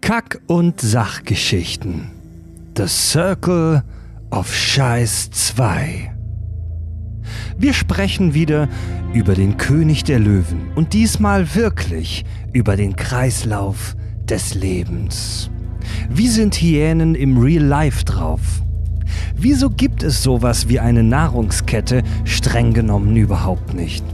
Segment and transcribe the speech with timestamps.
[0.00, 2.10] Kack- und Sachgeschichten.
[2.76, 3.82] The Circle
[4.30, 6.14] of Scheiß 2.
[7.58, 8.68] Wir sprechen wieder
[9.12, 13.94] über den König der Löwen und diesmal wirklich über den Kreislauf
[14.24, 15.50] des Lebens.
[16.08, 18.62] Wie sind Hyänen im Real Life drauf?
[19.36, 24.04] Wieso gibt es sowas wie eine Nahrungskette streng genommen überhaupt nicht?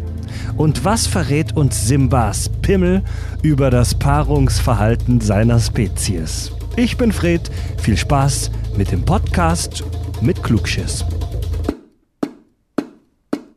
[0.56, 3.02] Und was verrät uns Simbas Pimmel
[3.42, 6.50] über das Paarungsverhalten seiner Spezies?
[6.76, 9.84] Ich bin Fred, viel Spaß mit dem Podcast
[10.22, 11.04] mit Klugschiss.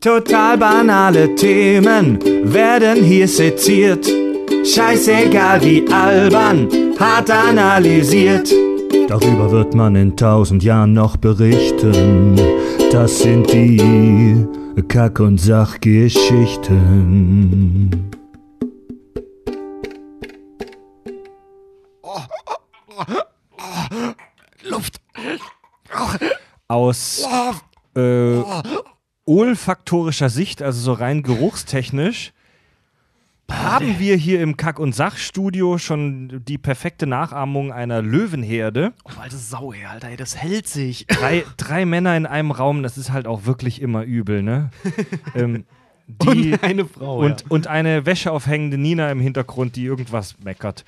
[0.02, 4.08] Total banale Themen werden hier seziert.
[4.66, 6.68] Scheißegal wie albern,
[7.00, 8.50] hart analysiert.
[9.08, 12.36] Darüber wird man in tausend Jahren noch berichten.
[12.92, 14.46] Das sind die
[14.84, 18.12] Kack- und Sachgeschichten.
[24.64, 25.02] Luft.
[26.68, 27.28] Aus
[27.96, 28.42] äh,
[29.26, 32.32] olfaktorischer Sicht, also so rein geruchstechnisch,
[33.50, 38.94] haben wir hier im Kack- und Sachstudio schon die perfekte Nachahmung einer Löwenherde.
[39.04, 41.08] Oh, alte Sau, ey, Alter, ey, das hält sich.
[41.08, 44.70] Drei, drei Männer in einem Raum, das ist halt auch wirklich immer übel, ne?
[45.36, 45.66] ähm,
[46.08, 47.20] die, und eine Frau.
[47.20, 47.48] und, ja.
[47.50, 50.86] und eine wäscheaufhängende Nina im Hintergrund, die irgendwas meckert.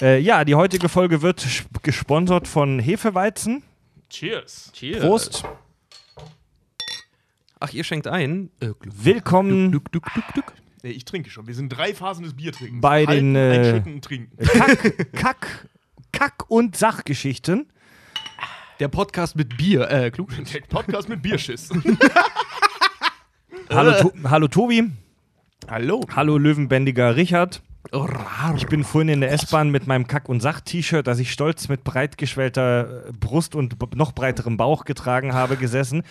[0.00, 1.46] Äh, ja, die heutige Folge wird
[1.82, 3.62] gesponsert von Hefeweizen.
[4.08, 4.70] Cheers.
[4.72, 5.00] Cheers.
[5.00, 5.44] Prost.
[7.58, 8.50] Ach, ihr schenkt ein.
[8.60, 10.54] Äh, Willkommen Glück, Glück, Glück.
[10.82, 11.46] Nee, ich trinke schon.
[11.46, 12.80] Wir sind drei Phasen des Biertrinkens.
[12.80, 14.36] Bei Halten, den, äh, Einschütten und trinken.
[14.46, 15.68] Kack, Kack,
[16.10, 17.66] Kack- und Sachgeschichten.
[18.78, 19.90] Der Podcast mit Bier.
[19.90, 20.30] Äh, klug.
[20.30, 21.68] Der Podcast mit Bierschiss.
[23.68, 24.90] Hallo, to Hallo Tobi.
[25.68, 26.00] Hallo.
[26.16, 27.62] Hallo Löwenbändiger Richard.
[28.56, 31.84] Ich bin vorhin in der S-Bahn mit meinem Kack- und Sach-T-Shirt, das ich stolz mit
[31.84, 36.04] breit geschwellter äh, Brust und noch breiterem Bauch getragen habe, gesessen.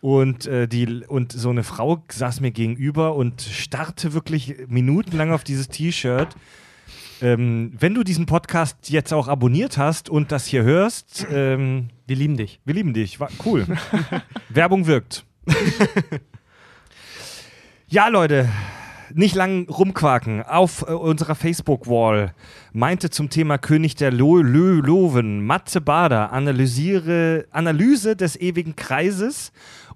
[0.00, 5.44] Und, äh, die, und so eine Frau saß mir gegenüber und starrte wirklich minutenlang auf
[5.44, 6.28] dieses T-Shirt.
[7.22, 12.16] Ähm, wenn du diesen Podcast jetzt auch abonniert hast und das hier hörst, ähm, Wir
[12.16, 12.60] lieben dich.
[12.64, 13.20] wir lieben dich.
[13.20, 13.66] War cool.
[14.48, 15.26] Werbung wirkt.
[17.88, 18.48] ja, Leute,
[19.12, 20.42] nicht lang rumquaken.
[20.44, 22.34] Auf äh, unserer Facebook-Wall
[22.72, 29.52] meinte zum Thema König der Lo Lö Loven Matze Bader analysiere, Analyse des ewigen Kreises.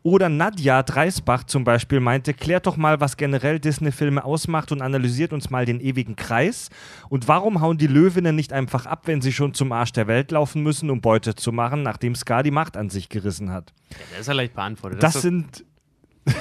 [0.06, 5.32] Oder Nadja Dreisbach zum Beispiel meinte, klärt doch mal, was generell Disney-Filme ausmacht und analysiert
[5.32, 6.68] uns mal den ewigen Kreis.
[7.08, 10.30] Und warum hauen die Löwinnen nicht einfach ab, wenn sie schon zum Arsch der Welt
[10.30, 13.72] laufen müssen, um Beute zu machen, nachdem Scar die Macht an sich gerissen hat?
[13.92, 15.02] Ja, der ist ja leicht beantwortet.
[15.02, 15.64] Das ist sind.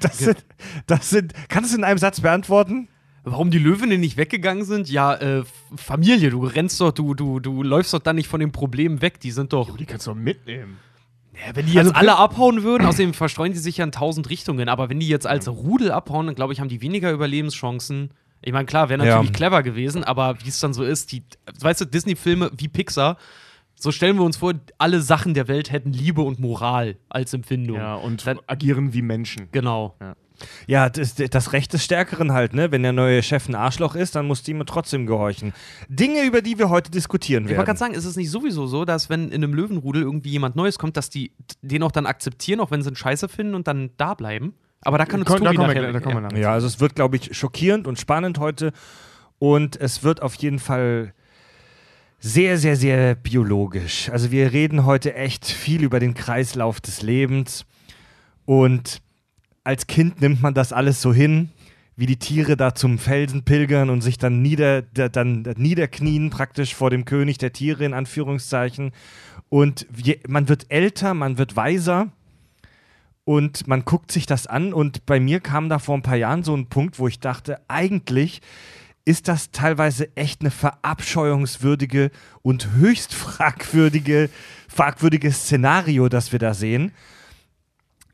[0.00, 0.46] das sind.
[0.86, 1.34] Das sind.
[1.48, 2.86] Kannst du es in einem Satz beantworten?
[3.24, 4.88] Warum die Löwinnen nicht weggegangen sind?
[4.88, 5.42] Ja, äh,
[5.74, 9.18] Familie, du rennst doch, du, du, du läufst doch dann nicht von den Problemen weg.
[9.18, 9.76] Die sind doch.
[9.76, 10.78] Die kannst du doch mitnehmen.
[11.46, 14.28] Ja, wenn die jetzt Also, alle abhauen würden, außdem verstreuen die sich ja in tausend
[14.30, 18.10] Richtungen, aber wenn die jetzt als Rudel abhauen, dann glaube ich, haben die weniger Überlebenschancen.
[18.42, 19.34] Ich meine, klar, wäre natürlich Ja.
[19.36, 21.22] clever gewesen, aber wie es dann so ist, die,
[21.60, 23.16] weißt du, Disney-Filme wie Pixar,
[23.74, 27.76] so stellen wir uns vor, alle Sachen der Welt hätten Liebe und Moral als Empfindung.
[27.78, 29.48] Ja, und Dann- agieren wie Menschen.
[29.52, 29.94] Genau.
[30.00, 30.14] Ja,
[30.66, 32.70] das, das Recht des Stärkeren halt, ne?
[32.72, 35.52] Wenn der neue Chef ein Arschloch ist, dann muss die ihm trotzdem gehorchen.
[35.88, 37.66] Dinge, über die wir heute diskutieren Ich wollte werden.
[37.66, 40.78] gerade sagen, ist es nicht sowieso so, dass wenn in einem Löwenrudel irgendwie jemand Neues
[40.78, 43.90] kommt, dass die den auch dann akzeptieren, auch wenn sie ihn scheiße finden und dann
[43.96, 44.54] da bleiben?
[44.82, 46.42] Aber da kann uns Komm, da Tobi kommen wir, da kommen wir ja.
[46.44, 48.72] Ja, also es wird, glaube ich, schockierend und spannend heute.
[49.38, 51.12] Und es wird auf jeden Fall
[52.18, 54.10] sehr, sehr, sehr biologisch.
[54.10, 57.64] Also wir reden heute echt viel über den Kreislauf des Lebens.
[58.44, 59.02] Und
[59.64, 61.50] als Kind nimmt man das alles so hin,
[61.96, 66.74] wie die Tiere da zum Felsen pilgern und sich dann, nieder, da, dann niederknien praktisch
[66.74, 68.92] vor dem König der Tiere in Anführungszeichen.
[69.48, 69.86] Und
[70.26, 72.08] man wird älter, man wird weiser
[73.24, 76.42] und man guckt sich das an und bei mir kam da vor ein paar Jahren
[76.42, 78.40] so ein Punkt, wo ich dachte, eigentlich
[79.04, 82.10] ist das teilweise echt eine verabscheuungswürdige
[82.42, 84.30] und höchst fragwürdige,
[84.68, 86.92] fragwürdiges Szenario, das wir da sehen.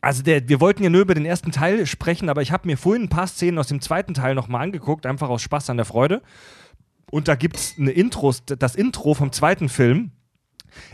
[0.07, 2.79] Also der, wir wollten ja nur über den ersten Teil sprechen, aber ich habe mir
[2.79, 5.85] vorhin ein paar Szenen aus dem zweiten Teil nochmal angeguckt, einfach aus Spaß an der
[5.85, 6.23] Freude.
[7.11, 10.13] Und da gibt es eine Intros, das Intro vom zweiten Film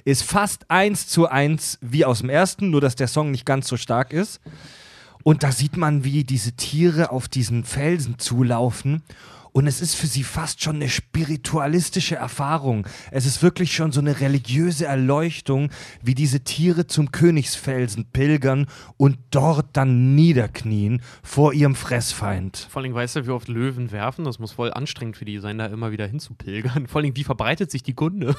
[0.06, 3.68] ist fast eins zu eins wie aus dem ersten, nur dass der Song nicht ganz
[3.68, 4.40] so stark ist.
[5.24, 9.02] Und da sieht man, wie diese Tiere auf diesen Felsen zulaufen
[9.52, 12.86] und es ist für sie fast schon eine spiritualistische Erfahrung.
[13.10, 15.70] Es ist wirklich schon so eine religiöse Erleuchtung,
[16.02, 18.66] wie diese Tiere zum Königsfelsen pilgern
[18.96, 22.66] und dort dann niederknien vor ihrem Fressfeind.
[22.70, 24.24] Vor allem weißt du, wie oft Löwen werfen?
[24.24, 26.86] Das muss voll anstrengend für die sein, da immer wieder hinzupilgern.
[26.86, 28.34] Vor allem, wie verbreitet sich die Kunde?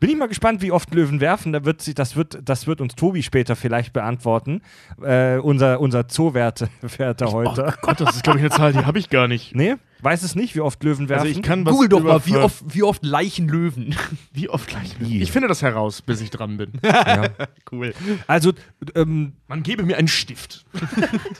[0.00, 1.52] Bin ich mal gespannt, wie oft Löwen werfen.
[1.52, 4.62] Da wird sich, das, wird, das wird uns Tobi später vielleicht beantworten.
[5.02, 6.68] Äh, unser unser Zoowärter
[6.98, 7.66] Wärter heute.
[7.68, 9.54] Oh Gott, das ist, glaube ich, eine Zahl, die habe ich gar nicht.
[9.54, 9.76] Nee?
[10.02, 11.26] Weiß es nicht, wie oft Löwen werfen?
[11.26, 13.94] Also ich kann was Google doch mal, wie oft, wie oft Leichen Löwen.
[14.32, 14.98] Wie oft gleich?
[15.00, 15.22] Nie.
[15.22, 16.72] Ich finde das heraus, bis ich dran bin.
[16.82, 17.30] ja.
[17.72, 17.94] cool.
[18.26, 18.52] Also,
[18.94, 20.66] ähm, Man gebe mir einen Stift.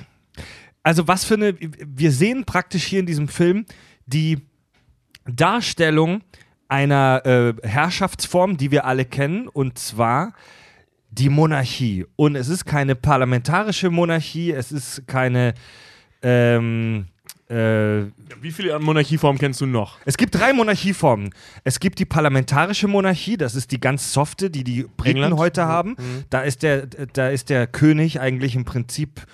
[0.82, 1.54] also was für eine.
[1.60, 3.66] Wir sehen praktisch hier in diesem Film
[4.06, 4.38] die
[5.26, 6.22] Darstellung
[6.68, 10.32] einer äh, Herrschaftsform, die wir alle kennen, und zwar
[11.10, 12.06] die Monarchie.
[12.16, 15.54] Und es ist keine parlamentarische Monarchie, es ist keine.
[16.22, 17.06] Ähm,
[17.48, 18.06] äh,
[18.40, 19.98] Wie viele Monarchieformen kennst du noch?
[20.04, 21.30] es gibt drei Monarchieformen.
[21.64, 25.36] Es gibt die parlamentarische Monarchie, das ist die ganz softe, die die Briten England?
[25.38, 25.96] heute haben.
[26.30, 29.26] Da, ist der, da ist der König eigentlich im Prinzip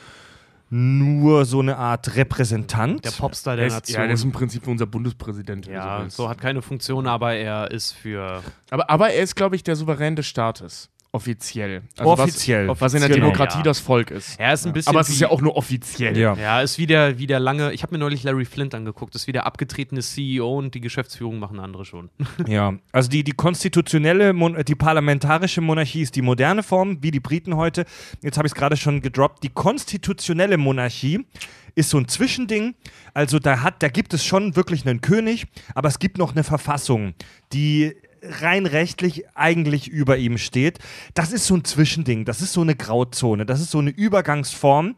[0.75, 3.05] nur so eine Art Repräsentant.
[3.05, 4.03] Der Popstar Der ist, ja, Nation.
[4.05, 5.67] der ist im Prinzip unser Bundespräsident.
[5.67, 6.17] Ja, willst.
[6.17, 8.43] so hat keine Funktion, aber er ist für.
[8.70, 10.88] aber, aber er ist, glaube ich, der Souverän des Staates.
[11.14, 11.82] Offiziell.
[11.99, 12.69] Also Offiziell.
[12.69, 13.26] Was, was in der Genau.
[13.26, 13.62] Demokratie Ja.
[13.64, 14.41] das Volk ist.
[14.41, 14.88] Er ist ein bisschen.
[14.88, 16.17] Aber es ist ja auch nur offiziell.
[16.17, 16.35] ja.
[16.35, 17.73] Ja, ist wie der, wie der lange.
[17.75, 19.14] Ich habe mir neulich Larry Flint angeguckt.
[19.14, 22.09] Ist wie der abgetretene CEO und die Geschäftsführung machen andere schon.
[22.47, 27.20] Ja, also die, die konstitutionelle, Mon die parlamentarische Monarchie ist die moderne Form, wie die
[27.20, 27.85] Briten heute.
[28.23, 29.43] Jetzt habe ich es gerade schon gedroppt.
[29.43, 31.26] Die konstitutionelle Monarchie
[31.75, 32.75] ist so ein Zwischending.
[33.12, 36.44] Also da hat, da gibt es schon wirklich einen König, aber es gibt noch eine
[36.44, 37.14] Verfassung,
[37.53, 40.78] die rein rechtlich eigentlich über ihm steht.
[41.14, 44.96] Das ist so ein Zwischending, das ist so eine Grauzone, das ist so eine Übergangsform.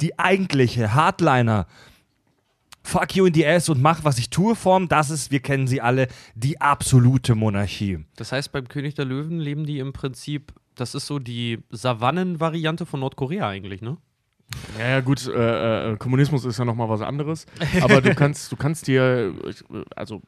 [0.00, 1.66] Die eigentliche Hardliner
[2.82, 5.66] Fuck you in the ass und mach, was ich tue Form, das ist, wir kennen
[5.66, 8.04] sie alle, die absolute Monarchie.
[8.16, 10.52] Das heißt, beim König der Löwen leben die im Prinzip.
[10.74, 13.98] Das ist so die Savannen-Variante von Nordkorea eigentlich, ne?
[14.78, 17.46] Ja, ja, gut, äh, äh, Kommunismus ist ja nochmal was anderes.
[17.82, 20.22] Aber du kannst, du kannst dir, äh, also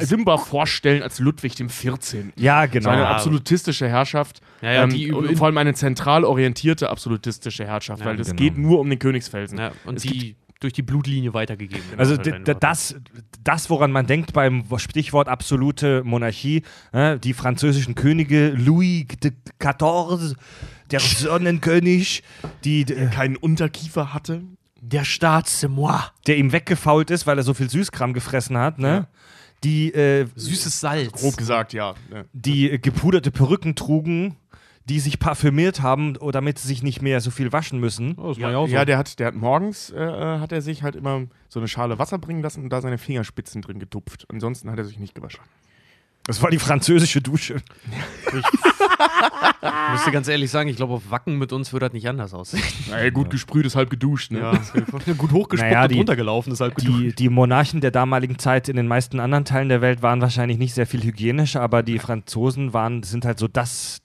[0.00, 2.32] Simba vorstellen als Ludwig dem 14.
[2.36, 2.90] Ja, So genau.
[2.90, 4.40] eine absolutistische Herrschaft.
[4.62, 8.28] Ja, ja, ähm, die und vor allem eine zentral orientierte absolutistische Herrschaft, Ja, weil das
[8.28, 8.38] genau.
[8.38, 9.58] geht nur um den Königsfelsen.
[9.58, 11.82] Ja, und Es die durch die Blutlinie weitergegeben.
[11.88, 11.98] wird.
[12.00, 12.94] Also das,
[13.42, 16.62] das, woran man denkt beim Stichwort absolute Monarchie,
[16.92, 19.06] äh, die französischen Könige, Louis
[19.58, 20.34] XIV,
[20.90, 21.00] der
[21.50, 22.22] Sonnenkönig,
[22.64, 24.42] die, äh, Keinen Unterkiefer hatte.
[24.82, 25.98] Der Staat, c'est moi.
[26.26, 28.88] der ihm weggefault ist, weil er so viel Süßkram gefressen hat, ne?
[28.88, 29.06] Ja.
[29.64, 31.12] Die, äh, Süßes Salz.
[31.12, 31.94] Grob gesagt, ja.
[32.12, 32.24] ja.
[32.32, 34.36] die äh, gepuderte Perücken trugen,
[34.86, 38.14] die sich parfümiert haben, oh, damit sie sich nicht mehr so viel waschen müssen.
[38.16, 38.74] Oh, das Ja, war ja auch so.
[38.74, 41.68] ja, der hat, der hat morgens äh, äh, hat er sich halt immer so eine
[41.68, 44.26] Schale Wasser bringen lassen und da seine Fingerspitzen drin getupft.
[44.30, 45.40] Ansonsten hat er sich nicht gewaschen.
[46.30, 47.56] Das war die französische Dusche.
[48.28, 48.32] Ich
[49.92, 52.62] müsste ganz ehrlich sagen, ich glaube, auf Wacken mit uns würde das nicht anders aussehen.
[52.88, 54.40] Na ja, gut gesprüht ist halb geduscht, ne?
[55.18, 56.84] gut hochgespuckt Naja, die- und runtergelaufen, ist halt gut.
[56.86, 60.58] Die, die Monarchen der damaligen Zeit in den meisten anderen Teilen der Welt waren wahrscheinlich
[60.58, 64.00] nicht sehr viel hygienischer, aber die Franzosen waren, sind halt so das,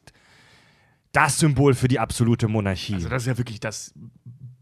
[1.12, 2.96] das Symbol für die absolute Monarchie.
[2.96, 3.94] Also das ist ja wirklich das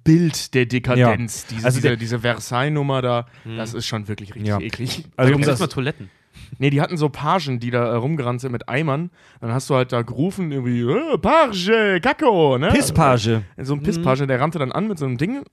[0.03, 1.45] Bild der Dekadenz.
[1.45, 4.59] Diese, Also diese, diese Versailles-Nummer da, das ist schon wirklich richtig Ja.
[4.59, 5.05] eklig.
[5.15, 6.09] also da um das, mal Toiletten.
[6.57, 9.09] Nee, die hatten so Pagen, die da äh, rumgerannt sind mit Eimern.
[9.41, 12.69] Dann hast du halt da gerufen, irgendwie, äh, Page, Kakao, ne?
[12.69, 13.43] Pisspage.
[13.57, 15.43] So ein Pisspage, der rannte dann an mit so einem Ding.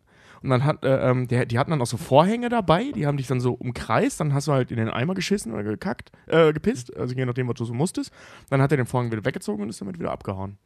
[0.43, 3.19] Und dann hat, äh, ähm, der, die hatten dann auch so Vorhänge dabei, die haben
[3.19, 6.52] dich dann so umkreist, dann hast du halt in den Eimer geschissen oder gekackt, äh,
[6.55, 8.11] gepisst, also je nachdem, was du so musstest.
[8.49, 10.57] Dann hat er den Vorhang wieder weggezogen und ist damit wieder abgehauen.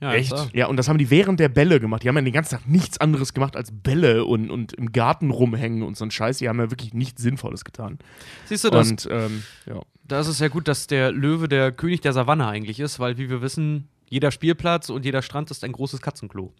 [0.00, 0.32] Ja, Echt?
[0.52, 2.04] Ja, und das haben die während der Bälle gemacht.
[2.04, 5.30] Die haben ja den ganzen Tag nichts anderes gemacht als Bälle und, und im Garten
[5.30, 6.38] rumhängen und so ein Scheiß.
[6.38, 7.98] Die haben ja wirklich nichts Sinnvolles getan.
[8.46, 9.80] Siehst du, das, Und ähm, ja.
[10.04, 13.18] da ist es ja gut, dass der Löwe der König der Savanne eigentlich ist, weil,
[13.18, 16.52] wie wir wissen, jeder Spielplatz und jeder Strand ist ein großes Katzenklo.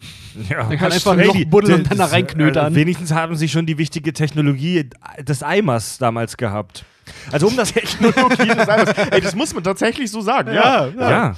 [0.49, 0.65] Ja.
[0.65, 2.73] kann einfach ein Loch buddeln und dann da reinknötern.
[2.73, 4.91] Äh, wenigstens haben sie schon die wichtige Technologie
[5.21, 6.85] des Eimers damals gehabt.
[7.33, 8.91] Also um das Technologie des Eimers.
[9.11, 10.53] Ey, das muss man tatsächlich so sagen.
[10.53, 10.89] Ja.
[10.89, 11.37] ja.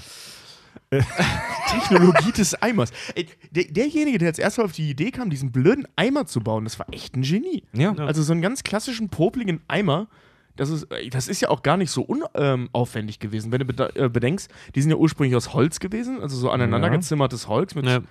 [1.71, 2.91] Technologie des Eimers.
[3.15, 6.65] Ey, der, derjenige, der jetzt erstmal auf die Idee kam, diesen blöden Eimer zu bauen,
[6.65, 7.63] das war echt ein Genie.
[7.73, 7.95] Ja.
[7.95, 10.09] Also so einen ganz klassischen, popligen Eimer.
[10.57, 13.53] Das ist, ey, das ist ja auch gar nicht so unaufwendig gewesen.
[13.53, 16.95] Wenn du äh, bedenkst, die sind ja ursprünglich aus Holz gewesen, also so aneinander Ja.
[16.95, 17.75] gezimmertes Holz.
[17.75, 18.03] Mit, Ne,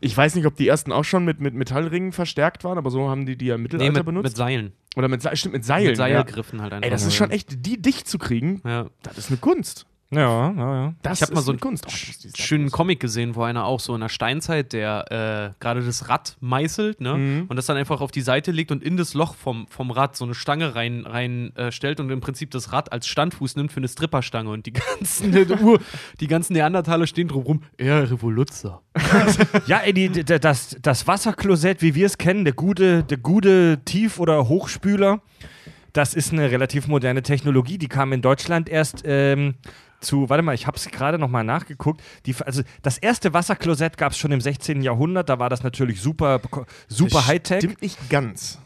[0.00, 3.08] Ich weiß nicht, ob die ersten auch schon mit, mit Metallringen verstärkt waren, aber so
[3.10, 4.24] haben die die ja im nee, Mittelalter mit, benutzt.
[4.24, 4.72] mit Seilen.
[4.96, 5.88] Oder mit, stimmt, mit Seilen.
[5.88, 6.82] mit Seilgriffen halt einfach.
[6.84, 6.86] Ja.
[6.86, 8.86] Ey, das ist schon echt, die dicht zu kriegen, Ja.
[9.02, 9.86] das ist eine Kunst.
[10.14, 10.94] Ja, ja, ja.
[11.02, 11.86] Das Ich hab mal so eine ein Kunst.
[12.36, 12.70] Schönen.
[12.70, 17.00] Comic gesehen, wo einer auch so in der Steinzeit, der äh, gerade das Rad meißelt,
[17.00, 17.14] ne?
[17.14, 17.44] Mhm.
[17.48, 20.16] Und das dann einfach auf die Seite legt und in das Loch vom, vom Rad
[20.16, 23.72] so eine Stange rein, rein äh, stellt und im Prinzip das Rad als Standfuß nimmt
[23.72, 24.50] für eine Stripperstange.
[24.50, 25.80] Und die ganzen, Ur,
[26.20, 27.62] die ganzen Neandertaler stehen drumrum.
[27.76, 28.82] Er Revoluzzer.
[29.66, 33.80] Ja, ey, die, die, das, das Wasserklosett, wie wir es kennen, der gute, der gute
[33.84, 35.20] Tief- oder Hochspüler,
[35.92, 37.78] das ist eine relativ moderne Technologie.
[37.78, 39.54] Die kam in Deutschland erst ähm,
[40.00, 42.02] zu, warte mal, ich habe es gerade nochmal nachgeguckt.
[42.26, 44.82] Die, also das erste Wasserklosett gab es schon im 16.
[44.82, 46.40] Jahrhundert, da war das natürlich super,
[46.88, 47.58] super Das Hightech.
[47.58, 48.58] Stimmt nicht ganz.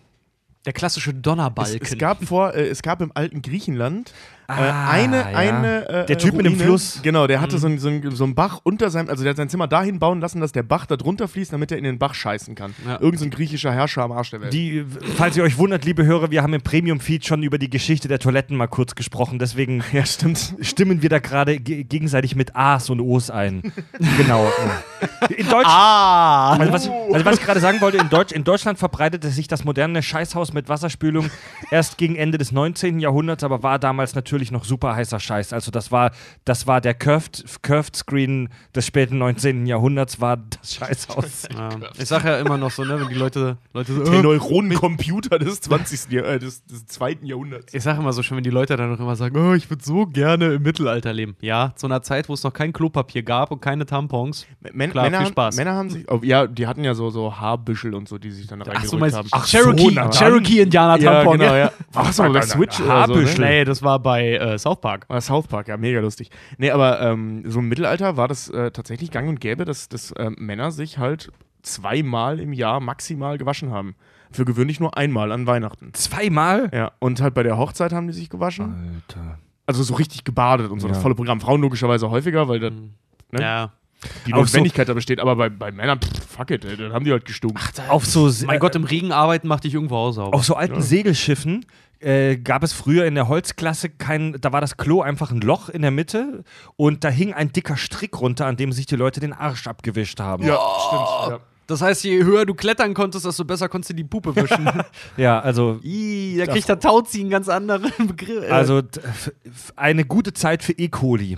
[0.64, 1.80] Der klassische Es, Donnerbalken.
[1.80, 4.12] es gab vor, äh, es gab im alten Griechenland
[4.50, 5.24] Ah, eine, ja.
[5.26, 6.64] eine äh, Der Typ mit dem Ruine.
[6.64, 7.00] Fluss.
[7.02, 9.36] Genau, der hatte so, einen, so, einen, so einen Bach unter seinem, also der hat
[9.36, 11.98] sein Zimmer dahin bauen lassen, dass der Bach da drunter fließt, damit er in den
[11.98, 12.74] Bach scheißen kann.
[12.86, 12.98] Ja.
[12.98, 14.54] Irgend so ein griechischer Herrscher am Arsch der Welt.
[14.54, 14.86] Die,
[15.16, 18.20] falls ihr euch wundert, liebe Hörer, wir haben im Premium-Feed schon über die Geschichte der
[18.20, 20.54] Toiletten mal kurz gesprochen, deswegen ja, stimmt.
[20.62, 23.60] stimmen wir da gerade ge gegenseitig mit A's und O's ein.
[24.16, 24.50] genau.
[25.28, 26.56] In Deutsch, ah!
[26.56, 29.46] also, was ich, also was ich gerade sagen wollte, in, Deutsch, in Deutschland verbreitete sich
[29.46, 31.30] das moderne Scheißhaus mit Wasserspülung
[31.70, 32.98] erst gegen Ende des 19.
[32.98, 35.52] Jahrhunderts, aber war damals natürlich noch super heißer Scheiß.
[35.52, 36.10] Also das war,
[36.44, 39.66] das war der Curved, Curved Screen des späten 19.
[39.66, 41.48] Jahrhunderts, war das Scheißhaus.
[41.58, 41.70] Ja.
[41.98, 45.38] Ich sag ja immer noch so, ne, wenn die Leute, Leute so, Der äh, Neuronencomputer
[45.38, 46.10] des 20.
[46.12, 47.72] Jahr, äh, des, des zweiten Jahrhunderts.
[47.74, 49.84] Ich sage immer so schön, wenn die Leute dann noch immer sagen, oh, ich würde
[49.84, 51.36] so gerne im Mittelalter leben.
[51.40, 54.46] Ja, zu einer Zeit, wo es noch kein Klopapier gab und keine Tampons.
[54.72, 55.56] Män Klar, Männer, viel Spaß.
[55.56, 58.46] Männer haben sich, oh, ja, die hatten ja so, so Haarbüschel und so, die sich
[58.46, 59.28] dann Ach reingerückt so, meinst haben.
[59.32, 60.10] Ach, Cherokee, dann.
[60.10, 61.38] Cherokee Indianer Ja, Tampon.
[61.38, 61.58] genau, ja.
[61.58, 61.72] ja.
[61.92, 63.40] Was aber bei Switch oder so, Haarbüschel.
[63.40, 63.46] ne?
[63.46, 65.06] Nee, das war bei äh, South Park.
[65.08, 66.30] Oder South Park, ja, mega lustig.
[66.58, 70.12] Nee, aber ähm, so im Mittelalter war das äh, tatsächlich gang und gäbe, dass, dass
[70.18, 71.30] ähm, Männer sich halt
[71.62, 73.94] zweimal im Jahr maximal gewaschen haben.
[74.30, 75.92] Für gewöhnlich nur einmal an Weihnachten.
[75.94, 76.70] Zweimal?
[76.72, 79.02] Ja, und halt bei der Hochzeit haben die sich gewaschen.
[79.08, 79.38] Alter.
[79.66, 81.02] Also so richtig gebadet und so, das Ja.
[81.02, 81.40] volle Programm.
[81.40, 82.90] Frauen logischerweise häufiger, weil das, Mhm.
[83.30, 83.40] Ne?
[83.42, 83.72] Ja.
[84.26, 85.20] Die Auch so- Notwendigkeit da besteht.
[85.20, 87.58] Aber bei, bei Männern, pff, fuck it, ey, dann haben die halt gestunken.
[87.88, 90.36] Auf so, Mein Gott, im Regen arbeiten macht dich irgendwo aussauber.
[90.36, 91.66] Auf so alten Segelschiffen
[92.00, 95.68] äh, gab es früher in der Holzklasse kein, da war das Klo einfach ein Loch
[95.68, 96.44] in der Mitte
[96.76, 100.20] und da hing ein dicker Strick runter, an dem sich die Leute den Arsch abgewischt
[100.20, 100.44] haben.
[100.44, 101.30] ja, stimmt.
[101.32, 101.40] Ja.
[101.66, 104.66] Das heißt, je höher du klettern konntest, desto besser konntest du die Puppe wischen.
[105.18, 108.42] Ja, also, Ih, da kriegt der Tauzieh einen ganz anderen Begriff.
[108.44, 108.80] äh, also
[109.76, 110.88] eine gute Zeit für E.
[110.88, 111.36] coli.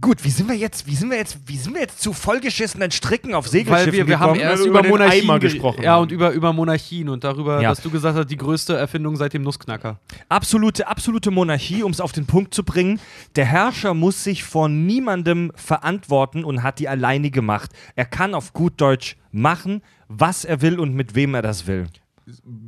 [0.00, 2.90] Gut, wie sind wir jetzt, wie sind wir jetzt, wie sind wir jetzt zu vollgeschissenen
[2.90, 4.50] Stricken auf Segelschiffen Weil wir, wir haben gekommen?
[4.50, 6.02] erst wir über, über Monarchien gesprochen Ja, haben.
[6.04, 7.68] und über, über Monarchien und darüber, Ja.
[7.68, 10.00] dass du gesagt hast, die größte Erfindung seit dem Nussknacker.
[10.30, 13.00] absolute, absolute Monarchie, um es auf den Punkt zu bringen.
[13.36, 17.72] Der Herrscher muss sich vor niemandem verantworten und hat die alleinige Macht.
[17.96, 21.86] Er kann auf gut Deutsch machen, was er will und mit wem er das will.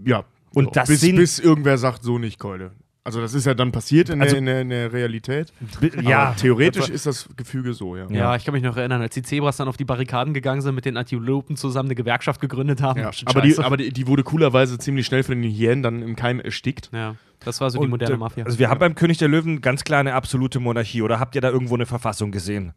[0.04, 0.24] ja.
[0.54, 2.72] Und So, das bis, sind- bis irgendwer sagt, so nicht, Keule.
[3.04, 5.52] Also das ist ja dann passiert in, Also- der, in, der, in der Realität.
[5.80, 8.06] Bi- Aber theoretisch ist das Gefüge so, ja.
[8.10, 8.36] Ja.
[8.36, 10.84] ich kann mich noch erinnern, als die Zebras dann auf die Barrikaden gegangen sind, mit
[10.84, 13.00] den Antilopen zusammen eine Gewerkschaft gegründet haben.
[13.00, 16.14] Ja, aber, die, aber die, die wurde coolerweise ziemlich schnell von den Hyänen dann im
[16.14, 16.90] Keim erstickt.
[16.92, 18.44] ja, das war so die Und, moderne äh, Mafia.
[18.44, 21.02] Also wir haben beim König der Löwen ganz klar eine absolute Monarchie.
[21.02, 22.72] Oder habt ihr da irgendwo eine Verfassung gesehen?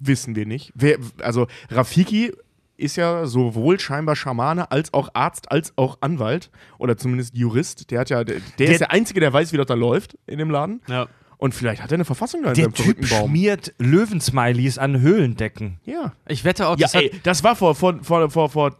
[0.00, 0.72] Wissen wir nicht.
[0.74, 2.32] Wer, also Rafiki
[2.76, 7.90] ist ja sowohl scheinbar Schamane als auch Arzt als auch Anwalt oder zumindest Jurist.
[7.90, 10.38] Der hat ja, der, der, ist der Einzige, der weiß, wie das da läuft in
[10.38, 10.80] dem Laden.
[10.88, 11.06] ja.
[11.38, 13.28] Und vielleicht hat er eine Verfassung da in Der seinem Typ Baum.
[13.28, 15.78] schmiert Löwensmileys an Höhlendecken.
[15.84, 16.12] Ja.
[16.26, 18.76] Ich wette auch, Ja, das ey, das war vor, vor, vor, vor, vor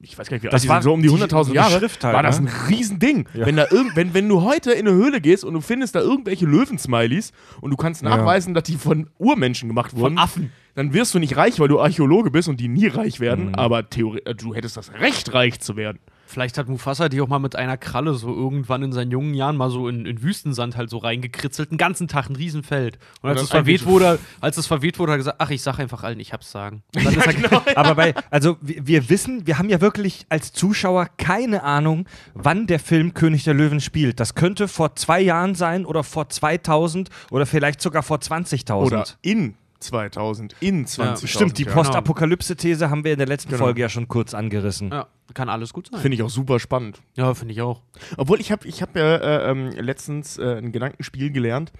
[0.00, 1.36] ich weiß gar nicht, wie alt Das die war so um die die- 100.000 so
[1.52, 2.50] eine Jahre, halt, war das ne?
[2.50, 3.26] ein Riesending.
[3.32, 6.00] Wenn, da irgend, wenn, wenn du heute in eine Höhle gehst und du findest da
[6.00, 10.52] irgendwelche Löwensmileys und du kannst nachweisen, dass die von Urmenschen gemacht wurden, von Affen.
[10.76, 13.54] Dann wirst du nicht reich, weil du Archäologe bist und die nie reich werden, Mhm.
[13.56, 15.98] aber Theorie, äh, du hättest das Recht, reich zu werden.
[16.28, 19.56] Vielleicht hat Mufasa die auch mal mit einer Kralle so irgendwann in seinen jungen Jahren
[19.56, 21.70] mal so in, in Wüstensand halt so reingekritzelt.
[21.70, 22.98] Den ganzen Tag ein Riesenfeld.
[23.22, 25.78] Und als es verweht wurde, als es verweht wurde, hat er gesagt, ach, ich sag
[25.78, 26.82] einfach allen, ich hab's sagen.
[26.96, 27.62] Und dann ist er genau.
[27.76, 32.66] Aber bei, also wir, wir wissen, wir haben ja wirklich als Zuschauer keine Ahnung, wann
[32.66, 34.18] der Film König der Löwen spielt.
[34.18, 38.74] Das könnte vor zwei Jahren sein oder vor 2000 oder vielleicht sogar vor 20.000.
[38.74, 41.30] Oder in 2000, in 20.
[41.30, 41.72] Stimmt, die ja.
[41.72, 43.64] Postapokalypse-These haben wir in der letzten Genau.
[43.64, 44.90] Folge ja schon kurz angerissen.
[44.90, 46.00] ja, kann alles gut sein.
[46.00, 47.00] Finde ich auch super spannend.
[47.14, 47.82] ja, finde ich auch.
[48.16, 51.72] Obwohl ich habe ich hab ja äh, ähm, letztens äh, ein Gedankenspiel gelernt,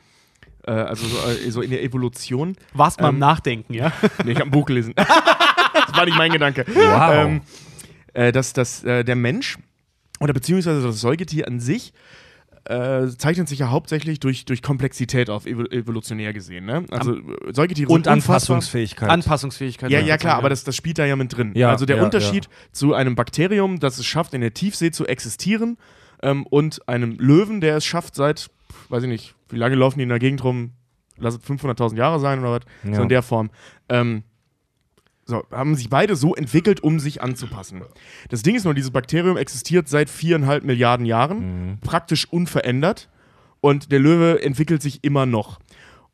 [0.67, 2.57] äh, also so, äh, so in der Evolution.
[2.75, 3.93] Warst mal Ähm, am Nachdenken, ja?
[4.25, 4.95] Nee, ich habe ein Buch gelesen.
[4.97, 6.65] das war nicht mein Gedanke.
[6.69, 7.11] Wow.
[7.13, 7.41] Ähm,
[8.15, 9.59] äh, dass, dass äh, der Mensch
[10.21, 11.93] oder beziehungsweise das Säugetier an sich
[12.69, 16.67] äh, zeichnet sich ja hauptsächlich durch, durch Komplexität auf, evo evolutionär gesehen.
[16.67, 16.85] Ne?
[16.91, 19.09] Also äh, Säugetiere Und Anpassungsfähigkeit.
[19.09, 19.91] Anpassungsfähigkeit.
[19.91, 21.53] Ja, ja klar, aber das, das spielt da ja mit drin.
[21.55, 25.07] Ja, also der ja, Unterschied zu einem Bakterium, das es schafft, in der Tiefsee zu
[25.07, 25.79] existieren,
[26.23, 28.51] ähm, und einem Löwen, der es schafft, seit,
[28.89, 30.73] weiß ich nicht, wie lange laufen die in der Gegend rum?
[31.19, 33.03] lass es 500.000 Jahre sein oder was, so Ja.
[33.03, 33.51] in der Form.
[33.89, 34.23] Ähm,
[35.27, 37.83] so, haben sich beide so entwickelt, um sich anzupassen.
[38.29, 43.09] Das Ding ist nur, dieses Bakterium existiert seit viereinhalb Milliarden Jahren, praktisch unverändert
[43.61, 45.59] und der Löwe entwickelt sich immer noch.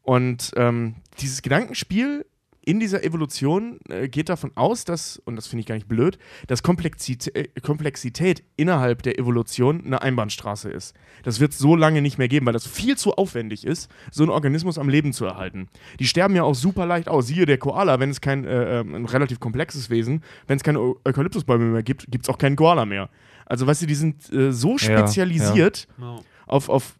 [0.02, 2.24] Und ähm, dieses Gedankenspiel
[2.64, 6.18] in dieser Evolution äh, geht davon aus, dass, und das finde ich gar nicht blöd,
[6.46, 10.94] dass Komplexität, äh, Komplexität innerhalb der Evolution eine Einbahnstraße ist.
[11.24, 14.22] Das wird es so lange nicht mehr geben, weil das viel zu aufwendig ist, so
[14.22, 15.68] einen Organismus am Leben zu erhalten.
[15.98, 17.26] Die sterben ja auch super leicht aus.
[17.26, 20.78] Siehe der Koala, wenn es kein äh, ähm, ein relativ komplexes Wesen, wenn es keine
[20.80, 23.10] Eu- Eukalyptusbäume mehr gibt, gibt es auch keinen Koala mehr.
[23.46, 26.20] Also, weißt du, die sind äh, so Ja, spezialisiert Ja.
[26.46, 26.94] auf, auf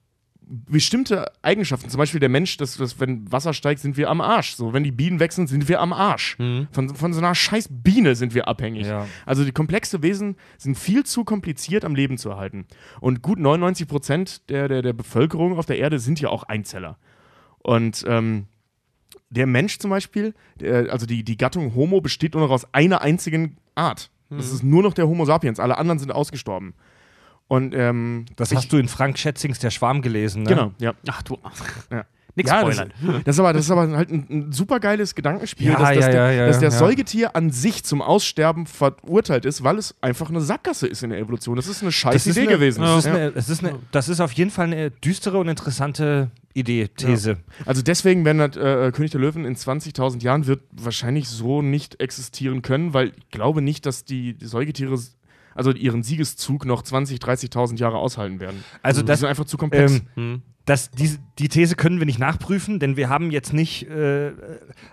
[0.52, 1.88] bestimmte Eigenschaften.
[1.88, 4.54] Zum Beispiel der Mensch, dass, dass wenn Wasser steigt, sind wir am Arsch.
[4.54, 6.38] So, wenn die Bienen wechseln, sind wir am Arsch.
[6.38, 6.68] Mhm.
[6.70, 8.86] Von, von so einer scheiß Biene sind wir abhängig.
[8.86, 9.06] Ja.
[9.24, 12.66] Also die komplexe Wesen sind viel zu kompliziert am Leben zu erhalten.
[13.00, 16.98] Und gut 99 Prozent der, der, der Bevölkerung auf der Erde sind ja auch Einzeller.
[17.60, 18.46] Und ähm,
[19.30, 23.00] der Mensch zum Beispiel, der, also die, die Gattung Homo besteht nur noch aus einer
[23.00, 24.10] einzigen Art.
[24.36, 25.60] Das ist nur noch der Homo sapiens.
[25.60, 26.74] Alle anderen sind ausgestorben.
[27.48, 30.48] Und ähm, Das ich- hast du in Frank Schätzings Der Schwarm gelesen, ne?
[30.50, 30.94] Genau, ja.
[31.08, 31.38] Ach du.
[31.90, 32.04] Ja.
[32.34, 33.22] Nix ja, das, spoilern.
[33.26, 35.96] das, ist aber, das ist aber halt ein, ein super geiles Gedankenspiel, Ja, dass, dass,
[35.98, 36.78] ja, der, ja, ja, dass der ja.
[36.78, 41.18] Säugetier an sich zum Aussterben verurteilt ist, weil es einfach eine Sackgasse ist in der
[41.18, 41.56] Evolution.
[41.56, 42.80] Das ist eine scheiß Idee eine, gewesen.
[42.80, 43.12] das, ist Ja.
[43.14, 47.36] eine, das, ist eine, das ist auf jeden Fall eine düstere und interessante Idee, These.
[47.66, 52.00] Also deswegen, wenn das, äh, König der Löwen in 20.000 Jahren wird wahrscheinlich so nicht
[52.00, 54.98] existieren können, weil ich glaube nicht, dass die, die Säugetiere
[55.54, 58.64] also ihren Siegeszug noch 20.000, 30.000 Jahre aushalten werden.
[58.82, 59.92] Also die das, sind einfach zu komplex.
[59.92, 60.42] ähm, Hm.
[60.64, 64.32] das, diese, die These können wir nicht nachprüfen, denn wir haben jetzt nicht äh,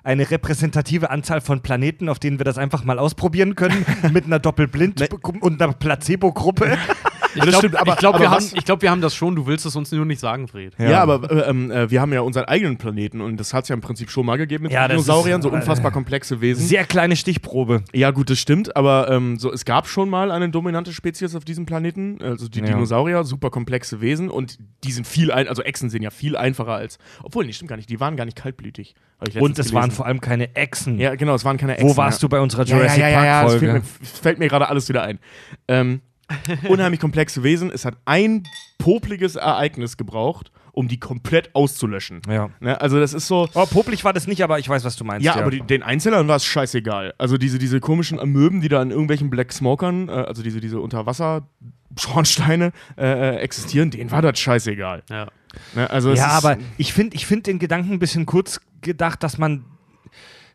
[0.03, 4.39] eine repräsentative Anzahl von Planeten, auf denen wir das einfach mal ausprobieren können mit einer
[4.39, 5.09] Doppelblind-
[5.41, 6.77] und einer Placebo-Gruppe.
[7.35, 9.35] Ich glaube, aber- glaub, wir, haben- ich glaub, wir haben das schon.
[9.35, 10.73] Du willst es uns nur nicht sagen, Fred.
[10.79, 13.69] Ja, aber äh, ähm, äh, wir haben ja unseren eigenen Planeten und das hat es
[13.69, 16.41] ja im Prinzip schon mal gegeben mit Ja, das Dinosauriern, ist, so äh, unfassbar komplexe
[16.41, 16.65] Wesen.
[16.65, 17.83] Sehr kleine Stichprobe.
[17.93, 21.45] Ja, gut, das stimmt, aber ähm, so, es gab schon mal eine dominante Spezies auf
[21.45, 22.65] diesem Planeten, also die Ja.
[22.65, 26.73] Dinosaurier, super komplexe Wesen und die sind viel, ein also Echsen sind ja viel einfacher
[26.73, 28.95] als, obwohl, nee, stimmt gar nicht, die waren gar nicht kaltblütig.
[29.37, 30.97] Und es waren vor allem keine Echsen.
[30.97, 31.89] Ja, genau, es waren keine Echsen.
[31.89, 32.27] Wo warst ja.
[32.27, 33.65] du bei unserer Ja, Jurassic ja, ja, ja, ja, es Park-Folge?
[33.67, 35.19] fällt mir, fällt mir gerade alles wieder ein.
[35.67, 36.01] Ähm,
[36.67, 38.43] unheimlich komplexe Wesen, es hat ein
[38.77, 42.21] popliges Ereignis gebraucht, um die komplett auszulöschen.
[42.29, 42.49] Ja.
[42.59, 42.79] Ne?
[42.79, 45.25] Also das ist so, Oh, popelig war das nicht, aber ich weiß, was du meinst.
[45.25, 47.13] Ja, aber die, den Einzellern war es scheißegal.
[47.17, 50.79] Also diese, diese komischen Amöben, die da in irgendwelchen Black Smokern, äh, also diese, diese
[50.79, 55.03] Unterwasser-Schornsteine äh, äh, existieren, denen war das scheißegal.
[55.09, 55.27] Ja.
[55.75, 55.89] Ne?
[55.89, 59.65] Also ja, aber ich finde ich find den Gedanken ein bisschen kurz gedacht, dass man,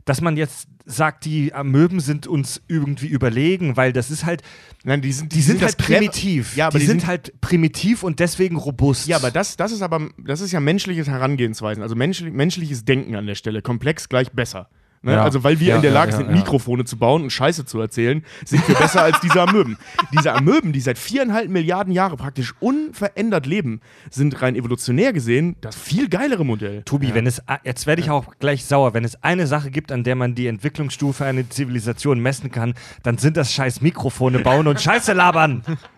[0.05, 4.43] dass man jetzt sagt, die Amöben sind uns irgendwie überlegen, weil das ist halt,
[4.85, 6.57] nein, die sind, die, sind, ja halt primitiv.
[6.57, 9.07] Ja, aber die, die sind, sind- halt primitiv und deswegen robust.
[9.07, 13.17] Ja, aber das, das ist aber, das ist ja menschliches Herangehensweisen, also menschli menschliches Denken
[13.17, 13.63] an der Stelle.
[13.63, 14.69] Komplex gleich besser.
[15.05, 15.13] Ne?
[15.13, 15.23] Ja.
[15.23, 16.31] Also weil wir Ja, in der Lage ja, sind.
[16.31, 19.77] Mikrofone zu bauen und Scheiße zu erzählen, sind wir besser als diese Amöben.
[20.13, 25.77] Diese Amöben, die seit viereinhalb Milliarden Jahre praktisch unverändert leben, sind rein evolutionär gesehen das
[25.77, 26.83] viel geilere Modell.
[26.85, 30.05] Tobi, wenn es, jetzt werde ich auch gleich sauer, wenn es eine Sache gibt, an
[30.05, 34.81] der man die Entwicklungsstufe einer Zivilisation messen kann, dann sind das scheiß Mikrofone bauen und
[34.81, 35.63] Scheiße labern.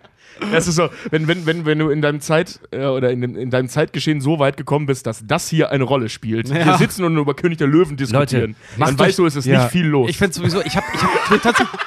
[0.52, 3.36] Das ist so, wenn, wenn, wenn, wenn du in deinem Zeit äh, oder in, dem,
[3.36, 6.50] in deinem Zeitgeschehen so weit gekommen bist, dass das hier eine Rolle spielt.
[6.52, 6.78] Wir Ja.
[6.78, 8.56] sitzen und über König der Löwen diskutieren.
[8.76, 9.62] macht dann weißt du, es ist Ja.
[9.62, 10.10] nicht viel los.
[10.10, 11.68] Ich finde sowieso, ich habe ich hab, tatsächlich.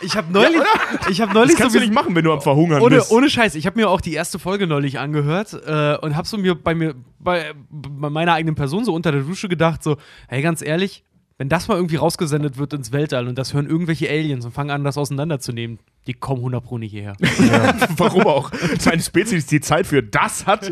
[0.00, 0.60] Ich habe neulich,
[1.08, 3.10] ich habe das neulich kannst du nicht machen, wenn du am Verhungern ohne, bist.
[3.10, 6.36] ohne Scheiß, ich habe mir auch die erste Folge neulich angehört äh, und habe so
[6.36, 9.96] mir bei mir bei, bei meiner eigenen Person so unter der Dusche gedacht, so,
[10.28, 11.04] hey, ganz ehrlich,
[11.38, 14.70] wenn das mal irgendwie rausgesendet wird ins Weltall und das hören irgendwelche Aliens und fangen
[14.70, 17.16] an, das auseinanderzunehmen, die kommen 100 pro nicht hierher.
[17.96, 18.50] Warum auch?
[18.78, 20.70] Seine Spezies die Zeit für das hat.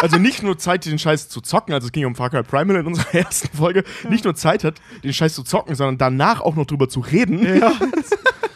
[0.00, 2.76] Also nicht nur Zeit, den Scheiß zu zocken, also es ging um Far Cry Primal
[2.76, 6.56] in unserer ersten Folge, nicht nur Zeit hat, den Scheiß zu zocken, sondern danach auch
[6.56, 7.58] noch drüber zu reden.
[7.58, 7.72] Ja.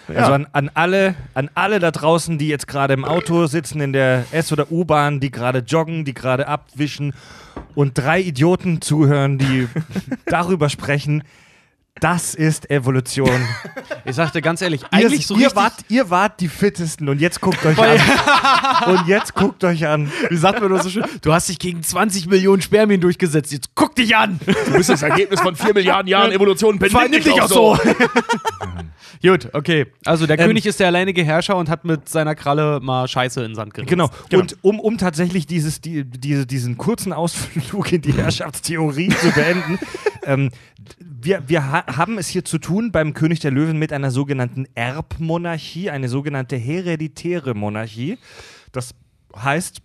[0.08, 3.94] Also an, an, alle, an alle da draußen, die jetzt gerade im Auto sitzen, in
[3.94, 7.14] der S- oder U-Bahn, die gerade joggen, die gerade abwischen
[7.74, 9.66] und drei Idioten zuhören, die
[10.26, 11.24] darüber sprechen.
[12.04, 13.30] Das ist Evolution.
[14.06, 15.56] Ich sagte ganz ehrlich, Ihr, eigentlich so ihr, richtig.
[15.56, 17.98] wart, ihr wart die fittesten und jetzt guckt euch an.
[18.86, 20.12] Und jetzt guckt euch an.
[20.28, 21.04] Wie sagt man das so schön?
[21.22, 23.50] Du hast dich gegen 20 Millionen Spermien durchgesetzt.
[23.50, 24.38] Jetzt guck dich an!
[24.44, 26.78] Du bist das Ergebnis von vier Milliarden Jahren Evolution.
[26.78, 27.76] Benimm dich dich auch auch so.
[27.76, 27.94] so.
[29.22, 29.86] Gut, okay.
[30.04, 33.40] Also der Ähm, König ist der alleinige Herrscher und hat mit seiner Kralle mal Scheiße
[33.40, 33.88] in den Sand gerissen.
[33.88, 34.10] Genau.
[34.28, 34.42] Genau.
[34.42, 39.78] Und um, um tatsächlich dieses, die, diese, diesen kurzen Ausflug in die Herrschaftstheorie zu beenden,
[40.26, 40.50] ähm,
[40.98, 44.66] wir, wir ha haben es hier zu tun beim König der Löwen mit einer sogenannten
[44.74, 48.18] Erbmonarchie, eine sogenannte hereditäre Monarchie.
[48.72, 48.94] Das
[49.36, 49.80] heißt,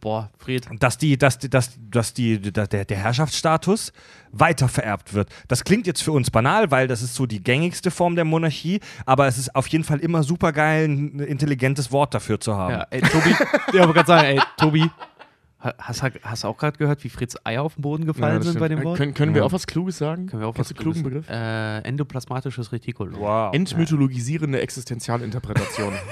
[0.00, 0.66] Boah, Fred.
[0.80, 3.92] dass, die, dass, die- dass, dass die, dass der, der Herrschaftsstatus
[4.32, 5.28] weiter vererbt wird.
[5.46, 8.80] Das klingt jetzt für uns banal, weil das ist so die gängigste Form der Monarchie,
[9.04, 12.72] aber es ist auf jeden Fall immer super geil, ein intelligentes Wort dafür zu haben.
[12.72, 13.30] Ja, ey, Tobi,
[13.68, 14.90] ich wollte gerade sagen, ey, Tobi,
[15.78, 18.58] hast, du- hast auch gerade gehört, wie Freds Eier auf den Boden gefallen das sind
[18.60, 18.96] bei dem Wort?
[18.98, 19.46] Können, können wir Ja.
[19.46, 20.26] auch was Kluges sagen?
[20.26, 21.30] Können wir auch Kennst was klugen Kluges- Begriff?
[21.30, 23.18] Äh, endoplasmatisches Retikulum.
[23.18, 23.54] Wow.
[23.54, 25.92] Entmythologisierende Existenzialinterpretation.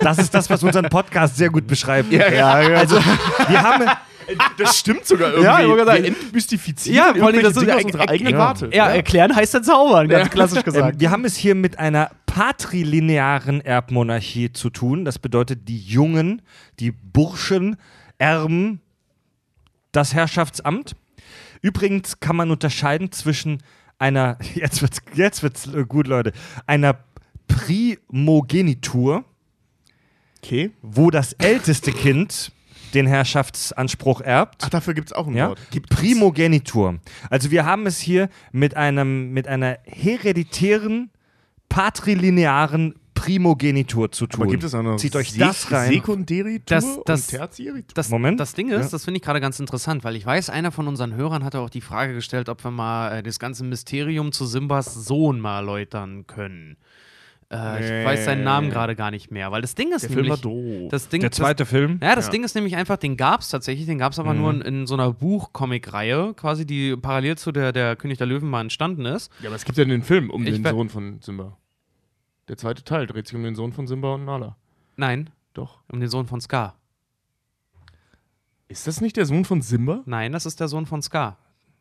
[0.00, 2.12] Das ist das, was unseren Podcast sehr gut beschreibt.
[2.12, 2.50] Ja, ja.
[2.78, 3.84] Also, wir haben.
[4.58, 5.44] das stimmt sogar irgendwie.
[5.46, 8.02] Ja, ich wollte gerade wir sagen- entmystifizieren Ja, vor allem, das Dinge aus ja- unserer
[8.04, 8.38] ja, eigenen ja.
[8.38, 8.70] Warte.
[8.72, 11.00] Ja, erklären heißt dann zaubern, ganz klassisch Ähm, gesagt.
[11.00, 15.04] wir haben es hier mit einer patrilinearen Erbmonarchie zu tun.
[15.04, 16.42] Das bedeutet, die Jungen,
[16.80, 17.76] die Burschen
[18.18, 18.80] erben
[19.92, 20.94] das Herrschaftsamt.
[21.62, 23.62] Übrigens kann man unterscheiden zwischen
[23.98, 26.32] einer, jetzt wird's, jetzt wird's äh, gut, Leute,
[26.66, 26.98] einer
[27.46, 29.24] Primogenitur,
[30.42, 30.70] Okay.
[30.82, 32.52] wo das älteste Kind
[32.94, 34.62] den Herrschaftsanspruch erbt.
[34.64, 35.48] Ach, dafür gibt es auch ein Ja?
[35.48, 35.60] Wort.
[35.90, 37.00] Primogenitur.
[37.28, 41.10] Also wir haben es hier mit einem mit einer hereditären
[41.68, 42.94] patrilinearen
[43.28, 44.42] Primogenitur zu tun.
[44.42, 45.92] Aber gibt es auch noch Zieht euch Sek- das rein.
[45.92, 47.94] Sekundäritur Das- das- und Tertiäritur?
[47.94, 48.40] Das, Moment.
[48.40, 48.88] das Ding ist, Ja.
[48.90, 51.70] das finde ich gerade ganz interessant, weil ich weiß, einer von unseren Hörern hatte auch
[51.70, 56.26] die Frage gestellt, ob wir mal äh, das ganze Mysterium zu Simbas Sohn mal erläutern
[56.26, 56.76] können.
[57.50, 58.04] Äh, Ich Nee.
[58.04, 60.80] weiß seinen Namen gerade gar nicht mehr, weil das Ding ist Der Film war nämlich.
[60.82, 60.90] doof.
[60.90, 61.98] Das Ding, Der zweite Film.
[61.98, 62.32] Das, ja, das Ja.
[62.32, 64.40] Ding ist nämlich einfach, den gab es tatsächlich, den gab es aber Mhm.
[64.40, 68.50] nur in, in so einer Buchcomic-Reihe, quasi, die parallel zu der, der König der Löwen
[68.50, 69.32] mal entstanden ist.
[69.40, 71.56] ja, aber es gibt ja den Film um Ich den Sohn von Simba.
[72.48, 74.56] Der zweite Teil dreht sich um den Sohn von Simba und Nala.
[74.96, 75.80] Nein, Doch.
[75.88, 76.76] um den Sohn von Scar.
[78.68, 80.02] Ist das nicht der Sohn von Simba?
[80.06, 81.38] Nein, das ist der Sohn von Scar.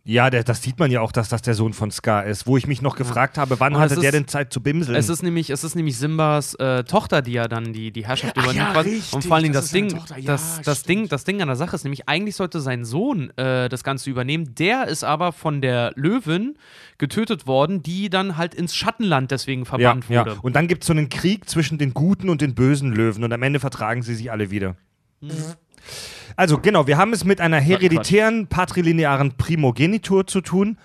[0.09, 2.47] Ja, der, das sieht man ja auch, dass das der Sohn von Scar ist.
[2.47, 4.61] Wo ich mich noch gefragt habe, wann Und hatte es der ist- denn Zeit zu
[4.61, 4.95] bimseln?
[4.95, 8.33] Es ist nämlich, es ist nämlich Simbas äh, Tochter, die ja dann die, die Herrschaft
[8.37, 8.73] Ach übernimmt.
[8.73, 9.97] ja, richtig, und vor allen Dingen das das, ist Ding.
[9.97, 10.83] Ja, das, das.
[10.83, 14.09] Ding, das Ding an der Sache ist nämlich, eigentlich sollte sein Sohn äh, das Ganze
[14.09, 14.55] übernehmen.
[14.55, 16.57] Der ist aber von der Löwin
[16.97, 20.21] getötet worden, die dann halt ins Schattenland deswegen verbannt ja.
[20.21, 20.37] wurde.
[20.41, 23.33] Und dann gibt es so einen Krieg zwischen den guten und den bösen Löwen und
[23.33, 24.77] am Ende vertragen sie sich alle wieder.
[26.39, 30.77] Also genau, wir haben es mit einer hereditären, patrilinearen Primogenitur zu tun.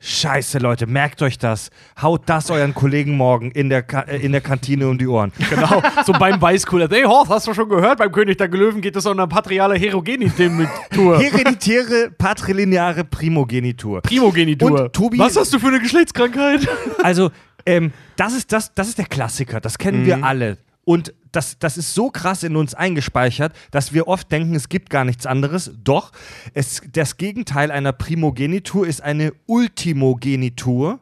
[0.00, 1.70] Scheiße, Leute, merkt euch das.
[2.02, 5.32] Haut das euren Kollegen morgen in der, Ka äh, in der Kantine um die Ohren.
[5.48, 6.88] Genau, so beim Weißkuller.
[6.90, 7.96] Hey Horst, hast du schon gehört?
[7.98, 10.68] Beim König der Löwen geht es um eine patriale Herogenitur.
[11.18, 14.02] Hereditäre, patrilineare Primogenitur.
[14.02, 14.82] Primogenitur.
[14.84, 16.68] Und Tobi- Was hast du für eine Geschlechtskrankheit?
[17.02, 17.30] Also,
[17.64, 20.58] ähm, das, ist das, das ist der Klassiker, das kennen wir alle.
[20.88, 24.88] Und das, das ist so krass in uns eingespeichert, dass wir oft denken, es gibt
[24.88, 25.70] gar nichts anderes.
[25.84, 26.12] Doch,
[26.54, 31.00] es, das Gegenteil einer Primogenitur ist eine Ultimogenitur,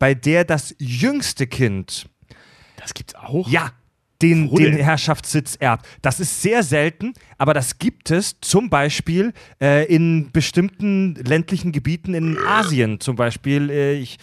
[0.00, 2.08] bei der das jüngste Kind
[2.76, 3.48] Das gibt's auch.
[3.48, 3.70] ja,
[4.22, 4.74] den, den?
[4.74, 5.86] Herrschaftssitz erbt.
[6.02, 12.14] Das ist sehr selten, aber das gibt es zum Beispiel äh, in bestimmten ländlichen Gebieten
[12.14, 14.18] in Asien, zum Beispiel äh, ich,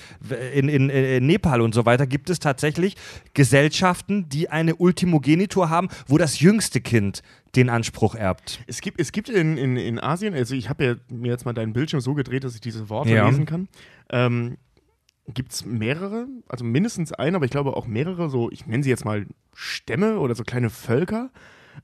[0.53, 2.95] in, in, in Nepal und so weiter, gibt es tatsächlich
[3.33, 7.21] Gesellschaften, die eine Ultimogenitur haben, wo das jüngste Kind
[7.55, 8.59] den Anspruch erbt.
[8.67, 11.53] Es gibt, es gibt in, in, in Asien, also ich habe ja mir jetzt mal
[11.53, 13.27] deinen Bildschirm so gedreht, dass ich diese Worte Ja.
[13.27, 13.67] lesen kann.
[14.11, 14.57] Ähm,
[15.33, 18.89] gibt es mehrere, also mindestens einen, aber ich glaube auch mehrere, so, ich nenne sie
[18.89, 21.29] jetzt mal Stämme oder so kleine Völker,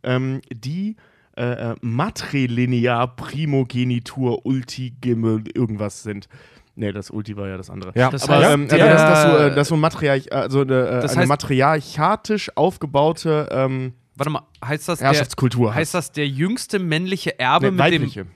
[0.04, 0.96] ähm, die
[1.36, 6.28] äh, äh, matrilinear Primogenitur Ultigeme irgendwas sind.
[6.76, 7.92] Nee, das Ulti war ja das andere.
[7.96, 10.62] Ja, Das Aber heißt, ähm, also der- das, das, so, äh, das so Matriarch, also
[10.62, 15.74] eine, äh, Das eine heißt- matriarchatisch aufgebaute ähm, Warte mal, heißt das, der, Herrschaftskultur.
[15.74, 18.24] heißt das der jüngste männliche Erbe nee, mit weibliche.
[18.26, 18.32] dem.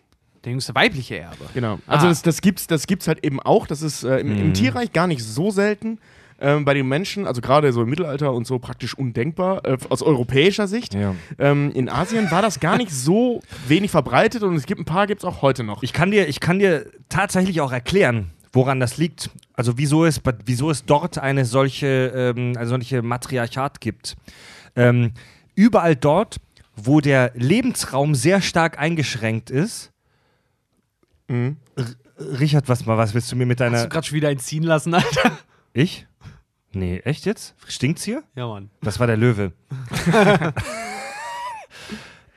[0.48, 1.44] Der jüngste weibliche Erbe.
[1.54, 1.78] Genau.
[1.88, 2.10] Also Ah.
[2.10, 3.68] das, das gibt's, das gibt's halt eben auch.
[3.68, 6.00] Das ist äh, im, im Tierreich gar nicht so selten.
[6.40, 10.02] Ähm, bei den Menschen, also gerade so im Mittelalter und so praktisch undenkbar, äh, aus
[10.02, 10.94] europäischer Sicht.
[10.94, 11.16] Ja.
[11.38, 15.06] Ähm, in Asien war das gar nicht so wenig verbreitet und es gibt ein paar,
[15.06, 15.84] gibt es auch heute noch.
[15.84, 19.30] Ich kann dir, ich kann dir tatsächlich auch erklären, woran das liegt.
[19.54, 24.16] Also wieso es, wieso es dort eine solche, ähm, eine solche Matriarchat gibt.
[24.78, 25.12] Ähm,
[25.56, 26.38] überall dort,
[26.78, 29.92] wo der Lebensraum sehr stark eingeschränkt ist.
[31.28, 31.58] Mhm.
[32.18, 33.84] Richard, was mal, was willst du mir mit Hast deiner.
[33.84, 35.38] du gerade schon wieder ein ziehen lassen, Alter?
[35.74, 36.08] Ich?
[36.74, 37.56] Nee, echt jetzt?
[37.68, 38.24] Stinkt's hier?
[38.36, 38.70] Ja, Mann.
[38.82, 39.54] Das war der Löwe.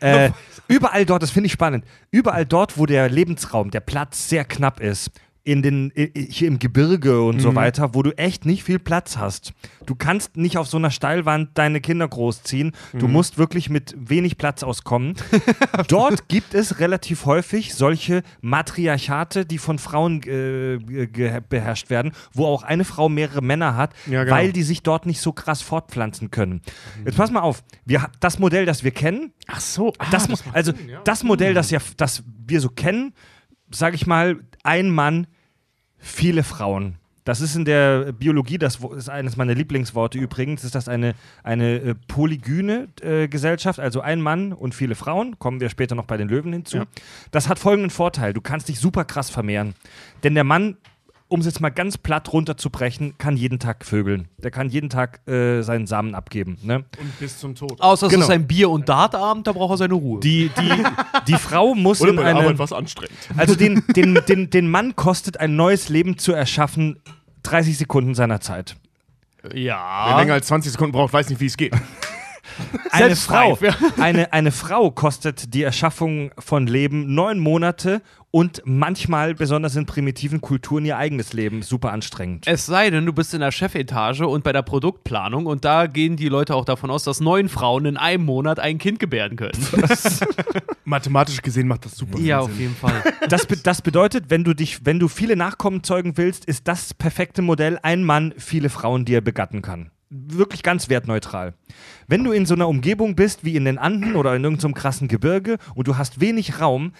[0.01, 0.31] äh,
[0.69, 4.81] überall dort, das finde ich spannend, überall dort, wo der Lebensraum, der Platz sehr knapp
[4.81, 5.11] ist,
[5.43, 7.41] in den, hier im Gebirge und Mhm.
[7.41, 9.53] so weiter, wo du echt nicht viel Platz hast.
[9.87, 12.73] Du kannst nicht auf so einer Steilwand deine Kinder großziehen.
[12.93, 13.13] Du Mhm.
[13.15, 15.15] musst wirklich mit wenig Platz auskommen.
[15.89, 20.79] Dort gibt es relativ häufig solche Matriarchate, die von Frauen äh,
[21.49, 24.37] beherrscht werden, wo auch eine Frau mehrere Männer hat, Ja, genau.
[24.37, 26.61] weil die sich dort nicht so krass fortpflanzen können.
[27.05, 30.37] Jetzt pass mal auf, wir, das Modell, das wir kennen, Ach so, ah, das, Mo-
[30.53, 30.73] also
[31.05, 33.15] das Modell, das ja, das wir so kennen,
[33.73, 35.27] sage ich mal, ein Mann,
[35.99, 36.97] viele Frauen.
[37.25, 41.77] Das ist in der Biologie, das ist eines meiner Lieblingsworte übrigens, ist das eine, eine
[41.77, 46.17] äh, polygyne äh, Gesellschaft, also ein Mann und viele Frauen, kommen wir später noch bei
[46.17, 46.79] den Löwen hinzu.
[46.79, 46.85] Ja.
[47.31, 49.75] Das hat folgenden Vorteil, du kannst dich super krass vermehren.
[50.25, 50.79] Denn der Mann,
[51.31, 54.29] um es jetzt mal ganz platt runterzubrechen, kann jeden Tag vögeln.
[54.39, 56.59] Der kann jeden Tag äh, seinen Samen abgeben.
[56.63, 56.85] Ne?
[57.01, 57.81] Und bis zum Tod.
[57.81, 58.25] Außer es Genau.
[58.25, 60.21] ist ein Bier- und Dartabend, da braucht er seine Ruhe.
[60.21, 60.85] Die, die,
[61.29, 62.41] die Frau muss Oder in eine...
[62.41, 63.17] Arbeit was anstrengend.
[63.37, 67.01] Also den, den, den, den Mann kostet ein neues Leben zu erschaffen
[67.45, 68.77] 30 Sekunden seiner Zeit.
[69.43, 70.19] Wer ja.
[70.19, 71.75] länger als 20 Sekunden braucht, weiß nicht, wie es geht.
[72.91, 73.57] Eine Frau,
[73.99, 80.41] eine, eine Frau kostet die Erschaffung von Leben neun Monate und manchmal, besonders in primitiven
[80.41, 81.63] Kulturen, ihr eigenes Leben.
[81.63, 82.47] Super anstrengend.
[82.47, 86.17] Es sei denn, du bist in der Chefetage und bei der Produktplanung und da gehen
[86.17, 89.59] die Leute auch davon aus, dass neun Frauen in einem Monat ein Kind gebären können.
[90.85, 92.61] Mathematisch gesehen macht das super viel ja, auf Sinn.
[92.61, 93.03] jeden Fall.
[93.29, 96.95] Das, be das bedeutet, wenn du dich, wenn du viele Nachkommen zeugen willst, ist das
[96.95, 99.91] perfekte Modell ein Mann, viele Frauen, die er begatten kann.
[100.09, 101.55] Wirklich ganz wertneutral.
[102.09, 105.07] Wenn du in so einer Umgebung bist wie in den Anden oder in irgendeinem krassen
[105.07, 106.93] Gebirge und du hast wenig Raum,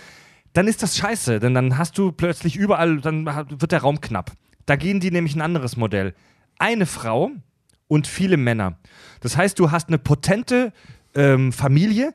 [0.53, 4.33] dann ist das scheiße, denn dann hast du plötzlich überall, dann wird der Raum knapp.
[4.67, 6.15] Da gehen die nämlich ein anderes Modell.
[6.59, 7.31] Eine Frau
[7.89, 8.79] und viele Männer.
[9.21, 10.73] Das heißt, du hast eine potente
[11.15, 12.15] ähm, Familie,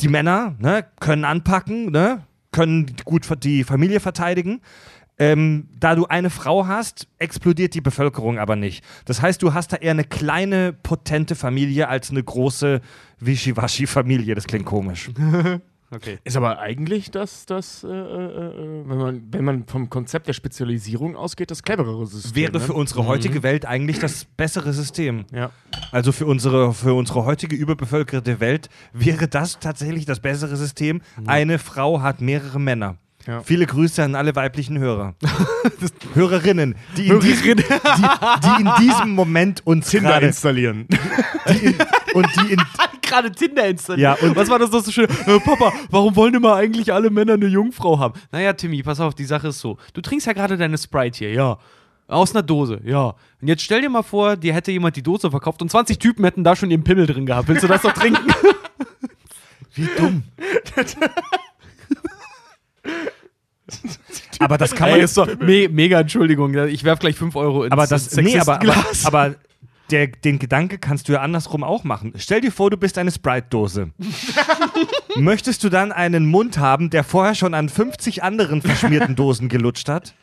[0.00, 4.60] die Männer ne, können anpacken, ne, können gut die Familie verteidigen.
[5.18, 8.84] Ähm, da du eine Frau hast, explodiert die Bevölkerung aber nicht.
[9.04, 12.80] Das heißt, du hast da eher eine kleine, potente Familie als eine große
[13.20, 14.34] Wischiwaschi-Familie.
[14.34, 15.10] Das klingt komisch.
[15.94, 16.18] Okay.
[16.24, 20.32] Ist aber eigentlich das, das äh, äh, äh, wenn, man, wenn man vom Konzept der
[20.32, 22.34] Spezialisierung ausgeht, das cleverere System.
[22.34, 22.60] Wäre ne?
[22.60, 25.26] für unsere heutige Welt eigentlich das bessere System.
[25.32, 25.50] Ja.
[25.90, 31.02] Also für unsere, für unsere heutige überbevölkerte Welt wäre das tatsächlich das bessere System.
[31.26, 32.96] Eine Frau hat mehrere Männer.
[33.26, 33.40] Ja.
[33.42, 35.14] Viele Grüße an alle weiblichen Hörer.
[36.14, 40.86] Hörerinnen, die in, diesem, die, die in diesem Moment uns Tinder gerade installieren.
[41.48, 41.74] die in,
[42.14, 42.62] und die in
[43.02, 44.18] Gerade Tinder installiert.
[44.20, 45.06] Ja, und- was war das doch so schön?
[45.26, 48.18] Äh, Papa, warum wollen immer eigentlich alle Männer eine Jungfrau haben?
[48.30, 49.76] Naja, Timmy, pass auf, die Sache ist so.
[49.92, 51.58] Du trinkst ja gerade deine Sprite hier, ja.
[52.08, 53.14] Aus einer Dose, ja.
[53.40, 56.24] Und jetzt stell dir mal vor, dir hätte jemand die Dose verkauft und 20 Typen
[56.24, 57.48] hätten da schon ihren Pimmel drin gehabt.
[57.48, 58.24] Willst du das doch trinken?
[59.74, 60.24] wie dumm.
[64.38, 66.54] aber das kann man ist doch me mega Entschuldigung.
[66.68, 69.34] Ich werf gleich 5 Euro ins aber das ins nee, aber, aber, aber
[69.90, 72.12] der, den Gedanke kannst du ja andersrum auch machen.
[72.16, 73.90] Stell dir vor, du bist eine Sprite-Dose.
[75.16, 79.88] Möchtest du dann einen Mund haben, der vorher schon an 50 anderen verschmierten Dosen gelutscht
[79.88, 80.14] hat?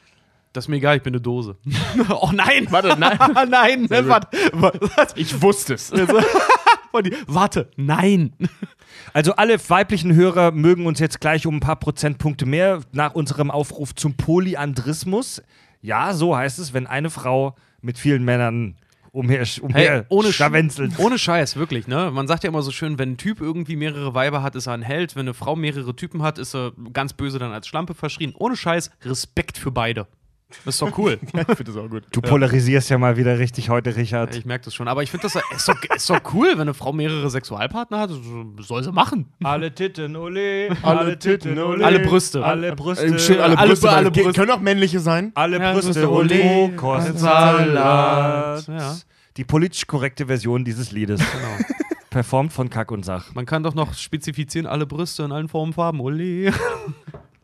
[0.54, 1.58] Das ist mir egal, ich bin eine Dose.
[2.10, 2.66] oh nein!
[2.72, 3.20] Warte, nein.
[3.50, 3.82] nein!
[3.82, 4.08] Gut.
[4.08, 5.14] Warte, was?
[5.16, 5.92] Ich wusste es.
[7.28, 8.34] Warte, nein!
[9.14, 13.50] Also alle weiblichen Hörer mögen uns jetzt gleich um ein paar Prozentpunkte mehr nach unserem
[13.52, 15.42] Aufruf zum Polyandrismus.
[15.82, 18.76] Ja, so heißt es, wenn eine Frau mit vielen Männern
[19.12, 21.00] umher, umher Hey, ohne, Sch scharwenzelt.
[21.00, 22.12] ohne Scheiß, wirklich, ne?
[22.12, 24.74] Man sagt ja immer so schön, wenn ein Typ irgendwie mehrere Weiber hat, ist er
[24.74, 25.16] ein Held.
[25.16, 28.34] Wenn eine Frau mehrere Typen hat, ist er ganz böse dann als Schlampe verschrien.
[28.38, 30.08] Ohne Scheiß, Respekt für beide.
[30.66, 31.20] Das ist doch cool.
[31.24, 32.04] ich finde das auch gut.
[32.12, 34.36] Du polarisierst ja mal wieder richtig heute, Richard.
[34.36, 34.88] ich merke das schon.
[34.88, 38.10] Aber ich finde das ist doch, ist doch cool, wenn eine Frau mehrere Sexualpartner hat.
[38.60, 39.32] Soll sie machen.
[39.44, 40.70] Alle Titten, ole.
[40.82, 41.86] Alle Titten, ole.
[41.86, 42.44] Alle Brüste.
[42.44, 43.06] Alle Brüste.
[43.06, 44.34] Äh, schön, alle, alle- Brüste, alle Brüste.
[44.34, 45.32] Können auch männliche sein.
[45.36, 46.42] alle Ja, Brüste, ole.
[46.44, 46.76] ole.
[46.76, 48.68] Kostsalat.
[48.68, 48.96] Ja.
[49.38, 51.20] Die politisch korrekte Version dieses Liedes.
[51.20, 51.70] Genau.
[52.10, 53.34] Performt von Kack und Sach.
[53.36, 56.00] Man kann doch noch spezifizieren, alle Brüste in allen Formen, Farben.
[56.00, 56.52] Ole.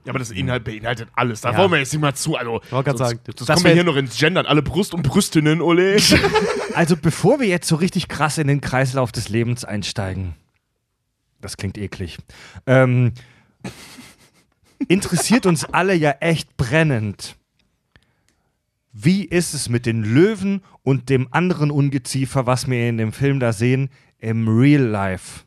[0.06, 1.42] Ja, aber das Inhalt beinhaltet alles.
[1.42, 1.58] Da Ja.
[1.58, 2.36] wollen wir jetzt nicht mal zu.
[2.36, 4.46] Also, gerade sonst- sagen, das, das kommen wir hier noch ins Gendern.
[4.46, 5.98] Alle Brust und Brüstinnen, ole.
[6.76, 10.36] Also bevor wir jetzt so richtig krass in den Kreislauf des Lebens einsteigen,
[11.40, 12.18] das klingt eklig,
[12.68, 13.14] ähm,
[14.90, 17.38] interessiert uns alle ja echt brennend.
[18.92, 23.40] Wie ist es mit den Löwen und dem anderen Ungeziefer, was wir in dem Film
[23.40, 23.90] da sehen,
[24.20, 25.44] im Real Life?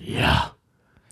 [0.00, 0.54] Ja.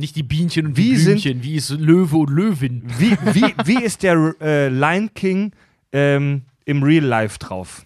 [0.00, 2.82] Nicht die Bienchen und Wie die sind- Blümchen, wie ist Löwe und Löwin.
[2.98, 5.52] Wie, wie, wie ist der äh, Lion King
[5.92, 7.84] ähm, im Real Life drauf?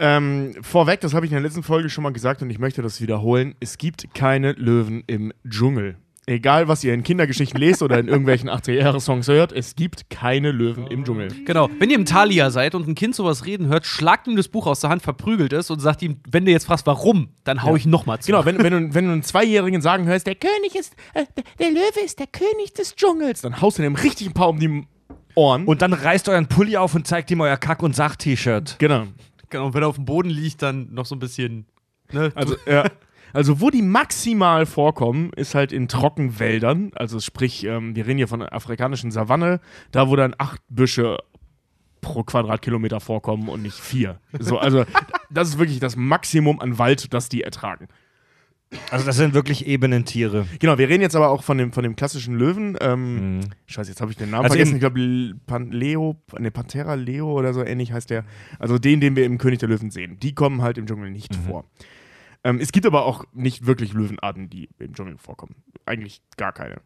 [0.00, 2.82] ähm, vorweg, das habe ich in der letzten Folge schon mal gesagt und ich möchte
[2.82, 3.54] das wiederholen.
[3.58, 5.96] Es gibt keine Löwen im Dschungel.
[6.28, 10.86] Egal, was ihr in Kindergeschichten lest oder in irgendwelchen 80er-Jahre-Songs hört, es gibt keine Löwen
[10.86, 11.28] im Dschungel.
[11.46, 11.70] Genau.
[11.78, 14.66] Wenn ihr im Thalia seid und ein Kind sowas reden hört, schlagt ihm das Buch
[14.66, 17.76] aus der Hand, verprügelt es und sagt ihm, wenn du jetzt fragst, warum, dann hau
[17.76, 18.26] ich nochmal zu.
[18.30, 21.24] Genau, wenn, wenn, du, wenn du einen Zweijährigen sagen hörst, der König ist, äh,
[21.58, 24.58] der- Löwe ist der König des Dschungels, dann haust du dem richtig ein paar um
[24.58, 24.86] die
[25.34, 25.64] Ohren.
[25.64, 28.76] Und dann reißt euren Pulli auf und zeigt ihm euer Kack- und Sach-T-Shirt.
[28.78, 29.04] genau.
[29.50, 31.64] Genau, wenn er auf dem Boden liegt, dann noch so ein bisschen.
[32.12, 32.30] Ne?
[32.34, 32.84] Also, ja.
[33.32, 36.92] Also, wo die maximal vorkommen, ist halt in Trockenwäldern.
[36.94, 39.60] Also, sprich, ähm, wir reden hier von der afrikanischen Savanne,
[39.92, 41.18] da wo dann acht Büsche
[42.00, 44.20] pro Quadratkilometer vorkommen und nicht vier.
[44.38, 44.84] So, also,
[45.30, 47.88] das ist wirklich das Maximum an Wald, das die ertragen.
[48.90, 50.46] Also das sind wirklich Ebenentiere.
[50.58, 52.76] Genau, wir reden jetzt aber auch von dem, von dem klassischen Löwen.
[52.82, 53.40] Ähm, Mhm.
[53.66, 54.74] Scheiße, jetzt habe ich den Namen Also vergessen.
[54.74, 58.24] Ich glaube, Pan Leo, ne, Pantera Leo oder so ähnlich heißt der.
[58.58, 60.18] Also den, den wir im König der Löwen sehen.
[60.20, 61.42] Die kommen halt im Dschungel nicht Mhm.
[61.48, 61.64] vor.
[62.44, 65.56] Ähm, es gibt aber auch nicht wirklich Löwenarten, die im Dschungel vorkommen.
[65.86, 66.80] Eigentlich gar keine.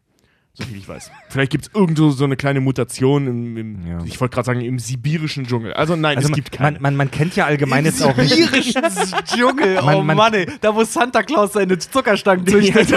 [0.55, 1.09] So viel ich weiß.
[1.29, 4.03] Vielleicht gibt es irgendwo so eine kleine Mutation im, im Ja.
[4.05, 5.73] ich wollte gerade sagen, im sibirischen Dschungel.
[5.73, 6.73] Also nein, Also es man, gibt keine.
[6.73, 8.29] man, man, man kennt ja allgemein jetzt auch nicht.
[8.35, 8.83] Sibirischen
[9.25, 10.45] Dschungel, oh Man- man- Mann, ey.
[10.61, 12.93] Da wo Santa Claus seine Zuckerstangen züchtet.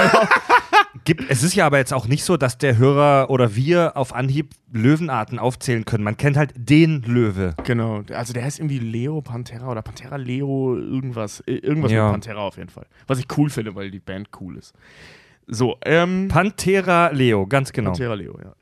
[1.04, 4.14] Gibt, es ist ja aber jetzt auch nicht so, dass der Hörer oder wir auf
[4.14, 6.04] Anhieb Löwenarten aufzählen können.
[6.04, 7.54] Man kennt halt den Löwe.
[7.64, 11.40] Genau, also der heißt irgendwie Leo Pantera oder Pantera Leo irgendwas.
[11.40, 12.04] Äh, Irgendwas Ja.
[12.04, 12.86] mit Pantera auf jeden Fall.
[13.06, 14.74] Was ich cool finde, weil die Band cool ist.
[15.46, 16.28] So, ähm.
[16.28, 17.90] Panthera Leo, ganz genau.
[17.90, 18.52] Pantera Leo, ja.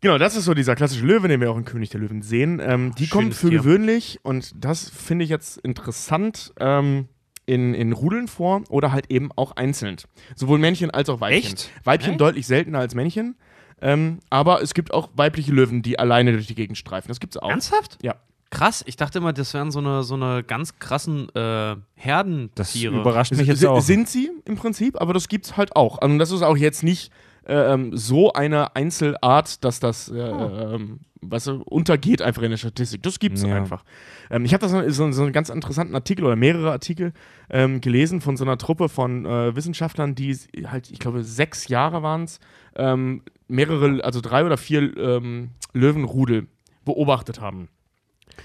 [0.00, 2.60] Genau, das ist so dieser klassische Löwe, den wir auch in König der Löwen sehen.
[2.64, 3.58] Ähm, die kommen Schönes für Tier.
[3.58, 7.08] gewöhnlich, und das finde ich jetzt interessant, ähm,
[7.48, 9.96] in, in Rudeln vor oder halt eben auch einzeln.
[10.36, 11.54] Sowohl Männchen als auch Weibchen.
[11.54, 11.70] Echt?
[11.84, 12.20] Weibchen Echt?
[12.20, 13.36] deutlich seltener als Männchen.
[13.80, 17.08] Ähm, aber es gibt auch weibliche Löwen, die alleine durch die Gegend streifen.
[17.08, 17.48] Das gibt es auch.
[17.48, 17.98] Ernsthaft?
[18.02, 18.16] Ja.
[18.50, 22.50] Krass, ich dachte immer, das wären so eine, so eine ganz krassen äh, Herdentiere.
[22.54, 23.80] Das überrascht mich jetzt auch.
[23.80, 25.98] Sind sie im Prinzip, aber das gibt's halt auch.
[25.98, 27.12] Also das ist auch jetzt nicht
[27.48, 33.02] ähm, so eine Einzelart, dass das äh, ähm, was so, untergeht einfach in der Statistik.
[33.02, 33.54] Das gibt's Ja.
[33.54, 33.84] einfach.
[34.30, 37.12] Ähm, ich habe da so, so, so einen ganz interessanten Artikel oder mehrere Artikel
[37.50, 42.02] ähm, gelesen von so einer Truppe von äh, Wissenschaftlern, die halt, ich glaube, sechs Jahre
[42.02, 42.38] waren es,
[42.76, 46.46] ähm, mehrere, also drei oder vier ähm, Löwenrudel
[46.84, 47.68] beobachtet haben.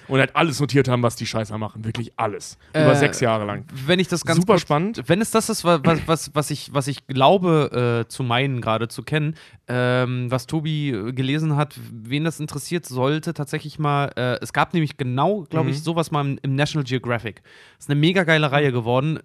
[0.08, 1.86] Und halt alles notiert haben, was die Scheißer machen.
[1.86, 2.58] Wirklich alles.
[2.72, 3.66] Über Äh, sechs Jahre lang.
[3.86, 5.04] Wenn ich das ganz Super kurz- spannend.
[5.08, 8.62] Wenn es das ist, wa- was, was, was, ich, was ich glaube äh, zu meinen,
[8.62, 9.36] gerade zu kennen,
[9.68, 14.74] ähm, was Tobi äh, gelesen hat, wen das interessiert, sollte tatsächlich mal, äh, es gab
[14.74, 15.82] nämlich genau, glaube ich, Mhm.
[15.84, 17.42] sowas mal im, im National Geographic.
[17.80, 19.20] ist eine mega geile Reihe geworden.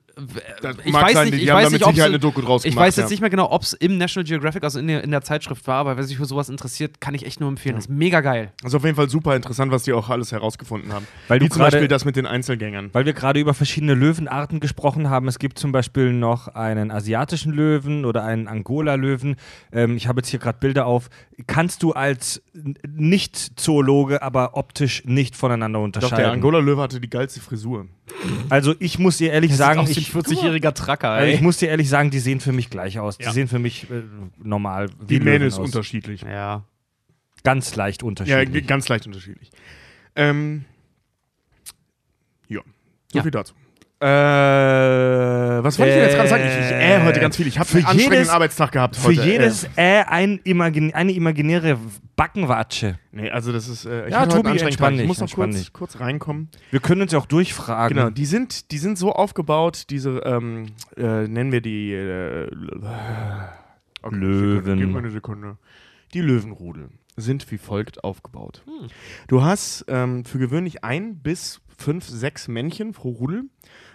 [0.63, 2.19] Das ich weiß sein, nicht, die ich haben weiß da mit nicht, ob Sicherheit eine
[2.19, 3.11] Doku draus ich gemacht, weiß jetzt ja.
[3.11, 5.77] nicht mehr genau, ob es im National Geographic, also in der, in der Zeitschrift war,
[5.77, 7.77] aber wer sich für sowas interessiert, kann ich echt nur empfehlen.
[7.77, 8.53] Das ist mega geil.
[8.65, 11.07] Ist auf jeden Fall super interessant, was die auch alles herausgefunden haben.
[11.29, 12.91] Weil Wie du zum Beispiel gerade- das mit den Einzelgängern.
[12.93, 15.29] Weil wir gerade über verschiedene Löwenarten gesprochen haben.
[15.29, 19.37] Es gibt zum Beispiel noch einen asiatischen Löwen oder einen Angola-Löwen.
[19.73, 21.11] Ähm, ich habe jetzt hier gerade Bilder auf.
[21.47, 22.43] Kannst du als
[22.87, 26.17] Nicht-Zoologe aber optisch nicht voneinander Doch, unterscheiden?
[26.25, 27.87] der Angola-Löwe hatte die geilste Frisur.
[28.49, 31.35] also ich muss dir ehrlich sagen, aus wie ich, ein 40-jähriger Tracker, also ey.
[31.35, 33.19] ich muss dir ehrlich sagen, die sehen für mich gleich aus.
[33.19, 33.33] Die Ja.
[33.33, 34.03] sehen für mich äh,
[34.43, 34.89] normal.
[35.09, 35.67] Die wie Mähne ist aus.
[35.67, 36.23] unterschiedlich.
[36.23, 36.65] ja.
[37.45, 38.51] Ganz leicht Ja, unterschiedlich.
[38.53, 39.51] g- ganz leicht unterschiedlich.
[40.17, 40.65] Ähm,
[42.49, 42.61] ja,
[43.13, 43.23] so Ja.
[43.23, 43.55] viel dazu.
[44.01, 46.45] Äh, was wollte ich denn jetzt gerade sagen?
[46.45, 47.49] Ich, ich äh, heute ganz viel.
[47.49, 49.23] Ich habe für einen anstrengenden Arbeitstag gehabt Für heute.
[49.23, 51.79] jedes äh, ein imagin eine imaginäre
[52.15, 52.87] Backenwatsche.
[52.87, 53.87] Äh, nee, also das ist.
[53.87, 55.01] Äh, ich Ja, Tobi, entspann.
[55.01, 56.49] Ich muss noch kurz, kurz reinkommen.
[56.71, 57.97] Wir können uns ja auch durchfragen.
[57.97, 62.49] Genau, die sind, die sind so aufgebaut, diese, ähm, äh, nennen wir die äh,
[64.03, 64.63] okay, Löwen.
[64.63, 65.57] Sekunde, gib mir eine Sekunde.
[66.15, 68.63] Die Löwenrudel sind wie folgt aufgebaut.
[68.65, 68.89] Hm.
[69.27, 73.45] Du hast ähm, für gewöhnlich ein bis fünf, sechs Männchen pro Rudel.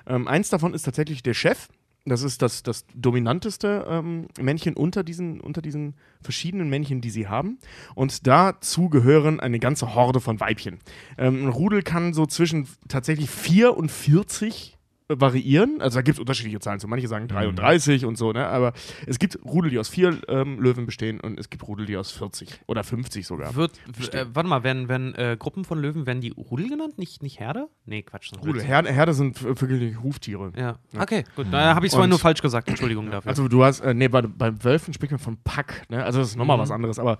[0.07, 1.67] Ähm, eins davon ist tatsächlich der Chef.
[2.05, 7.27] Das ist das, das dominanteste ähm, Männchen unter diesen, unter diesen verschiedenen Männchen, die sie
[7.27, 7.59] haben.
[7.95, 10.79] Und dazu gehören eine ganze Horde von Weibchen.
[11.17, 14.77] Ähm, ein Rudel kann so zwischen tatsächlich 4 und 40
[15.09, 15.81] variieren.
[15.81, 16.79] Also da gibt es unterschiedliche Zahlen.
[16.79, 18.47] So manche sagen 33 und so, ne?
[18.47, 18.73] Aber
[19.05, 22.11] es gibt Rudel, die aus vier ähm, Löwen bestehen und es gibt Rudel, die aus
[22.11, 23.55] 40 oder 50 sogar.
[23.55, 23.79] Wird,
[24.13, 26.97] äh, warte mal, werden, werden äh, Gruppen von Löwen, werden die Rudel genannt?
[26.97, 27.67] Nicht, nicht Herde?
[27.85, 28.31] Nee, Quatsch.
[28.45, 28.63] Rudel.
[28.63, 30.51] Herde, Herde sind wirklich Huftiere.
[30.57, 30.77] Ja.
[30.97, 31.47] Okay, gut.
[31.51, 32.67] Da habe ich es vorhin nur falsch gesagt.
[32.69, 33.29] Entschuldigung dafür.
[33.29, 36.03] Also du hast, äh, nee, bei, beim Wölfen spricht man von Pack, ne?
[36.03, 36.61] Also das ist nochmal Mhm.
[36.61, 37.17] was anderes, aber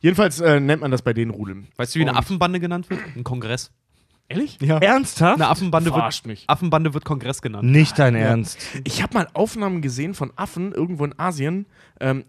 [0.00, 1.68] jedenfalls äh, nennt man das bei den Rudeln.
[1.76, 3.00] weißt du, wie eine und- Affenbande genannt wird?
[3.16, 3.70] Ein Kongress.
[4.28, 4.58] Ehrlich?
[4.60, 4.78] Ja.
[4.78, 5.40] Ernsthaft?
[5.40, 6.44] Eine Affenbande Verarscht wird, mich.
[6.48, 7.64] Affenbande wird Kongress genannt.
[7.64, 8.58] Nicht dein Ernst.
[8.84, 11.66] Ich habe mal Aufnahmen gesehen von Affen irgendwo in Asien.
[12.00, 12.24] Ähm,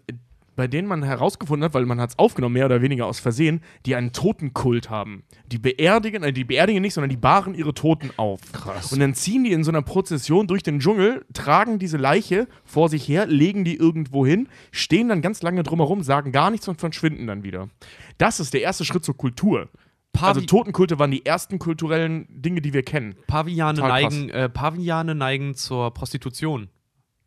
[0.60, 3.62] bei denen man herausgefunden hat, weil man hat es aufgenommen, mehr oder weniger aus Versehen,
[3.86, 5.22] die einen Totenkult haben.
[5.46, 8.40] Die beerdigen, äh, die beerdigen nicht, sondern die bahren ihre Toten auf.
[8.52, 8.92] Krass.
[8.92, 12.90] Und dann ziehen die in so einer Prozession durch den Dschungel, tragen diese Leiche vor
[12.90, 16.78] sich her, legen die irgendwo hin, stehen dann ganz lange drumherum, sagen gar nichts und
[16.78, 17.70] verschwinden dann wieder.
[18.18, 19.70] Das ist der erste Schritt zur Kultur.
[20.18, 23.14] Also Pavi Totenkulte waren die ersten kulturellen Dinge, die wir kennen.
[23.26, 26.68] Paviane, neigen, äh, Paviane neigen zur Prostitution.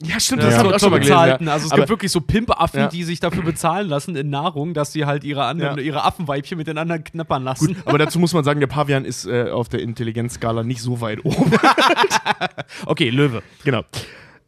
[0.01, 1.13] Ja, stimmt, das habe ich auch schon mal gelesen.
[1.13, 1.47] bezahlten.
[1.47, 1.53] Ja.
[1.53, 2.87] Also es Aber- gibt wirklich so Pimpaffen, Ja.
[2.89, 5.83] die sich dafür bezahlen lassen in Nahrung, dass sie halt ihre anderen, Ja.
[5.83, 7.67] ihre Affenweibchen mit den anderen knappern lassen.
[7.67, 10.99] Gut, aber dazu muss man sagen, der Pavian ist äh, auf der Intelligenzskala nicht so
[10.99, 11.51] weit oben.
[12.85, 13.43] Okay, Löwe.
[13.63, 13.83] genau.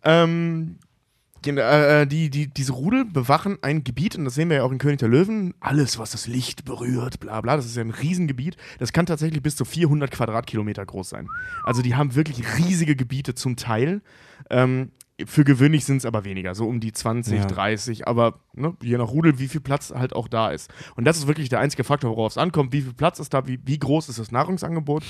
[0.03, 0.77] Ähm,
[1.47, 4.71] äh, äh, die, die, diese Rudel bewachen ein Gebiet, und das sehen wir ja auch
[4.71, 5.53] in König der Löwen.
[5.59, 8.57] Alles, was das Licht berührt, bla bla, das ist ja ein Riesengebiet.
[8.79, 11.27] Das kann tatsächlich bis zu 400 Quadratkilometer groß sein.
[11.63, 14.01] Also die haben wirklich riesige Gebiete zum Teil.
[14.49, 14.91] Ähm,
[15.25, 17.45] für gewöhnlich sind es aber weniger, so um die 20, Ja.
[17.45, 20.69] 30, aber ne, je nach Rudel, wie viel Platz halt auch da ist.
[20.95, 22.73] Und das ist wirklich der einzige Faktor, worauf es ankommt.
[22.73, 25.03] Wie viel Platz ist da, wie, wie groß ist das Nahrungsangebot?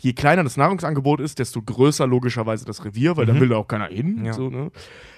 [0.00, 3.68] Je kleiner das Nahrungsangebot ist, desto größer logischerweise das Revier, weil da will da auch
[3.68, 4.24] keiner hin.
[4.24, 4.32] Ja.
[4.32, 4.72] So, ne?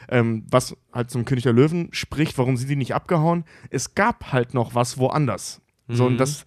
[0.08, 3.44] Ähm, was halt zum König der Löwen spricht, warum sind die nicht abgehauen?
[3.70, 5.60] Es gab halt noch was woanders.
[5.86, 6.46] So, und das,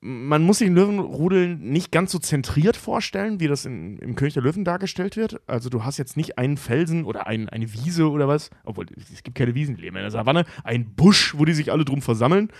[0.00, 4.34] man muss sich den Löwenrudel nicht ganz so zentriert vorstellen, wie das in, im König
[4.34, 5.40] der Löwen dargestellt wird.
[5.46, 9.22] Also du hast jetzt nicht einen Felsen oder ein, eine Wiese oder was, obwohl es
[9.22, 12.00] gibt keine Wiesen, die leben in der Savanne, ein Busch, wo die sich alle drum
[12.00, 12.50] versammeln,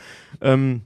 [0.40, 0.82] ähm,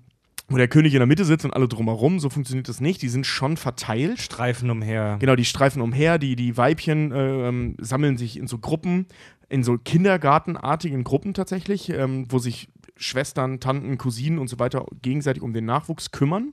[0.52, 2.20] wo der König in der Mitte sitzt und alle drumherum.
[2.20, 3.02] So funktioniert das nicht.
[3.02, 4.20] Die sind schon verteilt.
[4.20, 5.16] Streifen umher.
[5.20, 9.06] Genau, die streifen umher, die, die Weibchen äh, ähm, sammeln sich in so Gruppen,
[9.48, 15.42] in so kindergartenartigen Gruppen tatsächlich, ähm, wo sich Schwestern, Tanten, Cousinen und so weiter gegenseitig
[15.42, 16.52] um den Nachwuchs kümmern.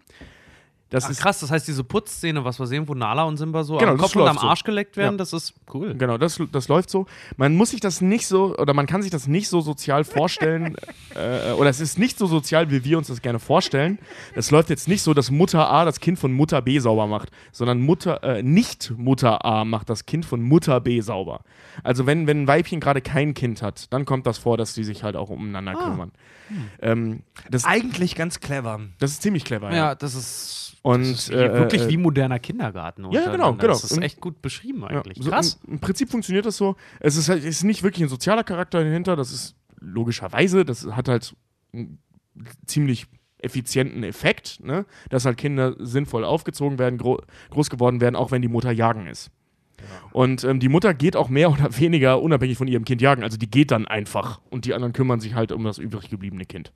[0.92, 3.64] Das Ach, ist krass, das heißt, diese Putzszene, was wir sehen, wo Nala und Simba
[3.64, 4.48] so Genau, am Kopf und am läuft so.
[4.48, 5.18] Arsch geleckt werden, Ja.
[5.18, 5.94] das ist cool.
[5.94, 7.06] Genau, das, das läuft so.
[7.38, 10.76] Man muss sich das nicht so, oder man kann sich das nicht so sozial vorstellen,
[11.16, 14.00] äh, oder es ist nicht so sozial, wie wir uns das gerne vorstellen.
[14.34, 17.30] Es läuft jetzt nicht so, dass Mutter A das Kind von Mutter B sauber macht,
[17.52, 21.42] sondern Mutter, äh, nicht Mutter A macht das Kind von Mutter B sauber.
[21.84, 24.84] Also wenn, wenn ein Weibchen gerade kein Kind hat, dann kommt das vor, dass die
[24.84, 26.12] sich halt auch umeinander kümmern.
[26.82, 28.80] Ähm, das, Eigentlich ganz clever.
[28.98, 29.72] das ist ziemlich clever.
[29.74, 33.12] Ja, das ist, Und, wie, äh, wirklich äh, wie moderner Kindergarten.
[33.12, 33.68] Ja, genau, genau.
[33.68, 35.18] Das ist echt gut beschrieben Ja, eigentlich.
[35.22, 35.60] so Krass.
[35.66, 36.76] Im, Im Prinzip funktioniert das so.
[37.00, 41.10] Es ist halt ist nicht wirklich ein sozialer Charakter dahinter, das ist logischerweise, das hat
[41.10, 41.36] halt
[41.74, 42.00] einen
[42.66, 43.08] ziemlich
[43.40, 44.86] effizienten Effekt, ne?
[45.10, 47.22] dass halt Kinder sinnvoll aufgezogen werden, gro
[47.52, 49.32] groß geworden werden, auch wenn die Mutter jagen ist.
[50.12, 53.24] Und ähm, die Mutter geht auch mehr oder weniger unabhängig von ihrem Kind jagen.
[53.24, 56.46] Also die geht dann einfach und die anderen kümmern sich halt um das übrig gebliebene
[56.46, 56.72] Kind.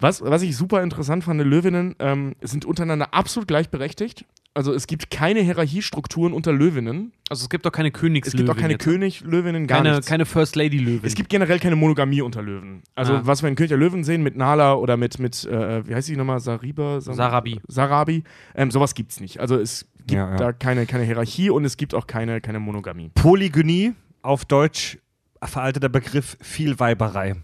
[0.00, 4.24] Was, was ich super interessant fand, Löwinnen ähm, sind untereinander absolut gleichberechtigt.
[4.54, 7.12] Also es gibt keine Hierarchiestrukturen unter Löwinnen.
[7.28, 8.46] Also es gibt doch keine Es Königslöwen.
[8.46, 8.78] gibt auch keine ne?
[8.78, 10.06] König-Löwinnen, gar keine, nichts.
[10.06, 11.04] keine First Lady Löwen.
[11.04, 12.82] es gibt generell keine Monogamie unter Löwen.
[12.96, 13.20] Also Ah.
[13.24, 16.08] was wir in König der Löwen sehen mit Nala oder mit, mit äh, wie heißt
[16.08, 17.00] sie nochmal, Sariba?
[17.00, 17.60] Sam- Sarabi.
[17.68, 18.24] Sarabi.
[18.56, 19.38] Ähm, sowas gibt's nicht.
[19.38, 20.36] Also es gibt Ja, ja.
[20.36, 23.10] da keine, keine Hierarchie und es gibt auch keine, keine Monogamie.
[23.14, 24.98] Polygynie, auf Deutsch
[25.42, 27.36] veralteter Begriff Vielweiberei.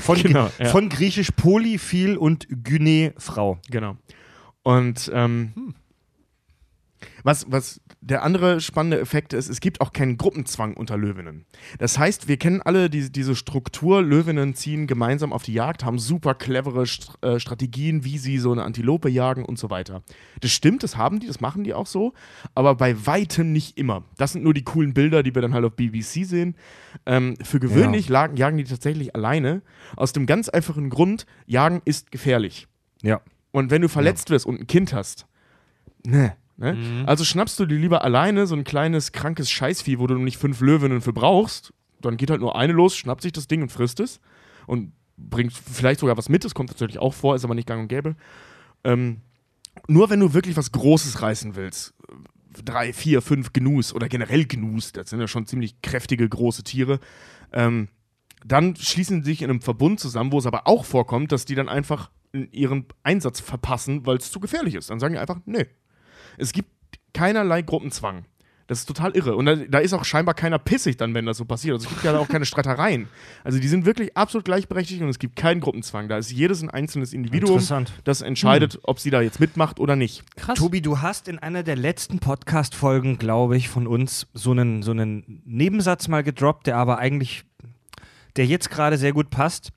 [0.00, 0.68] Von, Genau, ja.
[0.68, 3.58] von griechisch Poly, viel und Gyne, Frau.
[3.70, 3.96] Genau.
[4.62, 5.74] Und ähm, Hm.
[7.22, 11.46] was, was der andere spannende Effekt ist, es gibt auch keinen Gruppenzwang unter Löwinnen.
[11.78, 15.98] Das heißt, wir kennen alle diese, diese Struktur, Löwinnen ziehen gemeinsam auf die Jagd, haben
[15.98, 20.02] super clevere St äh, Strategien, wie sie so eine Antilope jagen und so weiter.
[20.40, 22.12] Das stimmt, das haben die, das machen die auch so,
[22.54, 24.04] aber bei weitem nicht immer.
[24.18, 26.56] Das sind nur die coolen Bilder, die wir dann halt auf BBC sehen.
[27.06, 29.62] Ähm, für gewöhnlich lagen, jagen die tatsächlich alleine,
[29.96, 32.68] aus dem ganz einfachen Grund, Jagen ist gefährlich.
[33.02, 33.22] Ja.
[33.50, 35.26] Und wenn du verletzt wirst und ein Kind hast,
[36.04, 36.36] ne.
[36.56, 36.74] Ne?
[36.74, 37.04] Mhm.
[37.06, 40.60] Also schnappst du dir lieber alleine so ein kleines, krankes Scheißvieh, wo du nicht fünf
[40.60, 41.72] Löwinnen für brauchst.
[42.00, 44.20] Dann geht halt nur eine los, schnappt sich das Ding und frisst es.
[44.66, 46.44] Und bringt vielleicht sogar was mit.
[46.44, 48.16] Das kommt natürlich auch vor, ist aber nicht gang und gäbe.
[48.82, 49.20] Ähm,
[49.88, 51.94] nur wenn du wirklich was Großes reißen willst,
[52.64, 57.00] drei, vier, fünf Gnus oder generell Gnus, das sind ja schon ziemlich kräftige, große Tiere,
[57.52, 57.88] ähm,
[58.44, 61.54] dann schließen sie sich in einem Verbund zusammen, wo es aber auch vorkommt, dass die
[61.54, 64.90] dann einfach ihren Einsatz verpassen, weil es zu gefährlich ist.
[64.90, 65.66] Dann sagen die einfach, nee.
[66.38, 66.70] Es gibt
[67.12, 68.24] keinerlei Gruppenzwang.
[68.66, 69.36] Das ist total irre.
[69.36, 71.74] Und da, da ist auch scheinbar keiner pissig dann, wenn das so passiert.
[71.74, 73.08] Also es gibt ja auch keine Streitereien.
[73.42, 76.08] Also die sind wirklich absolut gleichberechtigt und es gibt keinen Gruppenzwang.
[76.08, 77.62] Da ist jedes ein einzelnes Individuum,
[78.04, 80.24] das entscheidet, ob sie da jetzt mitmacht oder nicht.
[80.36, 80.58] krass.
[80.58, 84.92] Tobi, du hast in einer der letzten Podcast-Folgen, glaube ich, von uns so einen, so
[84.92, 87.44] einen Nebensatz mal gedroppt, der aber eigentlich,
[88.36, 89.72] der jetzt gerade sehr gut passt.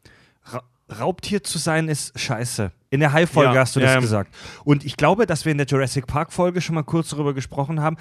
[0.90, 2.72] Ra Raubtier zu sein ist scheiße.
[2.90, 4.00] In der Hai-Folge Ja, hast du das ja.
[4.00, 4.34] gesagt.
[4.64, 7.98] Und ich glaube, dass wir in der Jurassic Park-Folge schon mal kurz darüber gesprochen haben,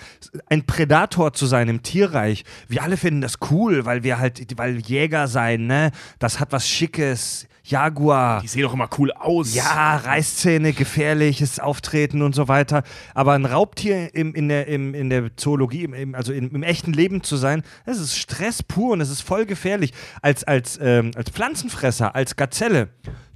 [0.48, 2.44] ein Predator zu sein im Tierreich.
[2.68, 5.90] Wir alle finden das cool, weil wir halt, weil Jäger sein, ne?
[6.18, 7.48] Das hat was Schickes.
[7.66, 8.40] Jaguar.
[8.42, 9.54] Die sehen doch immer cool aus.
[9.54, 12.82] Ja, Reißzähne, gefährliches Auftreten und so weiter.
[13.14, 16.92] Aber ein Raubtier im, in, der, im, in der Zoologie, im, also im, im echten
[16.92, 19.92] Leben zu sein, das ist Stress pur und es ist voll gefährlich.
[20.22, 22.88] Als, als, ähm, als Pflanzenfresser, als Gazelle,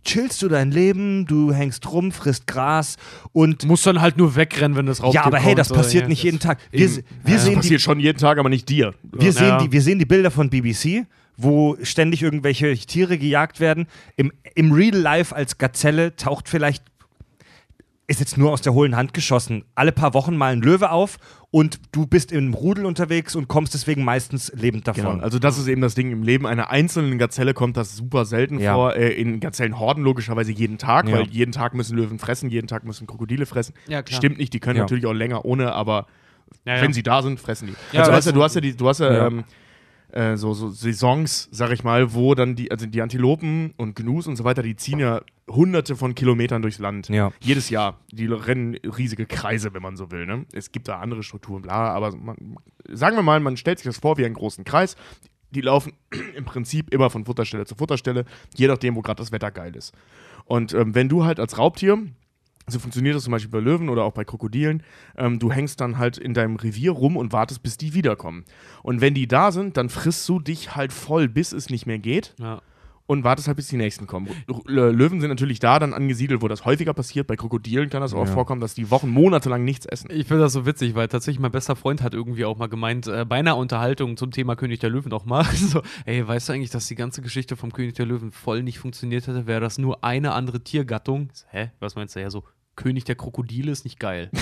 [0.05, 2.97] chillst du dein Leben, du hängst rum, frisst Gras
[3.33, 3.63] und.
[3.63, 6.09] Du musst dann halt nur wegrennen, wenn das Raubtier Ja, aber hey, das passiert Ja,
[6.09, 6.59] nicht das- jeden Tag.
[6.71, 7.05] Wir, Eben.
[7.25, 8.95] wir, Das sehen die, passiert schon jeden Tag, aber nicht dir.
[9.13, 9.59] wir, sehen Ja.
[9.59, 13.87] die, wir sehen die Bilder von BBC, wo ständig irgendwelche Tiere gejagt werden.
[14.17, 16.83] Im, Im Real Life als Gazelle taucht vielleicht,
[18.11, 21.19] ist jetzt nur aus der hohlen Hand geschossen, alle paar Wochen mal ein Löwe auf
[21.53, 25.05] und du bist im Rudel unterwegs und kommst deswegen meistens lebend davon.
[25.13, 26.11] Genau, also das ist eben das Ding.
[26.11, 28.75] Im Leben einer einzelnen Gazelle kommt das super selten Ja.
[28.75, 28.97] vor.
[28.97, 31.19] Äh, in Gazellenhorden logischerweise jeden Tag, Ja.
[31.19, 33.75] weil jeden Tag müssen Löwen fressen, jeden Tag müssen Krokodile fressen.
[33.87, 34.17] Ja, klar.
[34.19, 34.83] Stimmt nicht, die können Ja.
[34.83, 36.07] natürlich auch länger ohne, aber
[36.65, 36.83] Ja, ja.
[36.83, 37.75] wenn sie da sind, fressen die.
[37.97, 39.27] Ja, also weißt du, du hast ja die, du hast ja, Ja.
[39.29, 39.45] Ähm,
[40.13, 44.27] äh, so, so Saisons, sag ich mal, wo dann die, also die Antilopen und Gnus
[44.27, 47.09] und so weiter, die ziehen ja hunderte von Kilometern durchs Land.
[47.09, 47.33] Ja.
[47.41, 47.99] Jedes Jahr.
[48.11, 50.27] Die rennen riesige Kreise, wenn man so will.
[50.27, 50.47] Ne?
[50.53, 52.37] Es gibt da andere Strukturen, bla, aber man,
[52.89, 54.97] sagen wir mal, man stellt sich das vor wie einen großen Kreis.
[55.51, 55.93] Die laufen
[56.37, 59.93] im Prinzip immer von Futterstelle zu Futterstelle, je nachdem, wo gerade das Wetter geil ist.
[60.45, 61.99] Und ähm, wenn du halt als Raubtier,
[62.71, 64.83] so funktioniert das zum Beispiel bei Löwen oder auch bei Krokodilen,
[65.17, 68.45] ähm, du hängst dann halt in deinem Revier rum und wartest, bis die wiederkommen.
[68.83, 71.99] Und wenn die da sind, dann frisst du dich halt voll, bis es nicht mehr
[71.99, 72.61] geht Ja.
[73.07, 74.29] und wartest halt, bis die nächsten kommen.
[74.69, 77.27] L- Löwen sind natürlich da dann angesiedelt, wo das häufiger passiert.
[77.27, 78.33] Bei Krokodilen kann das auch Ja.
[78.33, 80.09] vorkommen, dass die Wochen, Monate lang nichts essen.
[80.13, 83.09] Ich finde das so witzig, weil tatsächlich mein bester Freund hat irgendwie auch mal gemeint,
[83.09, 86.53] äh, bei einer Unterhaltung zum Thema König der Löwen auch mal, so, ey, weißt du
[86.53, 89.77] eigentlich, dass die ganze Geschichte vom König der Löwen voll nicht funktioniert hätte, wäre das
[89.79, 91.31] nur eine andere Tiergattung?
[91.51, 91.71] Hä?
[91.81, 92.21] Was meinst du?
[92.21, 92.45] Ja, so,
[92.77, 94.31] König der Krokodile ist nicht geil.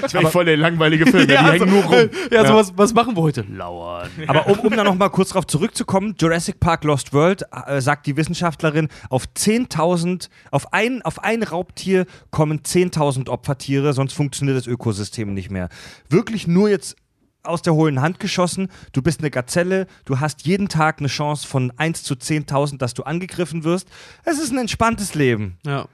[0.00, 2.10] Das wäre voll der langweilige Film, ja, die hängen nur rum.
[2.30, 3.42] Ja, so was, was machen wir heute?
[3.42, 4.10] Lauern.
[4.26, 8.06] Aber um, um da noch mal kurz drauf zurückzukommen, Jurassic Park Lost World, äh, sagt
[8.06, 14.66] die Wissenschaftlerin, auf 10.000, auf ein, auf ein Raubtier kommen 10.000 Opfertiere, sonst funktioniert das
[14.66, 15.68] Ökosystem nicht mehr.
[16.08, 16.96] Wirklich nur jetzt
[17.44, 21.46] aus der hohlen Hand geschossen, du bist eine Gazelle, du hast jeden Tag eine Chance
[21.46, 23.88] von 1 zu 10.000, dass du angegriffen wirst.
[24.24, 25.58] Es ist ein entspanntes Leben.
[25.64, 25.86] Ja.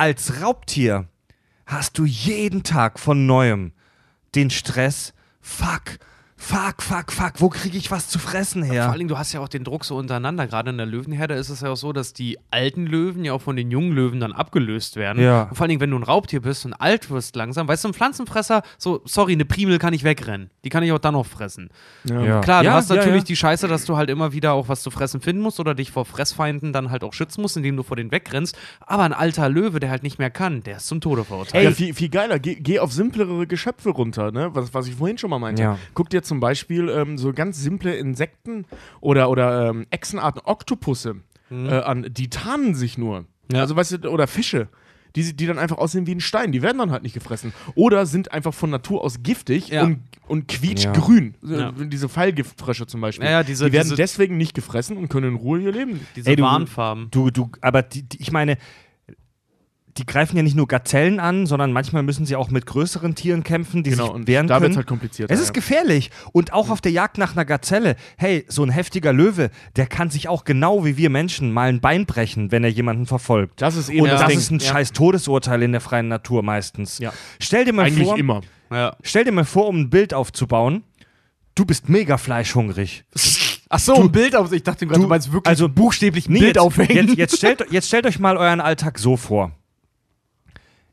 [0.00, 1.08] Als Raubtier
[1.66, 3.72] hast du jeden Tag von neuem
[4.36, 5.98] den Stress, fuck,
[6.40, 8.88] fuck, fuck, fuck, wo kriege ich was zu fressen Vor her?
[8.88, 10.46] allen Dingen, du hast ja auch den Druck so untereinander.
[10.46, 13.42] Gerade in der Löwenherde ist es ja auch so, dass die alten Löwen ja auch
[13.42, 15.22] von den jungen Löwen dann abgelöst werden.
[15.22, 15.42] Ja.
[15.42, 17.88] Und vor allen Dingen, wenn du ein Raubtier bist und alt wirst langsam, weißt du,
[17.88, 20.50] ein Pflanzenfresser, so, sorry, eine Primel kann ich wegrennen.
[20.64, 21.70] Die kann ich auch dann noch fressen.
[22.04, 22.40] Ja.
[22.40, 23.26] Klar, du Ja, hast ja, natürlich ja.
[23.26, 25.90] die Scheiße, dass du halt immer wieder auch was zu fressen finden musst oder dich
[25.90, 28.56] vor Fressfeinden dann halt auch schützen musst, indem du vor denen wegrennst.
[28.86, 31.64] Aber ein alter Löwe, der halt nicht mehr kann, der ist zum Tode verurteilt.
[31.64, 32.38] Ja, viel, viel geiler.
[32.38, 34.50] Geh, geh auf simplere Geschöpfe runter, ne?
[34.54, 35.62] was, was ich vorhin schon mal meinte.
[35.62, 35.78] Ja.
[35.94, 38.64] Guck dir zum Beispiel ähm, so ganz simple Insekten
[39.00, 41.16] oder, oder ähm, Echsenarten, Oktopusse
[41.50, 42.06] äh, an.
[42.10, 43.24] Die tarnen sich nur.
[43.52, 43.60] Ja.
[43.60, 44.68] Also, weißt du, oder Fische.
[45.16, 46.52] Die, die dann einfach aussehen wie ein Stein.
[46.52, 47.54] Die werden dann halt nicht gefressen.
[47.74, 49.84] Oder sind einfach von Natur aus giftig Ja.
[49.84, 51.34] und, und quietschgrün.
[51.42, 51.72] Ja.
[51.72, 53.24] Diese Pfeilgiftfrösche zum Beispiel.
[53.24, 55.98] Ja, ja, diese- die werden diese- deswegen nicht gefressen und können in Ruhe ihr Leben.
[56.14, 57.08] Diese Ey, du- Warnfarben.
[57.10, 58.58] Du, du, aber die, die, ich meine,
[59.98, 63.42] die greifen ja nicht nur Gazellen an, sondern manchmal müssen sie auch mit größeren Tieren
[63.42, 64.70] kämpfen, die Genau, sich und wehren da wird können.
[64.72, 65.30] es halt kompliziert.
[65.30, 66.10] Es ist gefährlich.
[66.32, 67.96] Und auch auf der Jagd nach einer Gazelle.
[68.16, 71.80] Hey, so ein heftiger Löwe, der kann sich auch genau wie wir Menschen mal ein
[71.80, 73.60] Bein brechen, wenn er jemanden verfolgt.
[73.60, 74.66] Das ist eben Und das das ist ein Ja.
[74.72, 76.98] scheiß Todesurteil in der freien Natur meistens.
[76.98, 77.12] Ja.
[77.40, 78.40] Stell dir mal Eigentlich vor, immer.
[78.70, 78.96] Ja.
[79.02, 80.82] stell dir mal vor, um ein Bild aufzubauen,
[81.54, 83.04] du bist mega fleischhungrig.
[83.70, 84.50] Ach so, ein Bild auf.
[84.52, 87.08] Ich dachte gerade, du, meinst wirklich also buchstäblich ein Bild jetzt, aufhängen.
[87.08, 89.52] Jetzt, jetzt, stellt, jetzt stellt euch mal euren Alltag so vor.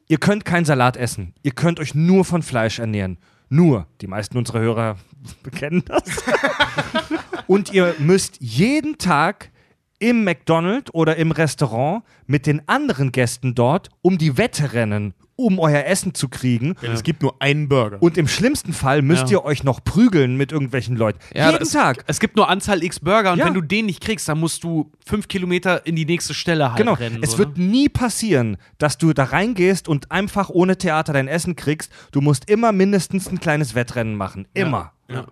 [0.07, 1.33] Ihr könnt keinen Salat essen.
[1.41, 3.17] Ihr könnt euch nur von Fleisch ernähren.
[3.49, 3.87] Nur.
[4.01, 4.97] Die meisten unserer Hörer
[5.55, 6.03] kennen das.
[7.47, 9.51] Und ihr müsst jeden Tag
[9.99, 15.59] im McDonald's oder im Restaurant mit den anderen Gästen dort um die Wette rennen, um
[15.59, 16.75] euer Essen zu kriegen.
[16.81, 18.01] Denn es gibt nur einen Burger.
[18.01, 19.39] Und im schlimmsten Fall müsst Ja.
[19.39, 21.19] ihr euch noch prügeln mit irgendwelchen Leuten.
[21.33, 22.03] Ja, Jeden es, Tag.
[22.07, 23.45] Es gibt nur Anzahl X Burger und Ja.
[23.45, 26.77] wenn du den nicht kriegst, dann musst du fünf Kilometer in die nächste Stelle halt
[26.77, 26.93] Genau.
[26.93, 27.19] rennen.
[27.21, 27.65] es so, wird ne?
[27.65, 31.91] nie passieren, dass du da reingehst und einfach ohne Theater dein Essen kriegst.
[32.11, 34.47] Du musst immer mindestens ein kleines Wettrennen machen.
[34.53, 34.93] Immer.
[35.09, 35.25] Ja.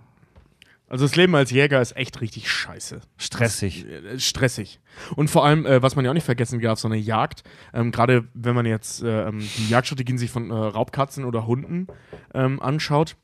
[0.93, 3.01] Also das Leben als Jäger ist echt richtig scheiße.
[3.17, 3.83] Stressig.
[3.83, 4.79] Äh, stressig.
[5.15, 7.91] Und vor allem, äh, was man ja auch nicht vergessen darf, so eine Jagd, ähm,
[7.91, 11.87] gerade wenn man jetzt äh, ähm, die Jagdstrategien sich von äh, Raubkatzen oder Hunden
[12.35, 13.15] ähm, anschaut,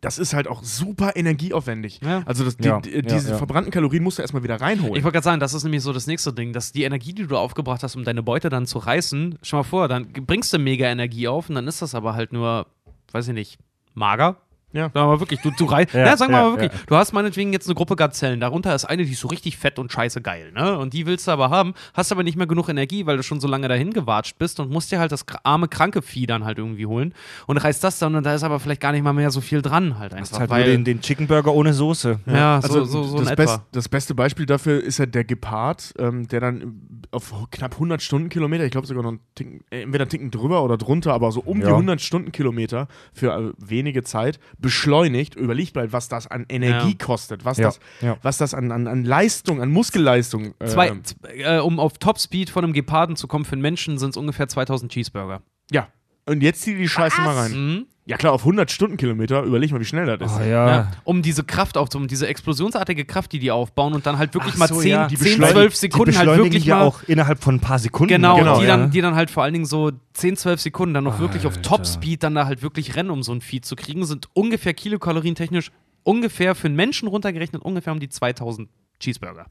[0.00, 2.00] das ist halt auch super energieaufwendig.
[2.02, 2.24] Ja.
[2.26, 3.36] Also das, die, Ja, die, diese ja.
[3.38, 4.96] verbrannten Kalorien musst du erstmal wieder reinholen.
[4.96, 7.28] Ich wollte gerade sagen, das ist nämlich so das nächste Ding, dass die Energie, die
[7.28, 10.58] du aufgebracht hast, um deine Beute dann zu reißen, schau mal vor, dann bringst du
[10.58, 12.66] mega Energie auf und dann ist das aber halt nur,
[13.12, 13.60] weiß ich nicht,
[13.94, 14.40] mager.
[14.72, 14.90] Ja.
[14.92, 16.86] Mal wirklich, du, du reißt, ja, Ja, sagen wir ja, mal wirklich, ja.
[16.86, 19.78] du hast meinetwegen jetzt eine Gruppe Gazellen, darunter ist eine, die ist so richtig fett
[19.78, 20.78] und scheiße geil, ne?
[20.78, 23.40] Und die willst du aber haben, hast aber nicht mehr genug Energie, weil du schon
[23.40, 26.58] so lange dahin gewatscht bist und musst dir halt das arme, kranke Vieh dann halt
[26.58, 27.14] irgendwie holen
[27.46, 29.62] und reißt das dann und da ist aber vielleicht gar nicht mal mehr so viel
[29.62, 32.20] dran halt Das einfach, ist halt nur weil, den, den Chicken Burger ohne Soße.
[32.26, 35.24] ja, so, also so, so in das, best, das beste Beispiel dafür ist ja der
[35.24, 39.82] Gepard, ähm, der dann auf knapp 100 Stundenkilometer, ich glaube sogar noch einen Ticken, äh,
[39.82, 41.72] entweder einen Ticken drüber oder drunter, aber so um die Ja.
[41.72, 45.34] 100 Stundenkilometer für äh, wenige Zeit beschleunigt.
[45.34, 47.04] Überlegt mal, was das an Energie Ja.
[47.06, 48.16] kostet, was Ja, das, ja.
[48.22, 50.54] was das an, an, an Leistung, an Muskelleistung.
[50.58, 50.92] Äh, Zwei,
[51.36, 54.48] äh, um auf Topspeed von einem Geparden zu kommen für einen Menschen, sind es ungefähr
[54.48, 55.42] 2000 Cheeseburger.
[55.70, 55.88] Ja.
[56.26, 57.52] Und jetzt zieh die Scheiße mal rein.
[57.52, 57.86] Mhm.
[58.08, 60.38] Ja klar, auf 100 Stundenkilometer, überleg mal, wie schnell das ist.
[60.38, 60.66] Oh, Ja.
[60.68, 60.90] ja.
[61.04, 64.58] Um diese Kraft aufzubauen, diese explosionsartige Kraft, die die aufbauen und dann halt wirklich Ach
[64.60, 65.06] mal so, 10, ja.
[65.08, 66.84] Die 10 beschleunigen- 12 Die Sekunden halt wirklich ja mal.
[66.86, 68.08] auch innerhalb von ein paar Sekunden.
[68.08, 68.76] Genau, Genau, die, ja.
[68.78, 71.56] dann, die dann halt vor allen Dingen so 10, 12 Sekunden dann noch wirklich auf
[71.56, 71.68] Alter.
[71.68, 75.34] Topspeed dann da halt wirklich rennen, um so ein Vieh zu kriegen, sind ungefähr Kilokalorien
[75.34, 75.70] technisch
[76.02, 79.44] ungefähr für einen Menschen runtergerechnet ungefähr um die 2000 Cheeseburger.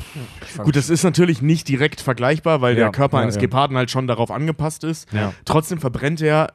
[0.64, 3.41] Gut, das ist natürlich nicht direkt vergleichbar, weil Ja, der Körper ja, eines ja.
[3.41, 5.12] Geparden halt schon darauf angepasst ist.
[5.14, 5.34] Ja.
[5.45, 6.53] Trotzdem verbrennt er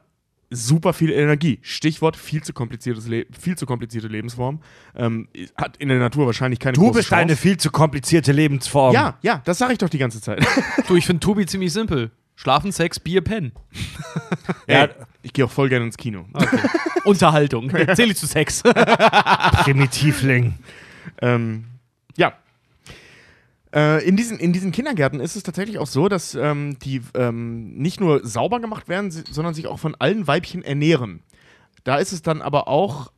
[0.55, 1.59] super viel Energie.
[1.63, 4.61] Stichwort viel zu kompliziertes Le viel zu komplizierte Lebensform.
[4.95, 7.23] Ähm, hat in der Natur wahrscheinlich keine Du große bist Chance.
[7.23, 8.95] eine viel zu komplizierte Lebensform.
[8.95, 10.47] Ja, ja, das sage ich doch die ganze Zeit.
[10.89, 12.11] Du, ich finde Tobi ziemlich simpel.
[12.35, 13.53] Schlafen, Sex, Bier, Pennen.
[14.67, 14.89] Ja.
[15.23, 16.27] Ich gehe auch voll gerne ins Kino.
[17.05, 17.71] Unterhaltung.
[17.95, 18.63] Zähle ich zu Sex.
[19.65, 20.55] Primitivling.
[21.21, 21.65] Ähm,
[22.17, 22.33] ja.
[23.75, 27.75] Äh, in, diesen, in diesen Kindergärten ist es tatsächlich auch so, dass ähm, die ähm,
[27.75, 31.23] nicht nur sauber gemacht werden, sondern sich auch von allen Weibchen ernähren.
[31.85, 33.11] Da ist es dann aber auch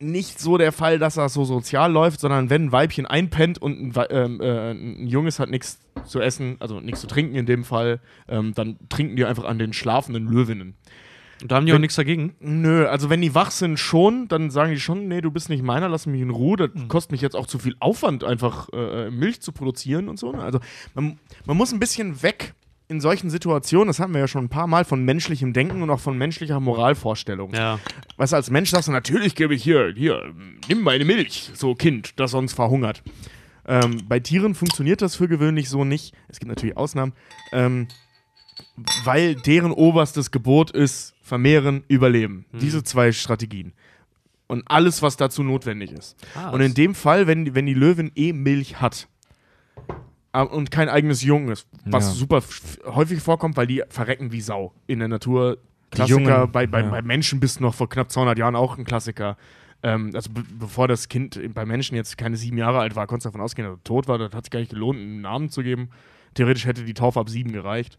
[0.00, 3.96] nicht so der Fall, dass das so sozial läuft, sondern wenn ein Weibchen einpennt und
[3.96, 7.64] ein, ähm, äh, ein Junges hat nichts zu essen, also nichts zu trinken in dem
[7.64, 10.76] Fall, ähm, dann trinken die einfach an den schlafenden Löwinnen.
[11.40, 12.34] Und da haben die auch nichts dagegen.
[12.40, 15.62] Nö, also wenn die wach sind schon, dann sagen die schon, nee, du bist nicht
[15.62, 16.56] meiner, lass mich in Ruhe.
[16.56, 20.32] Das kostet mich jetzt auch zu viel Aufwand, einfach äh, Milch zu produzieren und so.
[20.32, 20.42] Ne?
[20.42, 20.58] Also
[20.94, 22.54] man, man muss ein bisschen weg
[22.88, 25.90] in solchen Situationen, das hatten wir ja schon ein paar Mal, von menschlichem Denken und
[25.90, 27.52] auch von menschlicher Moralvorstellung.
[27.52, 27.78] Ja.
[28.16, 30.32] Weißt du, als Mensch sagst du, natürlich gebe ich hier, hier,
[30.68, 33.02] nimm meine Milch, so Kind, das sonst verhungert.
[33.66, 36.14] Ähm, bei Tieren funktioniert das für gewöhnlich so nicht.
[36.28, 37.12] Es gibt natürlich Ausnahmen.
[37.52, 37.88] Ähm,
[39.04, 42.44] weil deren oberstes Gebot ist, vermehren, überleben.
[42.52, 43.72] Diese zwei Strategien.
[44.48, 46.16] Und alles, was dazu notwendig ist.
[46.34, 49.06] Ah, und in dem Fall, wenn, die- wenn die Löwin eh Milch hat
[50.32, 52.12] äh, und kein eigenes Jung ist, was Ja.
[52.12, 52.42] super
[52.86, 55.58] häufig vorkommt, weil die verrecken wie Sau in der Natur.
[55.90, 56.90] Klassiker, bei, bei, ja.
[56.90, 59.38] bei Menschen bis noch vor knapp 200 Jahren auch ein Klassiker.
[59.82, 63.24] Ähm, also be bevor das Kind bei Menschen jetzt keine sieben Jahre alt war, konntest
[63.24, 64.18] du davon ausgehen, dass er tot war.
[64.18, 65.88] Das hat sich gar nicht gelohnt, einen Namen zu geben.
[66.34, 67.98] Theoretisch hätte die Taufe ab sieben gereicht.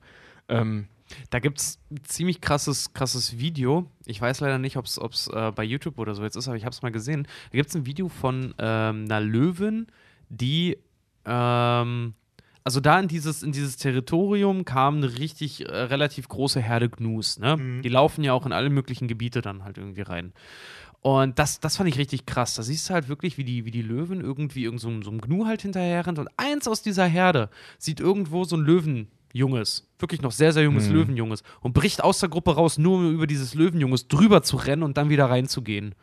[0.49, 0.88] Ähm,
[1.30, 3.89] Da gibt es ein ziemlich krasses, krasses Video.
[4.05, 6.66] Ich weiß leider nicht, ob es äh, bei YouTube oder so jetzt ist, aber ich
[6.66, 7.24] habe es mal gesehen.
[7.51, 9.88] Da gibt es ein Video von ähm, einer Löwin,
[10.30, 10.78] die
[11.26, 12.14] ähm,
[12.64, 17.39] also da in dieses, in dieses Territorium kam eine richtig äh, relativ große Herde Gnus.
[17.39, 17.57] Ne?
[17.57, 17.82] Mhm.
[17.82, 20.34] Die laufen ja auch in alle möglichen Gebiete dann halt irgendwie rein.
[21.01, 22.55] Und das, das fand ich richtig krass.
[22.55, 25.22] Da siehst du halt wirklich, wie die, wie die Löwen irgendwie irgend so, so einem
[25.22, 26.20] Gnu halt hinterher rennt.
[26.20, 28.62] Und eins aus dieser Herde sieht irgendwo so ein
[29.34, 30.93] Löwenjunges, wirklich noch sehr, sehr junges Mhm.
[30.95, 34.84] Löwenjunges, und bricht aus der Gruppe raus, nur um über dieses Löwenjunges drüber zu rennen
[34.84, 35.95] und dann wieder reinzugehen.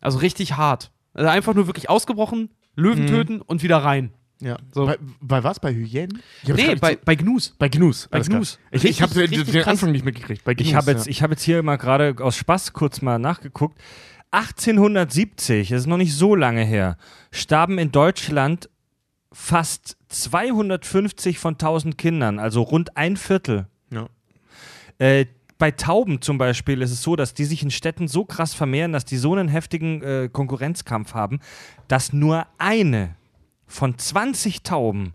[0.00, 0.90] Also richtig hart.
[1.14, 3.08] Also einfach nur wirklich ausgebrochen, Löwen Mhm.
[3.08, 4.12] töten und wieder rein.
[4.40, 4.56] ja.
[4.72, 4.86] So.
[4.86, 5.60] Bei, bei was?
[5.60, 6.20] Bei Hyänen?
[6.46, 7.54] Nee, bei, so- bei Gnus.
[7.58, 8.08] bei Gnus.
[8.10, 8.18] bei.
[8.20, 8.58] Gnus.
[8.72, 9.64] Ich, ich habe den, den.
[9.64, 10.42] Anfang nicht mitgekriegt.
[10.44, 11.10] Bei Gnus, Ich habe jetzt, ja.
[11.10, 13.78] ich hab jetzt hier mal gerade aus Spaß kurz mal nachgeguckt.
[14.30, 16.96] 1870, das ist noch nicht so lange her,
[17.30, 18.68] starben in Deutschland
[19.32, 23.66] fast 250 von 1000 Kindern, also rund ein Viertel.
[23.90, 24.08] Ja.
[24.98, 25.26] Äh,
[25.58, 28.92] bei Tauben zum Beispiel ist es so, dass die sich in Städten so krass vermehren,
[28.92, 31.38] dass die so einen heftigen äh, Konkurrenzkampf haben,
[31.86, 33.14] dass nur eine
[33.66, 35.14] von 20 Tauben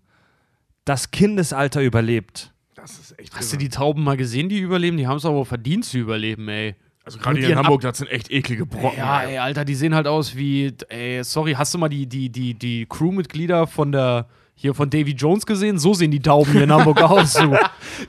[0.85, 2.53] das Kindesalter überlebt.
[2.75, 4.95] Das ist echt Hast du die Tauben mal gesehen, die überleben?
[4.95, 6.75] Die haben es aber verdient zu überleben, ey.
[7.07, 8.97] Also gerade hier in Hamburg, das sind echt eklige Brocken.
[8.97, 9.31] Ja, ey.
[9.31, 12.53] ey, Alter, die sehen halt aus wie, ey, sorry, hast du mal die, die, die,
[12.53, 14.27] die Crewmitglieder von der
[14.59, 17.33] Hier von Davy Jones gesehen, so sehen die Tauben hier in Hamburg aus.
[17.33, 17.55] So.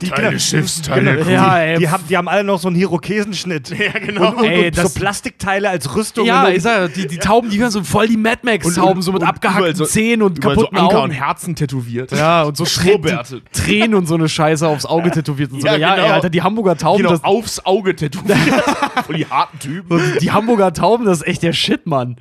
[0.01, 1.17] Die, Teile Schiffsteile.
[1.17, 1.77] Genau, Ja, die, ey.
[1.77, 3.69] die, haben, die haben alle noch so einen Irokesenschnitt.
[3.79, 4.29] Ja, genau.
[4.31, 6.25] Und, und, Ey, und so Plastikteile als Rüstung.
[6.25, 9.03] Ja, und, ich sag, ja, die, die Tauben, die hören so voll die Mad Max-Tauben,
[9.03, 11.03] so mit abgehackten so- Zähnen und Überall so kaputten Anker Augen.
[11.11, 12.11] und Herzen tätowiert.
[12.13, 13.41] Ja, und so Schnurrbärte.
[13.53, 15.67] Tränen und so eine Scheiße aufs Auge tätowiert und so.
[15.67, 16.07] Ja, Ja, genau.
[16.07, 18.37] ey, Alter, die Hamburger Tauben, Genau, das, aufs Auge tätowiert.
[19.05, 20.01] Voll die harten Typen.
[20.19, 22.17] die Hamburger Tauben, das ist echt der Shit, Mann.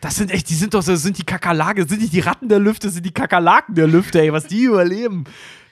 [0.00, 2.48] Das sind echt, die sind doch, das sind die Kakerlake, das sind nicht die Ratten
[2.48, 5.24] der Lüfte, das sind die Kakerlaken der Lüfte, ey, was die überleben.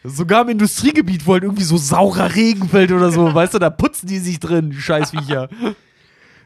[0.04, 3.70] Sogar im Industriegebiet, wo halt irgendwie so saurer Regen fällt oder so, weißt du, da
[3.70, 5.48] putzen die sich drin, die Scheißviecher.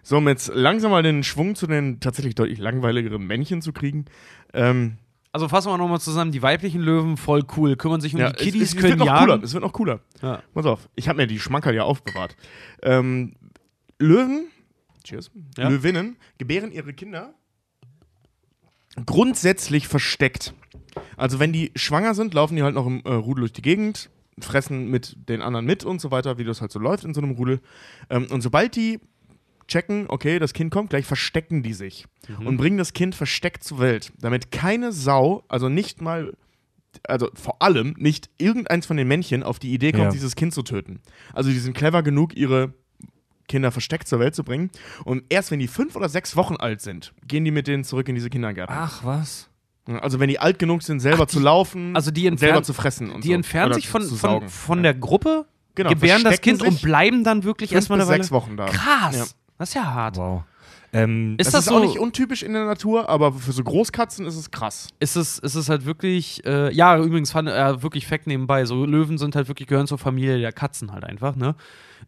[0.05, 4.07] So, um jetzt langsam mal den Schwung zu den tatsächlich deutlich langweiligeren Männchen zu kriegen.
[4.53, 4.97] Ähm,
[5.30, 8.45] Also fassen wir nochmal zusammen, die weiblichen Löwen, voll cool, kümmern sich um ja, die
[8.45, 9.43] Kiddies, es, es, es können wird noch cooler.
[9.45, 10.01] Es wird noch cooler.
[10.20, 10.43] Ja.
[10.55, 12.35] Pass auf, ich habe mir die Schmankerl ja aufbewahrt.
[12.83, 13.37] Ähm,
[14.01, 14.47] Löwen,
[15.05, 15.68] cheers, Ja.
[15.68, 17.35] Löwinnen gebären ihre Kinder
[19.07, 20.55] grundsätzlich versteckt.
[21.16, 24.11] Also wenn die schwanger sind, laufen die halt noch im äh, Rudel durch die Gegend,
[24.40, 27.20] fressen mit den anderen mit und so weiter, wie das halt so läuft in so
[27.20, 27.61] einem Rudel.
[28.11, 28.99] Ähm, und sobald die
[29.68, 32.07] checken, okay, das Kind kommt gleich, verstecken die sich
[32.45, 36.34] und bringen das Kind versteckt zur Welt, damit keine Sau, also nicht mal,
[37.07, 40.11] also vor allem nicht irgendeins von den Männchen auf die Idee kommt, Ja.
[40.11, 41.01] dieses Kind zu töten.
[41.32, 42.74] Also die sind clever genug, ihre
[43.49, 44.70] Kinder versteckt zur Welt zu bringen.
[45.05, 48.09] Und erst wenn die fünf oder sechs Wochen alt sind, gehen die mit denen zurück
[48.09, 48.74] in diese Kindergärten.
[48.78, 49.49] Ach, was?
[49.86, 53.11] Also wenn die alt genug sind, selber zu laufen, also die selber entfernen- zu fressen
[53.11, 53.34] und Die so.
[53.34, 57.43] entfernen Oder sich von, von, von der Gruppe, Genau, gebären das Kind und bleiben dann
[57.45, 58.22] wirklich erstmal eine Weile.
[58.22, 58.66] sechs Wochen da.
[58.66, 59.16] Krass.
[59.16, 59.24] Ja.
[59.59, 60.16] Das ist ja hart.
[60.18, 60.43] Wow.
[60.95, 63.64] Ähm, Ist das, das ist so- auch nicht untypisch in der Natur, aber für so
[63.64, 64.88] Großkatzen ist es krass.
[65.01, 68.84] Ist es, ist es halt wirklich, äh, ja, übrigens, fand, äh, wirklich Fact nebenbei, so
[68.84, 71.55] Löwen sind halt wirklich, gehören zur Familie der Katzen halt einfach, ne?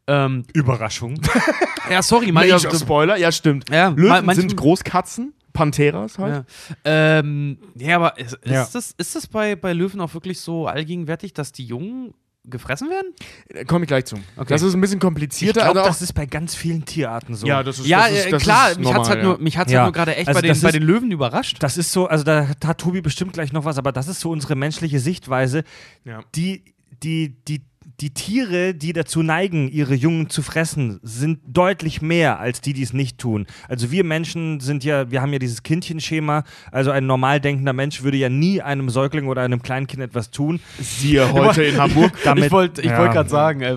[0.07, 1.19] Ähm, Überraschung.
[1.91, 3.71] ja, sorry, mal, Major ich, Spoiler, ja stimmt.
[3.71, 6.45] Ja, Löwen ma- manchen- sind Großkatzen, Pantheras halt.
[6.85, 8.69] Ja, ähm, ja aber ist, ist, Ja.
[8.71, 12.13] Das, ist das bei, bei Löwen auch wirklich so allgegenwärtig, dass die Jungen
[12.45, 13.13] gefressen werden?
[13.49, 14.17] Äh, Komme ich gleich zu.
[14.37, 14.47] Okay.
[14.49, 15.61] Das ist ein bisschen Ich komplizierter.
[15.63, 17.47] glaube, also auch- das ist bei ganz vielen Tierarten so.
[17.47, 19.25] ja, das ist, ja, das ist, äh, das klar, ist mich hat's normal, halt ja.
[19.25, 19.79] nur, mich hat's Ja.
[19.81, 21.57] halt nur gerade echt Also bei, den, bei den Löwen überrascht.
[21.61, 24.31] Das ist so, also da hat Tobi bestimmt gleich noch was, aber das ist so
[24.31, 25.65] unsere menschliche Sichtweise.
[26.05, 26.21] Ja.
[26.35, 26.65] Die,
[27.03, 27.63] die, die,
[28.01, 32.83] die Tiere, die dazu neigen, ihre Jungen zu fressen, sind deutlich mehr als die, die
[32.83, 33.47] es nicht tun.
[33.69, 36.45] Also wir Menschen sind ja, wir haben ja dieses Kindchenschema.
[36.73, 40.61] Also ein normal denkender Mensch würde ja nie einem Säugling oder einem Kleinkind etwas tun.
[40.81, 42.13] Siehe heute in Hamburg.
[42.25, 42.99] Damit, ich wollte ich ja.
[42.99, 43.77] wollt gerade sagen, äh,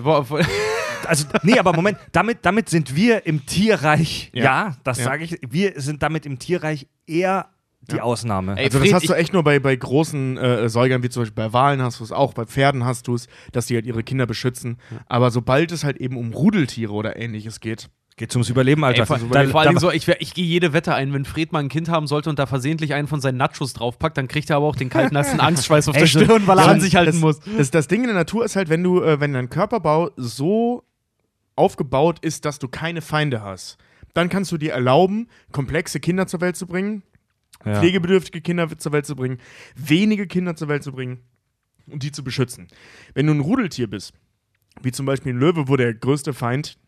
[1.06, 4.76] Also, nee, aber Moment, damit, damit sind wir im Tierreich, ja, Ja.
[4.84, 5.04] das Ja.
[5.04, 7.46] sage ich, wir sind damit im Tierreich eher
[7.82, 8.02] die Ja.
[8.02, 8.56] Ausnahme.
[8.58, 11.22] Ey, Also das Fred, hast du echt nur bei, bei großen äh, Säugern, wie zum
[11.22, 13.86] Beispiel bei Walen hast du es auch, bei Pferden hast du es, dass die halt
[13.86, 14.78] ihre Kinder beschützen.
[15.06, 19.02] Aber sobald es halt eben um Rudeltiere oder ähnliches geht, Geht ums Überleben, Alter.
[19.02, 21.60] Ey, vor, Da- vor Dingen so, ich, ich gehe jede Wette ein, wenn Fred mal
[21.60, 24.56] ein Kind haben sollte und da versehentlich einen von seinen Nachos draufpackt, dann kriegt er
[24.56, 26.96] aber auch den kalten nassen Angstschweiß auf Ey, der Stirn, weil er Ja, an sich
[26.96, 27.38] halten das, muss.
[27.56, 30.82] Das, das Ding in der Natur ist halt, wenn du, äh, wenn dein Körperbau so
[31.56, 33.78] aufgebaut ist, dass du keine Feinde hast,
[34.14, 37.02] dann kannst du dir erlauben, komplexe Kinder zur Welt zu bringen,
[37.64, 37.78] ja.
[37.78, 39.38] pflegebedürftige Kinder zur Welt zu bringen,
[39.76, 41.20] wenige Kinder zur Welt zu bringen
[41.86, 42.68] und die zu beschützen.
[43.14, 44.12] Wenn du ein Rudeltier bist,
[44.82, 46.78] wie zum Beispiel ein Löwe, wo der größte Feind,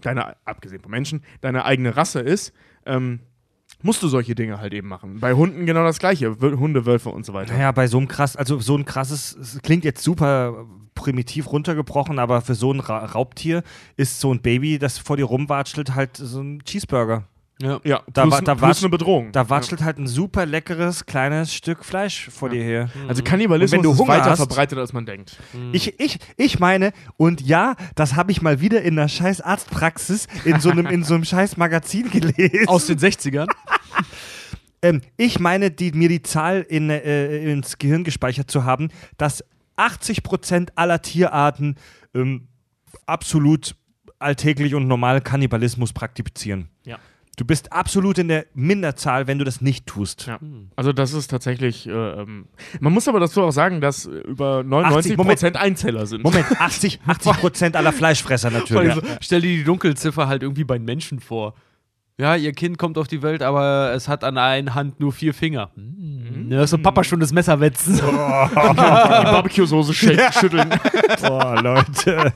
[0.00, 2.52] deine, abgesehen von Menschen, deine eigene Rasse ist,
[2.86, 3.20] ähm,
[3.82, 5.20] musst du solche Dinge halt eben machen.
[5.20, 7.52] Bei Hunden genau das gleiche, Hunde, Wölfe und so weiter.
[7.52, 12.18] Naja, bei so einem krass, also so ein krasses, es klingt jetzt super primitiv runtergebrochen,
[12.18, 13.62] aber für so ein Ra Raubtier
[13.96, 17.24] ist so ein Baby, das vor dir rumwatschelt, halt so ein Cheeseburger.
[17.62, 17.80] Ja.
[17.84, 19.30] Ja, Da plus, wa- da plus eine Bedrohung.
[19.30, 22.90] Da watschelt halt ein super leckeres kleines Stück Fleisch vor dir her.
[23.06, 25.36] Also Kannibalismus Und wenn du ist weiter hast- verbreitet, als man denkt.
[25.72, 30.26] Ich, ich, ich meine, und ja, das habe ich mal wieder in einer scheiß Arztpraxis
[30.44, 32.66] in so einem, in so einem scheiß Magazin gelesen.
[32.68, 33.46] Aus den 60ern.
[34.82, 39.42] Ähm, ich meine, die, mir die Zahl in, äh, ins Gehirn gespeichert zu haben, dass
[39.78, 41.76] 80% aller Tierarten
[42.14, 42.48] ähm,
[43.06, 43.76] absolut
[44.18, 46.68] alltäglich und normal Kannibalismus praktizieren.
[46.84, 46.98] Ja.
[47.36, 50.26] Du bist absolut in der Minderzahl, wenn du das nicht tust.
[50.26, 50.38] Ja.
[50.76, 51.86] Also das ist tatsächlich.
[51.86, 52.46] Äh, ähm,
[52.80, 55.38] man muss aber dazu auch sagen, dass über 99 Moment.
[55.38, 56.22] Prozent Einzeller sind.
[56.22, 58.92] Moment, 80, 80% aller Fleischfresser natürlich.
[58.92, 61.54] allem so, stell dir die Dunkelziffer halt irgendwie bei Menschen vor.
[62.16, 65.34] Ja, ihr Kind kommt auf die Welt, aber es hat an einer Hand nur vier
[65.34, 65.70] Finger.
[65.74, 66.48] Hm.
[66.48, 67.96] Ja, so Papa schon das Messer wetzen.
[67.96, 69.92] die Barbecue-Soße
[70.32, 70.70] schütteln.
[71.20, 72.32] Boah, Leute.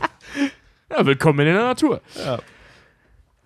[0.90, 2.00] Ja, willkommen in der Natur.
[2.24, 2.38] Ja.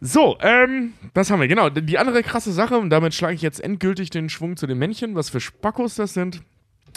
[0.04, 1.70] So, ähm, das haben wir, genau.
[1.70, 5.14] Die andere krasse Sache, und damit schlage ich jetzt endgültig den Schwung zu den Männchen,
[5.14, 6.42] was für Spackos das sind.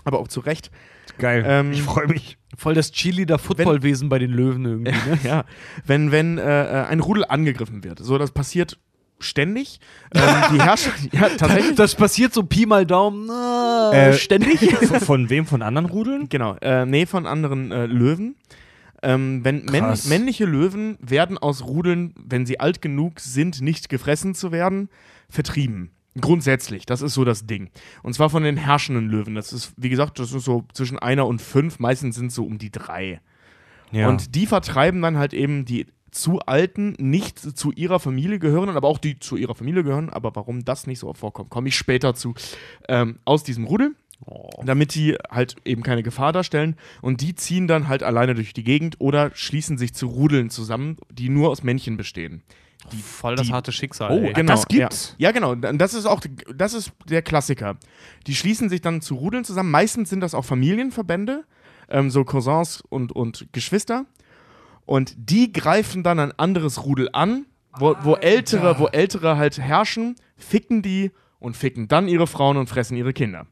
[0.05, 0.71] Aber auch zu Recht.
[1.19, 1.43] Geil.
[1.45, 2.39] Ähm, ich freue mich.
[2.57, 4.91] Voll das Cheerleader-Footballwesen bei den Löwen irgendwie.
[5.07, 5.19] Ne?
[5.23, 5.45] Ja,
[5.85, 7.99] wenn, wenn äh, äh, ein Rudel angegriffen wird.
[7.99, 8.79] So, das passiert
[9.19, 9.79] ständig.
[10.15, 10.21] Ähm,
[10.53, 11.75] die Herrschaft, ja, tatsächlich.
[11.75, 14.59] Das passiert so Pi mal Daumen äh, Äh, ständig.
[14.87, 15.45] Von, von wem?
[15.45, 16.27] Von anderen Rudeln?
[16.29, 18.35] Genau, äh, nee, von anderen äh, Löwen.
[19.05, 24.33] Ähm, wenn männ männliche Löwen werden aus Rudeln, wenn sie alt genug sind, nicht gefressen
[24.33, 24.89] zu werden,
[25.29, 25.91] vertrieben.
[26.19, 27.69] Grundsätzlich, das ist so das Ding.
[28.01, 29.35] Und zwar von den herrschenden Löwen.
[29.35, 31.77] Das ist, wie gesagt, das ist so zwischen einer und fünf.
[31.77, 33.21] Meistens sind es so um die drei.
[33.91, 34.09] Ja.
[34.09, 38.87] Und die vertreiben dann halt eben die zu alten, nicht zu ihrer Familie gehörenden, aber
[38.87, 40.09] auch die zu ihrer Familie gehören.
[40.09, 42.33] Aber warum das nicht so vorkommt, komme ich später zu.
[42.87, 43.93] Ähm, aus diesem Rudel,
[44.63, 46.75] damit die halt eben keine Gefahr darstellen.
[47.01, 50.97] Und die ziehen dann halt alleine durch die Gegend oder schließen sich zu Rudeln zusammen,
[51.11, 52.43] die nur aus Männchen bestehen.
[52.91, 54.11] Die, Voll das die- harte Schicksal.
[54.11, 54.33] Oh, ey.
[54.33, 54.53] genau.
[54.53, 55.15] das gibt's?
[55.17, 55.55] Ja, ja genau.
[55.55, 56.21] Das ist auch
[56.53, 57.77] das ist der Klassiker.
[58.27, 59.71] Die schließen sich dann zu Rudeln zusammen.
[59.71, 61.45] Meistens sind das auch Familienverbände,
[61.89, 64.05] ähm, so Cousins und, und Geschwister.
[64.85, 67.47] Und die greifen dann ein anderes Rudel an,
[67.77, 72.69] wo, wo ältere, wo ältere halt herrschen, ficken die und ficken dann ihre Frauen und
[72.69, 73.47] fressen ihre Kinder.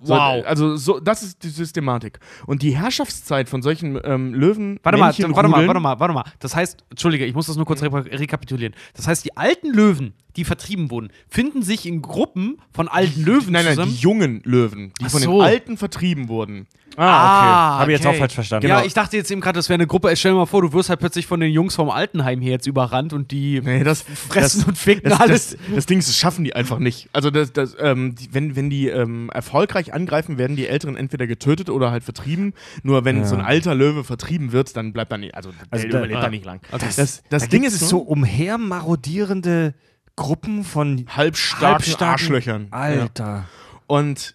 [0.00, 0.44] So, Wow.
[0.46, 2.18] Also so, das ist die Systematik.
[2.46, 4.78] Und die Herrschaftszeit von solchen ähm, Löwen.
[4.82, 6.24] Warte mal, warte mal, warte mal, warte mal.
[6.38, 8.74] Das heißt, Entschuldige, ich muss das nur kurz re rekapitulieren.
[8.94, 13.52] Das heißt, die alten Löwen, die vertrieben wurden, finden sich in Gruppen von alten Löwen
[13.52, 13.92] Nein, nein, zusammen.
[13.92, 15.32] die jungen Löwen, die Ach von so.
[15.32, 16.66] den Alten vertrieben wurden.
[16.98, 17.06] Ah, okay.
[17.06, 18.14] Ah, Habe ich jetzt okay.
[18.16, 18.68] auch falsch verstanden.
[18.68, 18.86] Ja, Genau.
[18.86, 20.16] ich dachte jetzt eben gerade, das wäre eine Gruppe.
[20.16, 22.66] Stell dir mal vor, du wirst halt plötzlich von den Jungs vom Altenheim hier jetzt
[22.66, 25.50] überrannt und die Nee, das fressen das, und ficken das, alles.
[25.50, 27.10] Das, das Ding ist, das schaffen die einfach nicht.
[27.12, 31.26] Also, das, das, ähm, die, wenn, wenn die ähm, erfolgreich angreifen, werden die Älteren entweder
[31.26, 32.54] getötet oder halt vertrieben.
[32.82, 33.24] Nur wenn Ja.
[33.26, 36.22] so ein alter Löwe vertrieben wird, dann bleibt er nicht, also, Also der da- überlebt
[36.22, 36.60] er nicht lang.
[36.72, 36.96] Also Das,
[37.28, 39.74] das da Ding ist es so umher marodierende
[40.16, 42.68] Gruppen von halbstarken, halbstarken Arschlöchern.
[42.70, 42.78] Ja.
[42.78, 43.48] Alter.
[43.86, 44.34] Und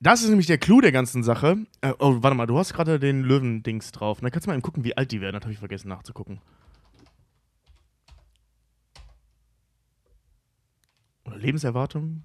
[0.00, 1.56] das ist nämlich der Clou der ganzen Sache.
[1.80, 4.20] Äh, oh, warte mal, du hast gerade den Löwen-Dings drauf.
[4.20, 5.34] Da kannst du mal eben gucken, wie alt die werden.
[5.34, 6.40] Das habe ich vergessen nachzugucken.
[11.24, 12.22] Oder Lebenserwartung?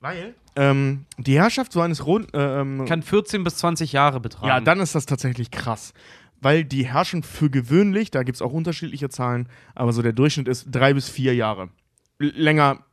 [0.00, 4.48] Weil ähm, die Herrschaft so eines Ro äh, ähm, Kann 14 bis 20 Jahre betragen.
[4.48, 5.94] ja, dann ist das tatsächlich krass.
[6.44, 10.46] Weil die herrschen für gewöhnlich, da gibt es auch unterschiedliche Zahlen, aber so der Durchschnitt
[10.46, 11.70] ist drei bis vier Jahre.
[12.18, 12.84] L länger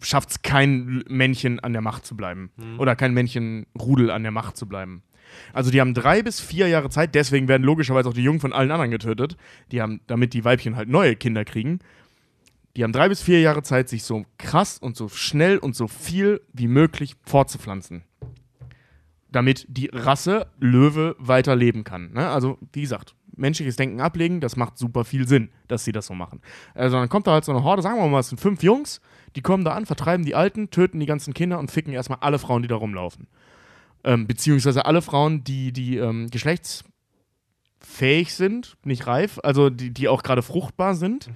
[0.00, 2.52] schafft es kein Männchen an der Macht zu bleiben.
[2.78, 5.02] Oder kein Männchenrudel an der Macht zu bleiben.
[5.52, 8.52] Also die haben drei bis vier Jahre Zeit, deswegen werden logischerweise auch die Jungen von
[8.52, 9.36] allen anderen getötet.
[9.72, 11.80] Die haben, damit die Weibchen halt neue Kinder kriegen.
[12.76, 15.88] Die haben drei bis vier Jahre Zeit, sich so krass und so schnell und so
[15.88, 18.04] viel wie möglich fortzupflanzen
[19.32, 22.12] damit die Rasse Löwe weiterleben kann.
[22.12, 22.28] Ne?
[22.28, 26.14] Also, wie gesagt, menschliches Denken ablegen, das macht super viel Sinn, dass sie das so
[26.14, 26.40] machen.
[26.74, 29.00] Also, dann kommt da halt so eine Horde, sagen wir mal, es sind fünf Jungs,
[29.36, 32.38] die kommen da an, vertreiben die Alten, töten die ganzen Kinder und ficken erstmal alle
[32.38, 33.28] Frauen, die da rumlaufen.
[34.02, 40.22] Ähm, beziehungsweise alle Frauen, die, die ähm, geschlechtsfähig sind, nicht reif, also die, die auch
[40.22, 41.30] gerade fruchtbar sind.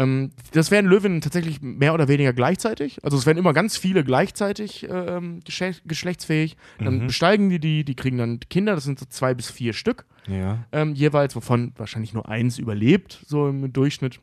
[0.00, 2.98] Ähm, das werden Löwinnen tatsächlich mehr oder weniger gleichzeitig.
[3.04, 6.56] Also es werden immer ganz viele gleichzeitig ähm, geschle geschlechtsfähig.
[6.78, 7.06] Dann Mhm.
[7.08, 10.64] besteigen die die, die kriegen dann Kinder, das sind so zwei bis vier Stück Ja.
[10.72, 14.20] ähm, jeweils, wovon wahrscheinlich nur eins überlebt, so im Durchschnitt.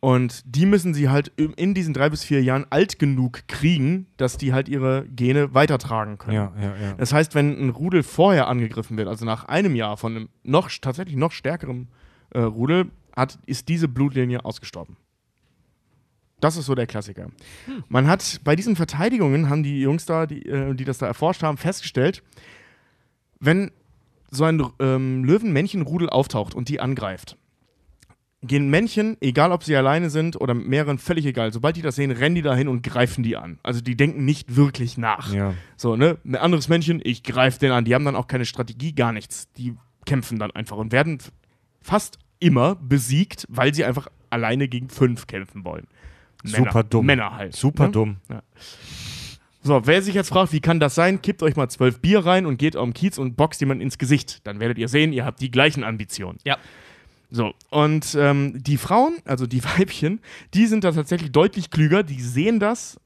[0.00, 4.36] Und die müssen sie halt in diesen drei bis vier Jahren alt genug kriegen, dass
[4.36, 6.34] die halt ihre Gene weitertragen können.
[6.36, 6.92] Ja, ja, ja.
[6.98, 10.68] Das heißt, wenn ein Rudel vorher angegriffen wird, also nach einem Jahr von einem noch
[10.80, 11.88] tatsächlich noch stärkeren
[12.34, 14.96] äh, Rudel, hat, ist diese Blutlinie ausgestorben.
[16.40, 17.30] Das ist so der Klassiker.
[17.88, 21.42] Man hat bei diesen Verteidigungen, haben die Jungs da, die, äh, die das da erforscht
[21.42, 22.22] haben, festgestellt,
[23.40, 23.70] wenn
[24.30, 27.38] so ein ähm, Löwenmännchenrudel auftaucht und die angreift,
[28.42, 31.52] gehen Männchen, egal ob sie alleine sind oder mit mehreren, völlig egal.
[31.52, 33.58] Sobald die das sehen, rennen die dahin und greifen die an.
[33.62, 35.32] Also die denken nicht wirklich nach.
[35.32, 35.54] ja.
[35.76, 36.18] So, ne?
[36.24, 37.84] Ein anderes Männchen, ich greife den an.
[37.84, 39.50] Die haben dann auch keine Strategie, gar nichts.
[39.56, 41.18] Die kämpfen dann einfach und werden
[41.80, 45.86] fast immer besiegt, weil sie einfach alleine gegen fünf kämpfen wollen.
[46.44, 47.06] Super dumm.
[47.06, 47.56] Männer halt.
[47.56, 47.92] Super ne?
[47.92, 48.16] dumm.
[49.62, 52.44] So, wer sich jetzt fragt, wie kann das sein, kippt euch mal zwölf Bier rein
[52.44, 54.46] und geht am Kiez und boxt jemand ins Gesicht.
[54.46, 56.38] Dann werdet ihr sehen, ihr habt die gleichen Ambitionen.
[56.44, 56.58] Ja.
[57.30, 60.20] So, und ähm, die Frauen, also die Weibchen,
[60.52, 63.00] die sind da tatsächlich deutlich klüger, die sehen das.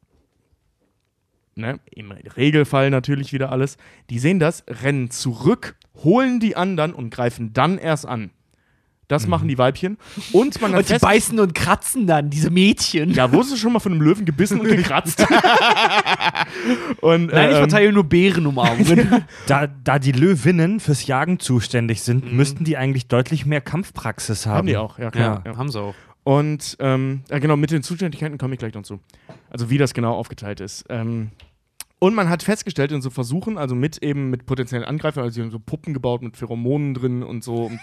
[1.55, 3.78] Ne, Im Regelfall natürlich wieder alles.
[4.11, 8.30] Die sehen das, rennen zurück, holen die anderen und greifen dann erst an.
[9.09, 9.96] Das machen die Weibchen.
[10.32, 13.11] Und man hat Und die fest- beißen und kratzen dann, diese Mädchen.
[13.12, 15.26] ja, wurdest du schon mal von einem Löwen gebissen und gekratzt?
[17.00, 19.24] und, Nein, ich ähm, verteile nur Bärenumarmungen.
[19.46, 24.56] Da, da die Löwinnen fürs Jagen zuständig sind, müssten die eigentlich deutlich mehr Kampfpraxis haben.
[24.59, 25.42] Haben die auch, ja klar.
[25.46, 25.56] Ja.
[25.56, 25.94] haben sie auch.
[26.24, 29.00] Und ähm, ja, genau, mit den Zuständigkeiten komme ich gleich noch zu.
[29.48, 30.84] Also wie das genau aufgeteilt ist.
[30.90, 31.30] Ähm,
[31.98, 35.40] und man hat festgestellt in so Versuchen, also mit eben mit potenziellen Angreifern, also sie
[35.42, 37.64] haben so Puppen gebaut mit Pheromonen drin und so.
[37.66, 37.80] Und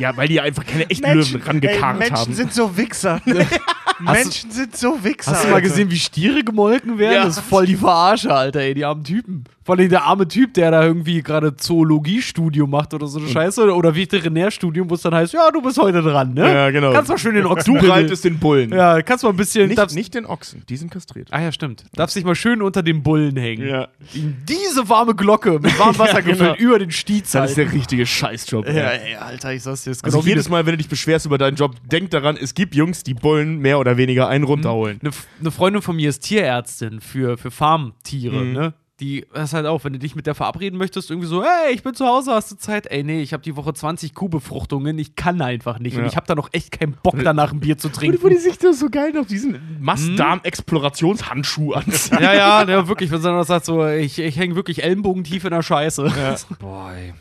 [0.00, 2.34] Ja, weil die einfach keine echten Menschen, Löwen rangekarrt ey, Menschen haben.
[2.34, 3.20] sind so Wichser.
[4.00, 5.32] Menschen sind so Wichser.
[5.32, 5.68] Hast du mal Alter.
[5.68, 7.14] gesehen, wie Stiere gemolken werden?
[7.14, 7.24] Ja.
[7.24, 9.44] Das ist voll die Verarsche, Alter, ey, die armen Typen.
[9.70, 13.72] Vor allem der arme Typ, der da irgendwie gerade Zoologiestudium macht oder so eine Scheiße
[13.72, 16.52] oder Veterinärstudium, wo es dann heißt, ja, du bist heute dran, ne?
[16.52, 16.92] Ja, genau.
[16.92, 18.70] Kannst mal schön den Ochsen Du reitest den Bullen.
[18.72, 19.68] Ja, kannst mal ein bisschen.
[19.68, 21.28] Nicht, darfst, nicht den Ochsen, die sind kastriert.
[21.30, 21.84] Ah ja, stimmt.
[21.94, 23.68] Darfst dich mal schön unter den Bullen hängen.
[23.68, 23.86] Ja.
[24.12, 26.36] Diese warme Glocke mit warmem Wasser Ja, genau.
[26.38, 28.66] gefüllt über den Stiez Das ist der richtige Scheißjob.
[28.66, 29.90] Ja, ey, Alter, ich sag's dir.
[29.90, 32.74] Also genau jedes Mal, wenn du dich beschwerst über deinen Job, denk daran, es gibt
[32.74, 34.98] Jungs, die Bullen mehr oder weniger einen runterholen.
[35.00, 38.52] Eine, eine Freundin von mir ist Tierärztin für, für Farmtiere, Mhm.
[38.52, 38.74] ne?
[39.00, 41.72] Die das ist halt auch, wenn du dich mit der verabreden möchtest, irgendwie so, hey,
[41.72, 42.86] ich bin zu Hause, hast du Zeit?
[42.86, 45.96] Ey, nee, ich habe die Woche 20 Kuhbefruchtungen, ich kann einfach nicht.
[45.96, 46.08] Und Ja.
[46.08, 48.18] ich habe da noch echt keinen Bock, danach ein Bier zu trinken.
[48.22, 52.18] wo die sich da so geil noch diesen Mastdarm-Explorationshandschuh anziehen.
[52.20, 55.50] ja, ja, ja, wirklich, wenn sie dann sagt, so, ich, ich hänge wirklich ellenbogentief in
[55.50, 56.12] der Scheiße.
[56.58, 57.14] Boah, ey.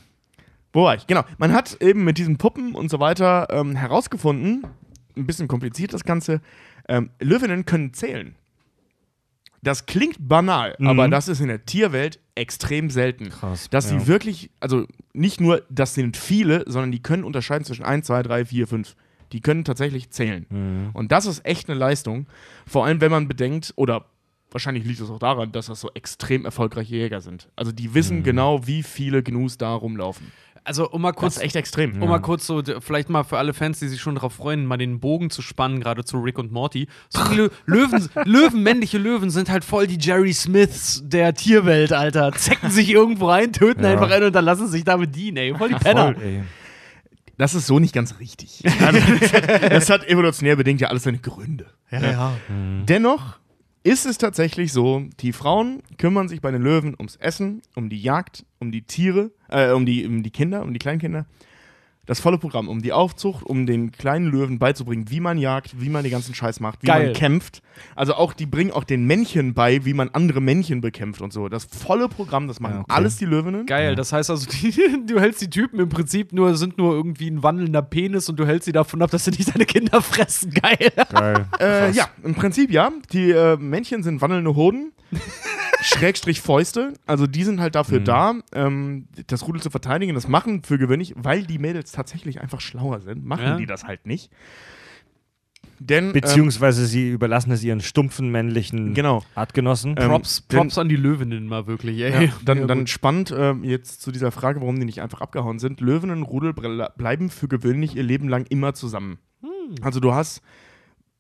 [0.74, 1.08] Wo war ich?
[1.08, 1.24] Genau.
[1.38, 4.68] Man hat eben mit diesen Puppen und so weiter ähm, herausgefunden,
[5.18, 6.42] ein bisschen kompliziert das Ganze,
[6.88, 8.36] ähm, Löwinnen können zählen.
[9.62, 10.88] Das klingt banal, Mhm.
[10.88, 13.30] aber das ist in der Tierwelt extrem selten.
[13.30, 14.00] Krass, Dass ja.
[14.00, 18.24] sie wirklich, also nicht nur, das sind viele, sondern die können unterscheiden zwischen 1, 2,
[18.24, 18.96] 3, 4, 5.
[19.34, 20.46] Die können tatsächlich zählen.
[20.50, 20.90] Mhm.
[20.94, 22.28] Und das ist echt eine Leistung.
[22.66, 24.06] Vor allem, wenn man bedenkt, oder
[24.52, 27.50] wahrscheinlich liegt es auch daran, dass das so extrem erfolgreiche Jäger sind.
[27.56, 30.32] Also die wissen genau, wie viele Gnus da rumlaufen.
[30.70, 32.00] Also, um mal Das kurz ist echt extrem.
[32.00, 34.78] Um mal kurz so, vielleicht mal für alle Fans, die sich schon darauf freuen, mal
[34.78, 36.88] den Bogen zu spannen, gerade zu Rick und Morty.
[37.10, 42.32] So Lö Löwen, Löwen, männliche Löwen sind halt voll die Jerry Smiths der Tierwelt, Alter.
[42.34, 43.90] Zecken sich irgendwo rein, töten Ja.
[43.94, 45.56] einfach einen und dann lassen sie sich damit dienen, ey.
[45.58, 46.14] Voll die Penner.
[46.14, 46.44] Voll, ey.
[47.40, 48.62] Das ist so nicht ganz richtig.
[48.86, 51.66] Also, das, hat, das hat evolutionär bedingt ja alles seine Gründe.
[51.90, 52.34] Ja, ja.
[52.88, 53.39] Dennoch
[53.84, 58.02] ist es tatsächlich so, die Frauen kümmern sich bei den Löwen ums Essen, um die
[58.02, 61.26] Jagd, um die Tiere, äh, um die, um die Kinder, um die Kleinkinder.
[62.10, 65.90] Das volle Programm, um die Aufzucht, um den kleinen Löwen beizubringen, wie man jagt, wie
[65.90, 67.06] man den ganzen Scheiß macht, wie Geil.
[67.06, 67.62] man kämpft.
[67.96, 71.50] Also auch, die bringen auch den Männchen bei, wie man andere Männchen bekämpft und so.
[71.50, 72.94] Das volle Programm, das machen Ja, okay.
[72.96, 73.68] alles die Löwinnen.
[73.68, 74.74] Geil, das heißt also, die,
[75.06, 78.48] du hältst die Typen im Prinzip nur, sind nur irgendwie ein wandelnder Penis und du
[78.48, 80.50] hältst sie davon ab, dass sie nicht deine Kinder fressen.
[80.50, 80.92] Geil.
[81.12, 81.46] Geil.
[81.60, 82.92] Äh, ja, im Prinzip ja.
[83.14, 84.94] Die äh, Männchen sind wandelnde Hoden.
[85.82, 86.94] Schrägstrich Fäuste.
[87.06, 90.14] Also die sind halt dafür da, ähm, das Rudel zu verteidigen.
[90.16, 93.58] Das machen für gewöhnlich, weil die Mädels tatsächlich einfach schlauer sind, machen Ja.
[93.58, 94.32] die das halt nicht.
[95.82, 99.24] Denn Beziehungsweise sie überlassen es ihren stumpfen männlichen ähm, genau.
[99.36, 99.96] Artgenossen.
[99.98, 102.10] Ähm, Props, denn- Props an die Löwinnen mal wirklich, Ja,
[102.44, 105.80] dann, Ja, dann spannend ähm, jetzt zu dieser Frage, warum die nicht einfach abgehauen sind.
[105.80, 109.20] Löwen und Rudel ble- bleiben für gewöhnlich ihr Leben lang immer zusammen.
[109.82, 110.42] Also du hast,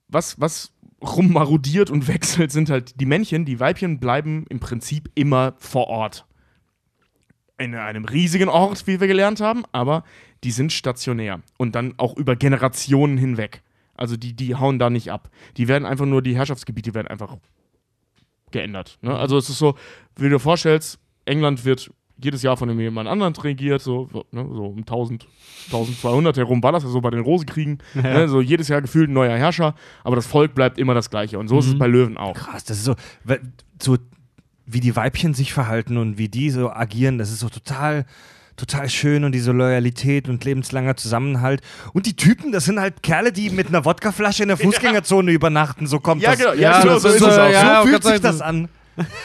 [0.10, 5.54] was, was rummarodiert und wechselt, sind halt die Männchen, die Weibchen bleiben im Prinzip immer
[5.58, 6.26] vor Ort.
[7.58, 10.04] In einem riesigen Ort, wie wir gelernt haben, aber
[10.45, 13.62] die sind stationär und dann auch über Generationen hinweg.
[13.95, 15.30] Also die, die hauen da nicht ab.
[15.58, 17.36] Die werden einfach nur, die Herrschaftsgebiete werden einfach
[18.52, 18.97] geändert.
[19.02, 19.14] Ne?
[19.14, 19.76] Also es ist so,
[20.16, 21.91] wie du dir vorstellst, England wird
[22.22, 25.28] jedes Jahr von jemand anderen regiert, so, so, ne, so um 1000,
[25.67, 27.80] 1200 herum war das ja so bei den Rosenkriegen.
[27.93, 31.39] Ne, so jedes Jahr gefühlt ein neuer Herrscher, aber das Volk bleibt immer das gleiche.
[31.39, 32.36] Und so ist es bei Löwen auch.
[32.36, 32.95] Krass, das ist so,
[33.82, 33.97] so,
[34.65, 38.05] wie die Weibchen sich verhalten und wie die so agieren, das ist so total,
[38.55, 41.61] total schön und diese Loyalität und lebenslanger Zusammenhalt.
[41.93, 45.88] Und die Typen, das sind halt Kerle, die mit einer Wodkaflasche in der Fußgängerzone übernachten,
[45.88, 46.39] so kommt Ja, das.
[46.39, 47.49] genau, Ja, genau, das so auch.
[47.49, 48.67] ja, so fühlt sich das an.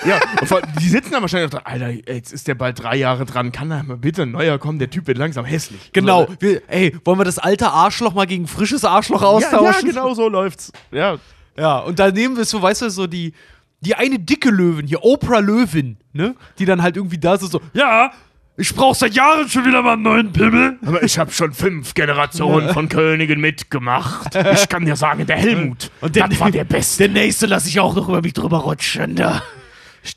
[0.06, 2.96] Ja, und vor, die sitzen dann wahrscheinlich auch da, Alter, jetzt ist der bald drei
[2.96, 5.90] Jahre dran, kann da mal bitte ein neuer kommen, der Typ wird langsam hässlich.
[5.92, 6.26] Genau.
[6.26, 9.88] So, Wir, ey, wollen wir das alte Arschloch mal gegen frisches Arschloch ja, ja, austauschen?
[9.90, 10.72] genau so läuft's.
[10.90, 11.16] Ja,
[11.56, 13.32] Ja, und da nehmen wir so, weißt du, so die,
[13.80, 16.34] die eine dicke Löwin, hier, Oprah Löwin, ne?
[16.58, 18.10] Die dann halt irgendwie da ist, so, ja,
[18.56, 20.78] ich brauch seit Jahren schon wieder mal einen neuen Pimmel.
[20.86, 24.36] aber ich habe schon fünf Generationen von Königen mitgemacht.
[24.52, 27.08] Ich kann dir sagen, der Helmut, Und der- das war der Beste.
[27.08, 29.42] Der nächste lasse ich auch noch über mich drüber rutschen, da.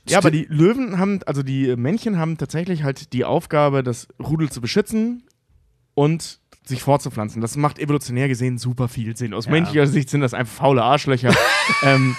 [0.08, 4.50] Ja, aber die Löwen haben, also die Männchen haben tatsächlich halt die Aufgabe, das Rudel
[4.50, 5.24] zu beschützen
[5.94, 7.42] und sich fortzupflanzen.
[7.42, 9.34] Das macht evolutionär gesehen super viel Sinn.
[9.34, 11.34] Aus menschlicher Sicht sind das einfach faule Arschlöcher.
[11.84, 12.16] ähm,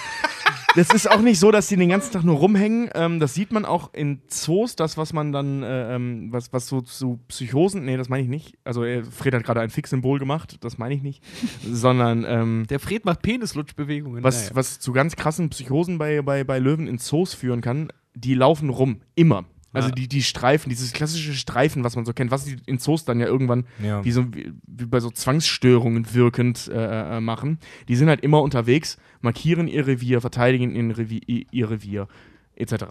[0.79, 2.89] das ist auch nicht so, dass die den ganzen Tag nur rumhängen.
[2.95, 6.69] Ähm, das sieht man auch in Zoos, das, was man dann, äh, ähm, was, was
[6.69, 8.57] so zu Psychosen, nee, das meine ich nicht.
[8.65, 11.23] Also, äh, Fred hat gerade ein Fix-Symbol gemacht, das meine ich nicht.
[11.69, 14.23] Sondern, ähm, Der Fred macht Penislutschbewegungen.
[14.23, 14.51] was, Naja.
[14.57, 18.71] was zu ganz krassen Psychosen bei, bei, bei Löwen in Zoos führen kann, die laufen
[18.71, 19.01] rum.
[19.17, 19.45] Immer.
[19.73, 19.95] Also Ja.
[19.95, 23.21] die, die Streifen, dieses klassische Streifen, was man so kennt, was die in Zoos dann
[23.21, 24.03] ja irgendwann Ja.
[24.05, 27.59] wie, so, wie, wie bei so Zwangsstörungen wirkend äh, äh, machen,
[27.89, 32.09] die sind halt immer unterwegs, markieren ihr Revier, verteidigen ihr Revier, ihr Revier
[32.57, 32.85] etc.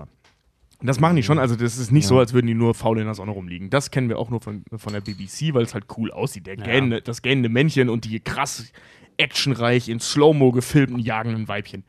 [0.84, 2.10] Das machen die schon, also das ist nicht Ja.
[2.10, 3.72] so, als würden die nur faul in der Sonne rumliegen.
[3.72, 6.46] Das kennen wir auch nur von, von der BBC, weil es halt cool aussieht.
[6.46, 8.72] Der gähnende, das gähnende Männchen und die krass
[9.18, 11.84] actionreich in Slow-Mo gefilmten jagenden Weibchen.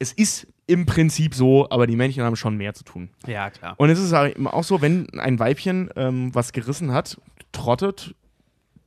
[0.00, 3.10] Es ist im Prinzip so, aber die Männchen haben schon mehr zu tun.
[3.26, 3.74] Ja, klar.
[3.76, 7.20] Und es ist halt auch so, wenn ein Weibchen ähm, was gerissen hat,
[7.52, 8.14] trottet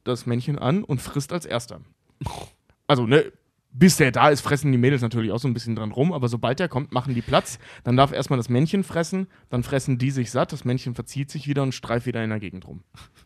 [0.03, 1.82] das Männchen an und frisst als erster.
[2.88, 3.32] Also, ne,
[3.71, 6.30] bis der da ist, fressen die Mädels natürlich auch so ein bisschen dran rum, aber
[6.30, 7.59] sobald der kommt, machen die Platz.
[7.84, 11.47] Dann darf erstmal das Männchen fressen, dann fressen die sich satt, das Männchen verzieht sich
[11.47, 12.84] wieder und streift wieder in der Gegend rum.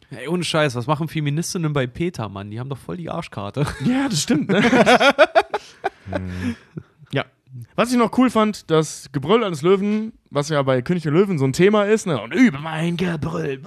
[0.10, 2.52] Ey, ohne Scheiß, was machen Feministinnen bei Peter, Mann?
[2.52, 3.66] Die haben doch voll die Arschkarte.
[3.86, 4.62] Ja, das stimmt, ne?
[7.14, 7.26] ja.
[7.82, 11.40] Was ich noch cool fand, das Gebrüll eines Löwen, was ja bei König der Löwen
[11.40, 12.22] so ein Thema ist, ne?
[12.22, 13.60] Und über mein Gebrüll.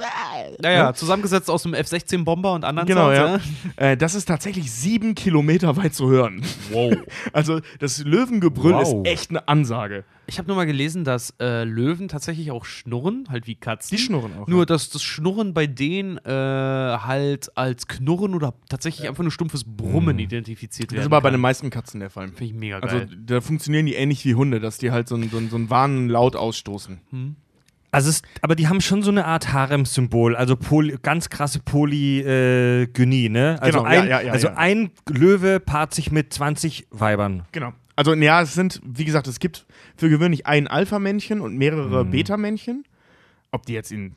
[0.60, 3.44] Naja, zusammengesetzt aus dem F-16-Bomber und anderen Genau, Sounds,
[3.76, 3.90] ja.
[3.90, 6.42] Äh, das ist tatsächlich sieben Kilometer weit zu hören.
[6.70, 6.94] Wow.
[7.32, 9.04] Also das Löwengebrüll Wow.
[9.04, 10.04] ist echt eine Ansage.
[10.26, 13.94] Ich habe nur mal gelesen, dass äh, Löwen tatsächlich auch schnurren, halt wie Katzen.
[13.94, 14.46] Die schnurren auch.
[14.46, 19.64] Nur, dass das Schnurren bei denen äh, halt als Knurren oder tatsächlich einfach nur stumpfes
[19.64, 22.28] Brummen identifiziert das werden ist aber bei den meisten Katzen der Fall.
[22.28, 23.08] Finde ich mega Also geil.
[23.26, 25.70] da funktionieren die ähnlich wie Hunde, dass die halt so einen, so einen, so einen
[25.70, 27.00] warnen Laut ausstoßen.
[27.90, 33.28] Also es, aber die haben schon so eine Art Harem-Symbol, also poly, ganz krasse Polygynie,
[33.28, 33.58] ne?
[33.60, 34.54] Also, Genau, ein, ja, ja, also ja.
[34.56, 37.44] ein Löwe paart sich mit 20 Weibern.
[37.52, 37.72] Genau.
[37.96, 42.84] Also ja, es sind, wie gesagt, es gibt für gewöhnlich ein Alpha-Männchen und mehrere Beta-Männchen.
[43.52, 44.16] Ob die jetzt in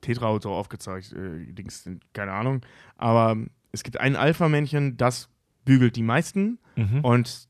[0.00, 2.62] Tetra oder so aufgezeigt äh, Dings sind, keine Ahnung.
[2.96, 3.36] Aber
[3.70, 5.28] es gibt ein Alpha-Männchen, das
[5.64, 6.58] bügelt die meisten
[7.02, 7.46] und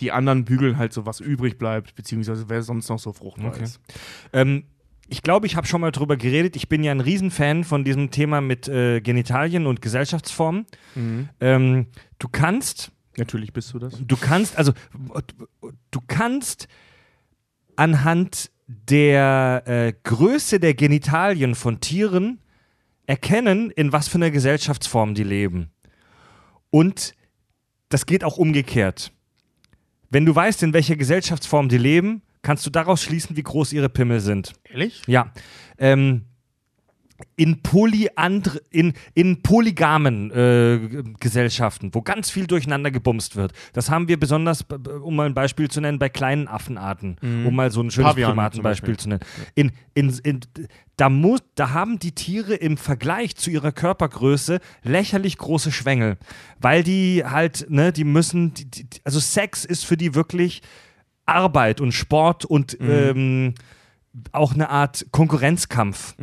[0.00, 3.64] die anderen bügeln halt so, was übrig bleibt, beziehungsweise wer sonst noch so fruchtbar Okay.
[3.64, 3.80] ist.
[4.32, 4.64] Ähm,
[5.10, 6.54] ich glaube, ich habe schon mal drüber geredet.
[6.56, 10.66] Ich bin ja ein Riesenfan von diesem Thema mit äh, Genitalien und Gesellschaftsformen.
[11.40, 11.86] Ähm,
[12.18, 13.94] du kannst, Natürlich bist du das.
[14.06, 14.72] du kannst, also
[15.90, 16.68] du kannst
[17.76, 22.40] anhand der äh, Größe der Genitalien von Tieren
[23.06, 25.70] erkennen, in was für einer Gesellschaftsform die leben.
[26.70, 27.14] Und
[27.88, 29.12] das geht auch umgekehrt.
[30.10, 33.88] Wenn du weißt, in welcher Gesellschaftsform die leben, kannst du daraus schließen, wie groß ihre
[33.88, 34.54] Pimmel sind.
[34.64, 35.02] Ehrlich?
[35.06, 35.32] Ja.
[35.78, 36.24] Ähm,
[37.36, 43.52] in, Polyandr in, in polygamen äh, Gesellschaften, wo ganz viel durcheinander gebumst wird.
[43.72, 44.64] Das haben wir besonders,
[45.02, 47.16] um mal ein Beispiel zu nennen, bei kleinen Affenarten,
[47.46, 49.20] um mal so ein schönes Primatenbeispiel zu nennen.
[49.54, 50.40] In, in, in,
[50.96, 56.18] da, muss, da haben die Tiere im Vergleich zu ihrer Körpergröße lächerlich große Schwängel,
[56.60, 60.62] weil die halt, ne, die müssen, die, die, also Sex ist für die wirklich
[61.26, 63.54] Arbeit und Sport und ähm,
[64.32, 66.14] auch eine Art Konkurrenzkampf.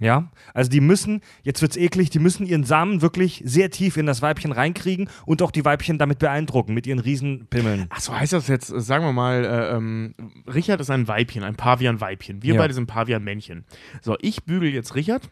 [0.00, 4.06] Ja, also die müssen, jetzt wird's eklig, die müssen ihren Samen wirklich sehr tief in
[4.06, 7.86] das Weibchen reinkriegen und auch die Weibchen damit beeindrucken mit ihren riesen Pimmeln.
[7.90, 10.14] Ach so heißt das jetzt, sagen wir mal, äh, ähm,
[10.46, 12.42] Richard ist ein Weibchen, ein Pavian-Weibchen.
[12.42, 12.60] Wir Ja.
[12.60, 13.64] beide sind Pavian-Männchen.
[14.00, 15.28] So, ich bügel jetzt Richard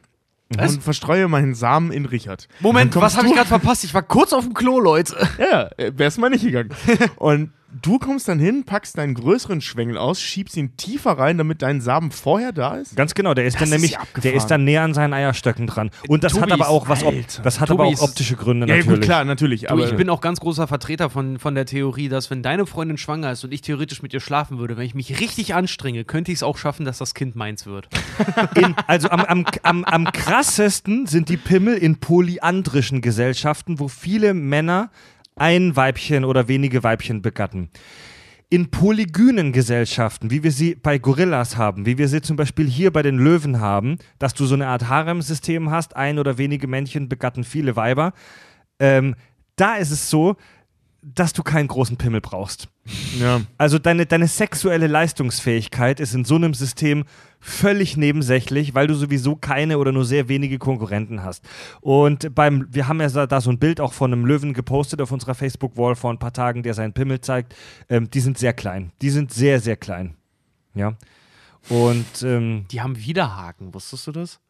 [0.57, 0.75] Was?
[0.75, 2.49] und verstreue meinen Samen in Richard.
[2.61, 3.85] Moment, was habe ich gerade verpasst?
[3.85, 5.17] Ich war kurz auf dem Klo, Leute.
[5.39, 6.71] Ja, äh, wär's mal nicht gegangen.
[7.17, 7.53] und
[7.83, 11.81] du kommst dann hin, packst deinen größeren Schwengel aus, schiebst ihn tiefer rein, damit dein
[11.81, 12.97] Samen vorher da ist.
[12.97, 15.12] Ganz genau, der ist Das dann ist nämlich, ja der ist dann näher an seinen
[15.12, 15.91] Eierstöcken dran.
[16.09, 17.43] Und das hat Tobis, aber auch was, Alter.
[17.43, 18.01] das hat aber Tobis.
[18.01, 18.99] auch optische Gründe Ja, natürlich.
[19.01, 19.62] gut, klar, natürlich.
[19.62, 22.66] Du, aber ich bin auch ganz großer Vertreter von, von der Theorie, dass wenn deine
[22.66, 26.05] Freundin schwanger ist und ich theoretisch mit ihr schlafen würde, wenn ich mich richtig anstrenge,
[26.05, 27.89] könnte ich es auch schaffen, dass das Kind meins wird.
[28.55, 34.35] In, also am, am, am, am krassesten sind die Pimmel in polyandrischen Gesellschaften, wo viele
[34.35, 34.91] Männer
[35.41, 37.70] ein Weibchen oder wenige Weibchen begatten.
[38.51, 42.93] In polygynen Gesellschaften, wie wir sie bei Gorillas haben, wie wir sie zum Beispiel hier
[42.93, 47.09] bei den Löwen haben, dass du so eine Art Harem-System hast, ein oder wenige Männchen
[47.09, 48.12] begatten viele Weiber,
[48.80, 49.14] ähm,
[49.57, 50.36] da ist es so,
[51.03, 52.68] dass du keinen großen Pimmel brauchst.
[53.18, 53.41] ja.
[53.57, 57.05] Also deine, deine sexuelle Leistungsfähigkeit ist in so einem System
[57.41, 61.45] völlig nebensächlich, weil du sowieso keine oder nur sehr wenige Konkurrenten hast.
[61.80, 65.11] Und beim, wir haben ja da so ein Bild auch von einem Löwen gepostet auf
[65.11, 67.55] unserer Facebook-Wall vor ein paar Tagen, der seinen Pimmel zeigt.
[67.88, 68.93] Ähm, die sind sehr klein.
[69.01, 70.14] Die sind sehr, sehr klein.
[70.74, 70.97] Ja.
[71.68, 74.41] Und ähm, Die haben Widerhaken, wusstest du das?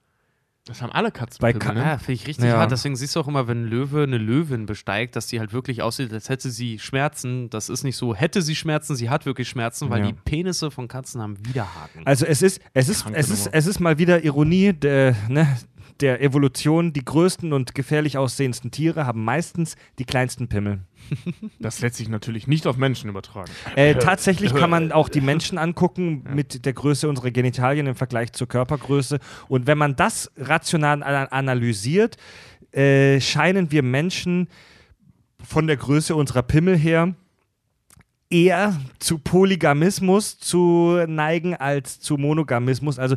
[0.70, 1.38] Das haben alle Katzen.
[1.40, 1.80] Bei Ka- ne?
[1.82, 2.58] Ja, finde ich richtig Ja.
[2.58, 2.70] hart.
[2.70, 5.82] Deswegen siehst du auch immer, wenn ein Löwe eine Löwin besteigt, dass die halt wirklich
[5.82, 7.50] aussieht, als hätte sie Schmerzen.
[7.50, 10.06] Das ist nicht so, hätte sie Schmerzen, sie hat wirklich Schmerzen, weil Ja.
[10.06, 12.06] die Penisse von Katzen haben Widerhaken.
[12.06, 13.56] Also es ist, es ist, Kranke es ist, Nummer.
[13.56, 15.58] es ist mal wieder Ironie der, ne,
[16.00, 16.92] der Evolution.
[16.92, 20.80] Die größten und gefährlich aussehendsten Tiere haben meistens die kleinsten Pimmel.
[21.58, 23.50] Das lässt sich natürlich nicht auf Menschen übertragen.
[23.76, 28.32] Äh, tatsächlich kann man auch die Menschen angucken mit der Größe unserer Genitalien im Vergleich
[28.32, 29.18] zur Körpergröße.
[29.48, 32.16] Und wenn man das rational ana- analysiert,
[32.72, 34.48] äh, scheinen wir Menschen
[35.42, 37.14] von der Größe unserer Pimmel her
[38.30, 42.98] eher zu Polygamismus zu neigen als zu Monogamismus.
[42.98, 43.16] Also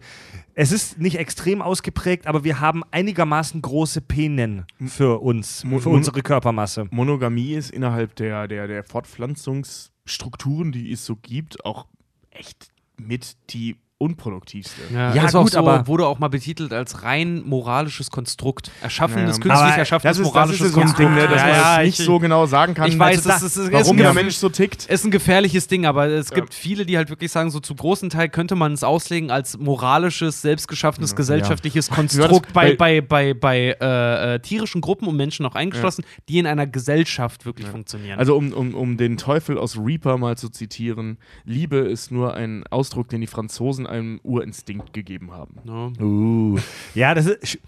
[0.56, 5.90] es ist nicht extrem ausgeprägt, aber wir haben einigermaßen große Penen für uns, Mo- für
[5.90, 6.88] mon- unsere Körpermasse.
[6.92, 11.86] Monogamie ist innerhalb der, der, der Fortpflanzungsstrukturen, die es so gibt, auch
[12.32, 14.82] echt mit die unproduktivste.
[14.94, 18.70] Ja, Ja, ist auch gut, so, aber- wurde auch mal betitelt als rein moralisches Konstrukt.
[18.82, 19.42] Erschaffenes, Ja.
[19.44, 21.10] künstlich Aber erschaffenes Das ist, das moralisches ist so ein Konstrukt.
[21.10, 23.18] Ding, ne, dass ja, man ja, das nicht ich, so genau sagen kann, Ich weiß,
[23.18, 24.86] also das da- ist, ist, warum ist, der Mensch so tickt.
[24.88, 26.36] ist ein gefährliches Ding, aber es Ja.
[26.36, 29.58] gibt viele, die halt wirklich sagen, so zu großen Teil könnte man es auslegen als
[29.58, 35.16] moralisches, selbstgeschaffenes, gesellschaftliches Konstrukt das bei, bei- bei, bei, bei äh, äh, tierischen Gruppen und
[35.16, 38.20] Menschen auch eingeschlossen, die in einer Gesellschaft wirklich funktionieren.
[38.20, 42.64] Also um, um, um den Teufel aus Reaper mal zu zitieren, Liebe ist nur ein
[42.70, 45.56] Ausdruck, den die Franzosen einem Urinstinkt gegeben haben.
[45.64, 45.94] ne?
[46.04, 46.60] Uh.
[46.96, 47.60] Ja, das ist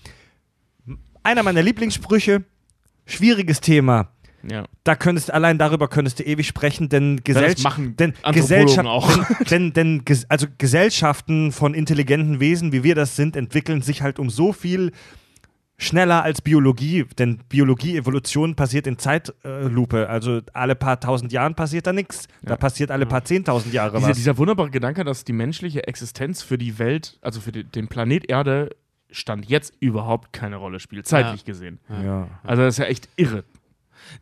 [1.23, 2.43] einer meiner Lieblingssprüche.
[3.05, 4.09] Schwieriges Thema.
[4.49, 4.65] Ja.
[4.83, 7.21] Da könntest allein darüber könntest du ewig sprechen, denn
[7.63, 9.43] machen denn Anthropologen Gesellschaft, auch.
[9.49, 14.29] denn, denn, also Gesellschaften von intelligenten Wesen, wie wir das sind, entwickeln sich halt um
[14.29, 14.91] so viel
[15.77, 21.87] schneller als Biologie, denn Biologie, Evolution passiert in Zeitlupe, also alle paar tausend Jahren passiert
[21.87, 24.17] da nichts, da passiert alle paar zehntausend Jahre Dieser, was.
[24.17, 28.29] dieser wunderbare Gedanke, dass die menschliche Existenz für die Welt, also für die, den Planet
[28.29, 28.69] Erde,
[29.11, 31.79] Stand jetzt überhaupt keine Rolle spielt, zeitlich gesehen.
[32.03, 32.27] ja.
[32.43, 33.43] Also das ist ja echt irre.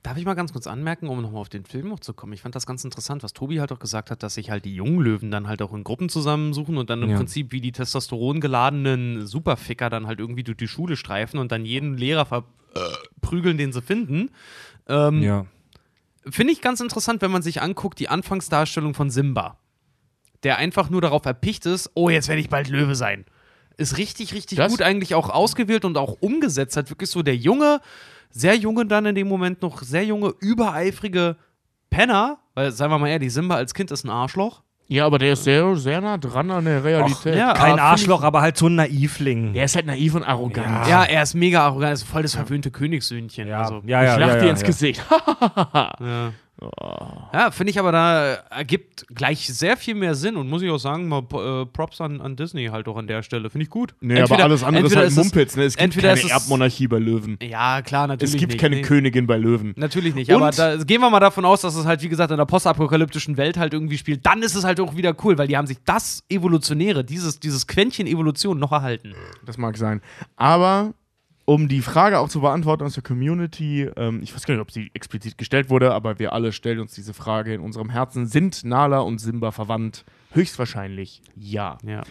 [0.02, 2.34] Darf ich mal ganz kurz anmerken, um nochmal auf den Film noch zu kommen?
[2.34, 4.76] Ich fand das ganz interessant, was Tobi halt auch gesagt hat, dass sich halt die
[4.76, 7.18] jungen Löwen dann halt auch in Gruppen zusammensuchen und dann im Ja.
[7.18, 11.66] Prinzip wie die Testosteron geladenen Superficker dann halt irgendwie durch die Schule streifen und dann
[11.66, 14.30] jeden Lehrer verprügeln, den sie finden.
[14.88, 15.46] Ähm, ja.
[16.30, 19.58] Finde ich ganz interessant, wenn man sich anguckt, die Anfangsdarstellung von Simba.
[20.44, 23.26] Der einfach nur darauf erpicht ist, oh, jetzt werde ich bald Löwe sein.
[23.78, 26.90] Ist richtig, richtig Das- gut eigentlich auch ausgewählt und auch umgesetzt hat.
[26.90, 27.82] Wirklich so der junge,
[28.34, 31.38] sehr junge dann in dem Moment noch, sehr junge, übereifrige
[31.90, 34.64] Penner, weil, sagen wir mal ehrlich, Simba als Kind ist ein Arschloch.
[34.88, 37.36] Ja, aber der ist sehr, sehr nah dran an der Realität.
[37.36, 39.54] ja, Kein aber Arschloch, aber halt so ein Naivling.
[39.54, 40.88] Der ist halt naiv und arrogant.
[40.88, 43.48] Ja, er ist mega arrogant, ist voll das verwöhnte Königssöhnchen.
[43.48, 44.68] Ja, Also, ja, ja, ich lach ja, dir ja, ins ja.
[44.68, 45.02] Gesicht.
[45.10, 46.34] Ja,
[47.34, 50.78] ja finde ich aber da ergibt gleich sehr viel mehr Sinn und muss ich auch
[50.78, 53.50] sagen, mal äh, Props an, an Disney halt auch an der Stelle.
[53.50, 53.96] Finde ich gut.
[54.02, 55.56] Nee, aber alles andere ist entweder halt es- Mumpitz.
[55.56, 55.64] Ne?
[55.64, 57.38] Es gibt entweder keine ist es- Erbmonarchie bei Löwen.
[57.42, 58.34] Ja, klar, natürlich.
[58.36, 58.82] Es gibt nicht, keine nee.
[58.82, 59.74] Königin bei Löwen.
[59.78, 62.32] Natürlich nicht, Und- aber da, gehen wir mal davon aus, dass es halt, wie gesagt,
[62.32, 64.26] in der postapokalyptischen Welt halt irgendwie spielt.
[64.26, 67.68] Dann ist es halt auch wieder cool, weil die haben sich das Evolutionäre, dieses, dieses
[67.68, 69.16] Quäntchen Evolution noch erhalten.
[69.46, 70.02] Das mag sein.
[70.36, 70.94] Aber
[71.46, 74.72] um die Frage auch zu beantworten aus der Community, ähm, ich weiß gar nicht, ob
[74.72, 78.28] sie explizit gestellt wurde, aber wir alle stellen uns diese Frage in unserem Herzen.
[78.28, 80.06] Sind Nala und Simba verwandt?
[80.32, 81.78] Höchstwahrscheinlich ja.
[81.86, 82.04] Ja.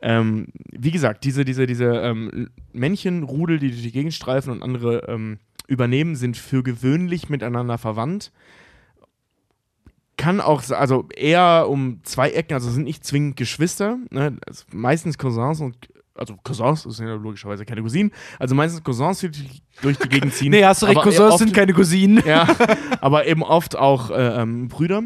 [0.00, 5.06] Ähm, wie gesagt, diese, diese, diese ähm, Männchenrudel, die durch die Gegend streifen und andere
[5.06, 8.32] ähm, übernehmen, sind für gewöhnlich miteinander verwandt.
[10.16, 14.36] Kann auch, also eher um zwei Ecken, also sind nicht zwingend Geschwister, ne?
[14.50, 15.76] Ist meistens Cousins und,
[16.18, 19.30] also Cousins, das sind ja logischerweise keine Cousinen, also meistens Cousins, die
[19.82, 20.50] durch- die Gegend ziehen.
[20.52, 22.22] Nee, hast du recht, Cousins oft- sind keine Cousinen.
[22.26, 22.46] ja,
[23.00, 25.02] aber eben oft auch äh, ähm, Brüder.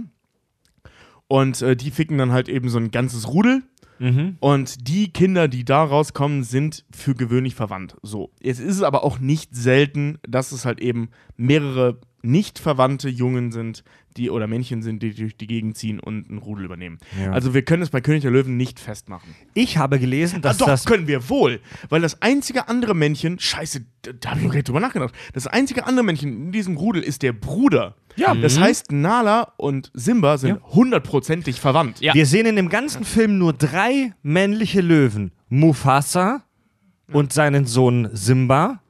[1.28, 3.62] Und äh, die ficken dann halt eben so ein ganzes Rudel.
[3.98, 4.36] Mhm.
[4.40, 7.96] Und die Kinder, die da rauskommen, sind für gewöhnlich verwandt.
[8.02, 8.30] So.
[8.40, 13.52] Jetzt ist es aber auch nicht selten, dass es halt eben mehrere nicht verwandte Jungen
[13.52, 13.84] sind,
[14.16, 16.98] die oder Männchen sind, die durch die Gegend ziehen und ein Rudel übernehmen.
[17.20, 17.32] Ja.
[17.32, 19.34] Also wir können es bei König der Löwen nicht festmachen.
[19.54, 21.60] Ich habe gelesen, dass ah, doch, das können wir wohl.
[21.88, 23.84] Weil das einzige andere Männchen, scheiße,
[24.20, 25.14] da, habe ich noch nicht drüber nachgedacht.
[25.32, 27.96] Das einzige andere Männchen in diesem Rudel ist der Bruder.
[28.16, 28.34] Ja.
[28.34, 30.62] Das heißt, Nala und Simba sind Ja.
[30.74, 32.00] hundertprozentig verwandt.
[32.00, 32.12] Ja.
[32.14, 35.32] Wir sehen in dem ganzen Film nur drei männliche Löwen.
[35.48, 36.42] Mufasa
[37.10, 38.82] und seinen Sohn Simba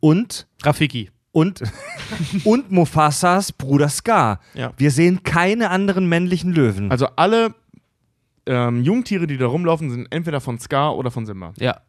[0.00, 1.10] und, Rafiki.
[1.32, 1.62] Und,
[2.44, 4.40] und Mufasas Bruder Scar.
[4.54, 4.72] Ja.
[4.76, 6.90] Wir sehen keine anderen männlichen Löwen.
[6.90, 7.54] Also alle
[8.46, 11.52] ähm, Jungtiere, die da rumlaufen, sind entweder von Scar oder von Simba.
[11.58, 11.80] Ja.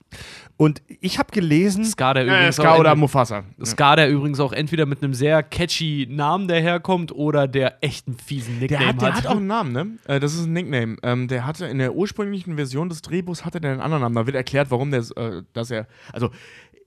[0.58, 3.46] Und ich habe gelesen, Scar, der Äh, übrigens Scar auch oder Mufasa.
[3.66, 8.60] Scar, der übrigens auch entweder mit einem sehr catchy Namen daherkommt oder der echten fiesen
[8.60, 9.88] Der Nickname hat, der hat auch einen Namen, ne?
[10.06, 10.98] Äh, das ist ein Nickname.
[11.02, 14.16] Ähm, der hatte in der ursprünglichen Version des Drehbuchs hatte der einen anderen Namen.
[14.16, 16.30] Da wird erklärt, warum der, äh, dass er, also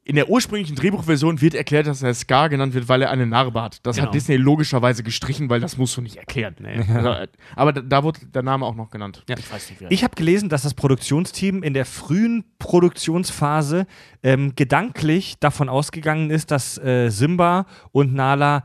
[0.06, 3.62] in der ursprünglichen Drehbuchversion wird erklärt, dass er Scar genannt wird, weil er eine Narbe
[3.62, 3.78] hat.
[3.86, 4.08] Das Genau.
[4.08, 6.54] hat Disney logischerweise gestrichen, weil das musst du nicht erklären.
[6.94, 7.26] Also, äh,
[7.56, 9.24] aber da, da wurde der Name auch noch genannt.
[9.28, 9.36] Ja.
[9.38, 9.90] Ich weiß nicht, wer.
[9.90, 13.86] ich habe gelesen, dass das Produktionsteam in der frühen Produktionsphase
[14.22, 18.62] ähm, gedanklich davon ausgegangen ist, dass äh, Simba und Nala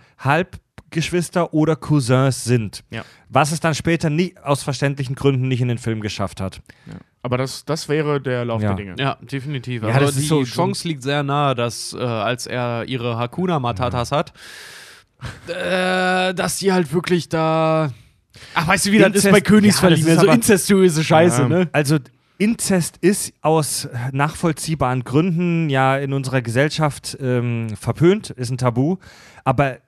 [0.93, 2.83] Halbgeschwister oder Cousins sind.
[2.89, 3.03] Ja.
[3.29, 6.61] Was es dann später nie, aus verständlichen Gründen nicht in den Film geschafft hat.
[6.87, 6.93] ja.
[7.21, 8.69] Aber das, das wäre der Lauf Ja.
[8.69, 8.95] der Dinge.
[8.97, 9.83] Ja, definitiv.
[9.83, 14.13] Ja, also die so- Chance liegt sehr nahe, dass äh, als er ihre Hakuna Matatas
[14.13, 14.31] hat,
[15.49, 17.91] äh, dass die halt wirklich da
[18.53, 20.07] Ach, weißt du, wie das ist Inzest- bei Königsverlieben?
[20.07, 21.47] Ja, ist so inzestuöse Scheiße, Ja.
[21.49, 21.69] ne?
[21.73, 21.97] Also
[22.37, 28.95] Inzest ist aus nachvollziehbaren Gründen ja in unserer Gesellschaft ähm, verpönt, ist ein Tabu.
[29.43, 29.79] Aber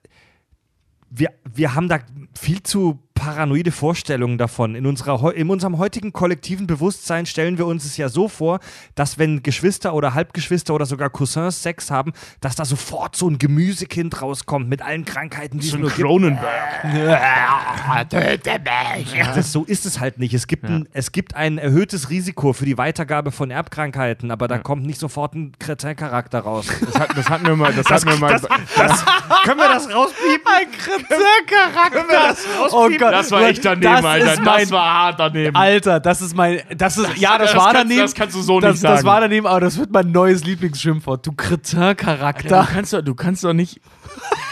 [1.14, 2.00] wir, wir haben da
[2.38, 4.74] viel zu paranoide Vorstellungen davon.
[4.74, 8.60] In, unserer, in unserem heutigen kollektiven Bewusstsein stellen wir uns es ja so vor,
[8.94, 13.38] dass wenn Geschwister oder Halbgeschwister oder sogar Cousins Sex haben, dass da sofort so ein
[13.38, 16.02] Gemüsekind rauskommt mit allen Krankheiten, die es nur gibt.
[16.02, 16.42] Cronenberg.
[19.34, 20.34] Das, so ist es halt nicht.
[20.34, 24.58] Es gibt, ein, es gibt ein erhöhtes Risiko für die Weitergabe von Erbkrankheiten, aber da
[24.58, 26.66] kommt nicht sofort ein Kretin-Charakter raus.
[26.92, 27.72] Das, hat, das hatten wir mal.
[27.72, 28.38] Das, hatten wir mal
[29.44, 30.52] Können wir das rauspiepen?
[30.52, 32.36] Ein Kritikcharakter.
[32.72, 33.12] Oh Gott.
[33.12, 34.42] das war echt daneben, das Alter.
[34.42, 35.56] Mein, das war hart daneben.
[35.56, 36.60] Alter, das ist mein.
[36.76, 38.00] Das ist, ja, das, das war kannst- daneben.
[38.02, 39.06] das kannst du so das, nicht Das sagen.
[39.06, 41.26] war daneben, aber das wird mein neues Lieblingsschimpfwort.
[41.26, 42.62] Du Kretin-Charakter.
[42.62, 43.80] Du kannst, doch, du kannst doch nicht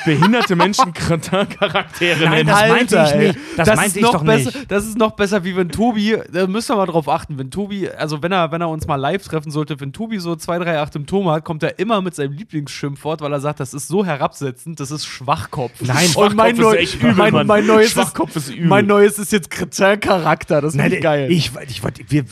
[0.05, 2.49] behinderte Menschen Charaktere Nein, nennen.
[2.49, 3.39] das meinte ich nicht.
[3.57, 4.71] Das meinte ist ich noch doch besser, nicht.
[4.71, 7.89] Das ist noch besser, wie wenn Tobi, da müssen wir mal drauf achten, wenn Tobi,
[7.89, 10.81] also wenn er, wenn er uns mal live treffen sollte, wenn Tobi so 2, 3,
[10.81, 14.05] 8 Symptome hat, kommt er immer mit seinem Lieblingsschimpfwort, weil er sagt, das ist so
[14.05, 15.73] herabsetzend, das ist Schwachkopf.
[15.81, 18.67] Nein, Und mein, Schwachkopf ist neu, echt übel, mein, mein neues Schwachkopf ist übel.
[18.67, 21.31] Mein neues ist jetzt Kretin-Charakter, das finde ich geil.
[21.31, 21.83] Ich, ich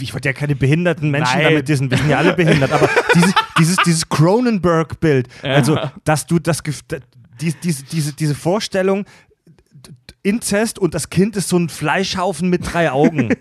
[0.01, 1.45] ich wollte ja keine behinderten Menschen Nein.
[1.45, 1.91] damit dissen.
[1.91, 2.73] Wir sind ja alle behindert.
[2.73, 6.63] Aber dieses, dieses, dieses Cronenberg-Bild, also, dass du das,
[7.41, 9.05] die, diese, diese, diese Vorstellung,
[10.23, 13.29] Inzest und das Kind ist so ein Fleischhaufen mit drei Augen.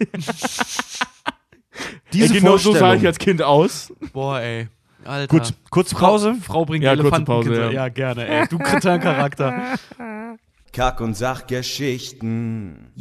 [2.13, 3.93] diese Ey, genau so sah ich als Kind aus.
[4.13, 4.67] Boah, ey.
[5.03, 5.37] Alter.
[5.39, 6.35] Gut, kurz Frau, Pause.
[6.41, 7.25] Frau bringt Ja, kurze Elefanten.
[7.25, 7.71] Pause, ja.
[7.71, 8.47] ja, gerne, ey.
[8.47, 9.77] Du Kretin-Charakter.
[10.73, 12.91] Kack- und Sachgeschichten.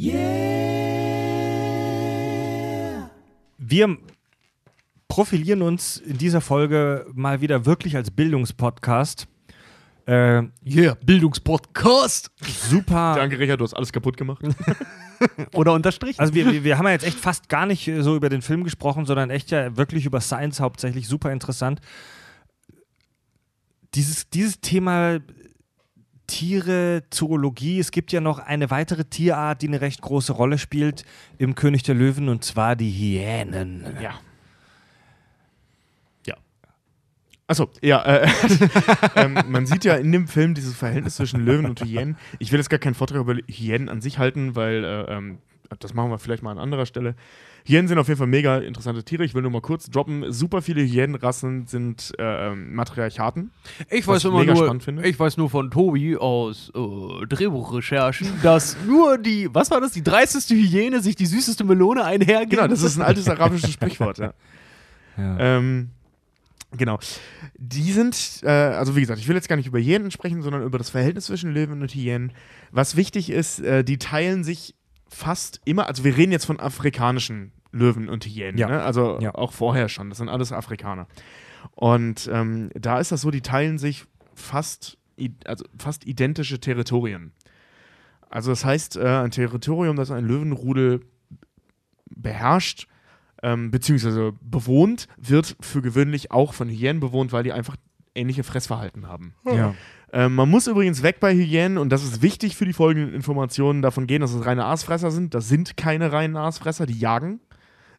[3.57, 3.97] Wir
[5.07, 9.27] profilieren uns in dieser Folge mal wieder wirklich als Bildungspodcast.
[10.07, 12.31] Äh, Yeah, Bildungspodcast.
[12.69, 13.15] super.
[13.17, 14.41] Danke, Richard, du hast alles kaputt gemacht.
[15.53, 16.19] Oder unterstrichen.
[16.19, 18.41] Also wir, wir, wir haben ja jetzt echt fast gar nicht äh, so über den
[18.41, 21.07] Film gesprochen, sondern echt ja wirklich über Science hauptsächlich.
[21.07, 21.81] Super interessant.
[23.95, 25.19] Dieses, dieses Thema
[26.27, 31.03] Tiere, Zoologie, es gibt ja noch eine weitere Tierart, die eine recht große Rolle spielt
[31.37, 33.85] im König der Löwen, und zwar die Hyänen.
[33.95, 34.01] Ja.
[34.01, 34.19] Ja.
[37.47, 38.03] Achso, ja.
[38.03, 38.27] Äh,
[39.15, 42.17] ähm, man sieht ja in dem Film dieses Verhältnis zwischen Löwen und Hyänen.
[42.39, 45.39] Ich will jetzt gar keinen Vortrag über Hyänen an sich halten, weil äh, ähm,
[45.79, 47.15] das machen wir vielleicht mal an anderer Stelle.
[47.65, 49.25] Hyänen sind auf jeden Fall mega interessante Tiere.
[49.25, 50.31] Ich will nur mal kurz droppen.
[50.31, 53.51] Super viele Hyänenrassen sind äh, ähm, Matriarchaten.
[53.89, 59.49] Ich weiß immer nur, ich weiß nur von Tobi aus äh, Drehbuchrecherchen, dass nur die,
[59.53, 62.51] was war das, die dreisteste Hyäne sich die süßeste Melone einhergibt.
[62.51, 64.17] Genau, das ist ein altes arabisches Sprichwort.
[64.17, 64.33] Ja.
[65.19, 65.35] Ja.
[65.39, 65.89] Ähm,
[66.71, 66.99] genau.
[67.57, 70.63] Die sind, äh, also wie gesagt, ich will jetzt gar nicht über Hyänen sprechen, sondern
[70.63, 72.31] über das Verhältnis zwischen Löwen und Hyänen.
[72.71, 74.75] Was wichtig ist, äh, die teilen sich
[75.09, 78.67] fast immer, also wir reden jetzt von afrikanischen Löwen und Hyänen, Ja.
[78.67, 78.81] ne?
[78.83, 79.35] also Ja.
[79.35, 81.07] auch vorher schon, das sind alles Afrikaner.
[81.71, 84.97] Und ähm, da ist das so, die teilen sich fast,
[85.45, 87.31] also fast identische Territorien.
[88.29, 91.01] Also das heißt, äh, ein Territorium, das ein Löwenrudel
[92.09, 92.87] beherrscht,
[93.43, 97.75] ähm, beziehungsweise bewohnt, wird für gewöhnlich auch von Hyänen bewohnt, weil die einfach
[98.15, 99.33] ähnliche Fressverhalten haben.
[99.45, 99.73] ja.
[100.13, 103.81] Ähm, man muss übrigens weg bei Hyänen, und das ist wichtig für die folgenden Informationen,
[103.81, 105.33] davon gehen, dass es reine Aasfresser sind.
[105.33, 107.41] Das sind keine reinen Aasfresser, die jagen.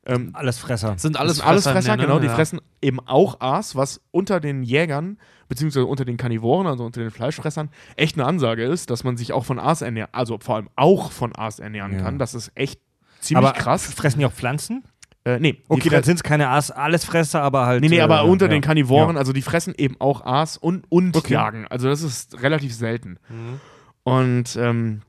[0.07, 0.97] Ähm, Alles Fresser.
[0.97, 2.03] sind das alles sind alles Fresser, ne?
[2.03, 2.19] genau.
[2.19, 2.35] Die Ja.
[2.35, 5.19] fressen eben auch Aas, was unter den Jägern,
[5.51, 9.35] beziehungsweise unter den Karnivoren, also unter den Fleischfressern, echt eine Ansage ist, dass man sich
[9.35, 12.01] auch von Aas ernähren, also vor allem auch von Aas ernähren Ja.
[12.01, 12.19] kann.
[12.19, 12.81] Das ist echt
[13.21, 13.85] ziemlich Aber krass.
[13.85, 14.83] fressen die auch Pflanzen?
[15.29, 17.83] Äh, nee, Okay, dann sind es keine Aas, Allesfresser, aber halt.
[17.83, 18.51] Nee, nee, aber äh, unter ja.
[18.51, 19.21] den Karnivoren, Ja.
[19.21, 21.35] also die fressen eben auch Aas und, und Okay.
[21.35, 21.67] jagen.
[21.69, 23.19] Also das ist relativ selten.
[23.29, 23.61] Mhm.
[24.05, 25.03] Und ähm,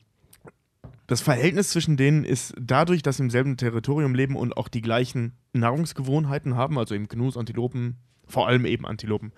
[1.07, 4.81] das Verhältnis zwischen denen ist dadurch, dass sie im selben Territorium leben und auch die
[4.81, 7.97] gleichen Nahrungsgewohnheiten haben, also eben Gnus, Antilopen,
[8.27, 9.31] vor allem eben Antilopen,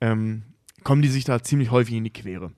[0.00, 0.42] ähm,
[0.84, 2.52] kommen die sich da ziemlich häufig in die Quere.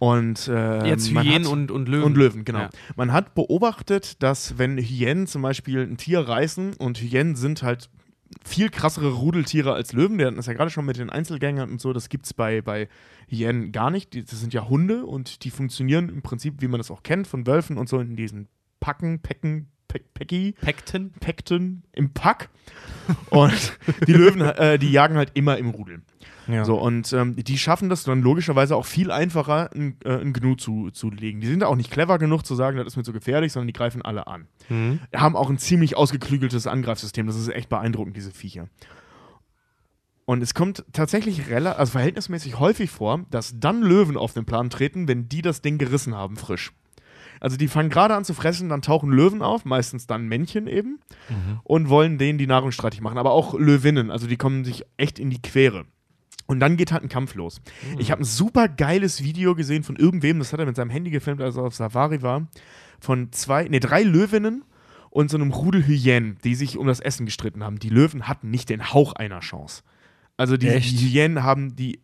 [0.00, 2.04] Und ähm, Jetzt Hyänen hat- und, und Löwen.
[2.04, 2.60] und Löwen, genau.
[2.60, 2.70] Ja.
[2.96, 7.90] Man hat beobachtet, dass wenn Hyänen zum Beispiel ein Tier reißen und Hyänen sind halt
[8.42, 11.82] viel krassere Rudeltiere als Löwen, wir hatten das ja gerade schon mit den Einzelgängern und
[11.82, 12.88] so, das gibt es bei, bei
[13.28, 14.16] Hyänen gar nicht.
[14.16, 17.46] Das sind ja Hunde und die funktionieren im Prinzip, wie man das auch kennt, von
[17.46, 18.48] Wölfen und so in diesen
[18.80, 21.10] Packen, Pecken, Peck, Pecki, Pekten.
[21.18, 22.48] Pekten im Pack.
[23.30, 23.76] Und
[24.06, 26.02] die Löwen, äh, die jagen halt immer im Rudel.
[26.46, 26.64] Ja.
[26.64, 30.54] So, und ähm, die schaffen das dann logischerweise auch viel einfacher, ein, äh, ein Gnu
[30.54, 31.40] zu, zu legen.
[31.40, 33.72] Die sind auch nicht clever genug zu sagen, das ist mir zu gefährlich, sondern die
[33.72, 34.46] greifen alle an.
[34.68, 35.00] Mhm.
[35.14, 37.26] Haben auch ein ziemlich ausgeklügeltes Angreifsystem.
[37.26, 38.68] Das ist echt beeindruckend, diese Viecher.
[40.24, 45.08] Und es kommt tatsächlich also verhältnismäßig häufig vor, dass dann Löwen auf den Plan treten,
[45.08, 46.72] wenn die das Ding gerissen haben, frisch.
[47.40, 51.00] Also die fangen gerade an zu fressen, dann tauchen Löwen auf, meistens dann Männchen eben,
[51.64, 53.18] und wollen denen die Nahrung streitig machen.
[53.18, 55.86] Aber auch Löwinnen, also die kommen sich echt in die Quere.
[56.46, 57.60] Und dann geht halt ein Kampf los.
[57.98, 61.10] Ich habe ein super geiles Video gesehen von irgendwem, das hat er mit seinem Handy
[61.10, 62.48] gefilmt, als er auf Safari war,
[63.00, 64.64] von zwei, nee, drei Löwinnen
[65.10, 67.78] und so einem Rudel Hyänen, die sich um das Essen gestritten haben.
[67.78, 69.82] Die Löwen hatten nicht den Hauch einer Chance.
[70.36, 70.90] Also die, Echt?
[70.90, 72.00] die Hyänen haben die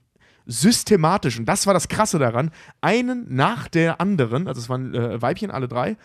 [0.46, 2.50] systematisch, und das war das Krasse daran,
[2.80, 5.96] einen nach der anderen, also es waren äh, Weibchen, alle drei,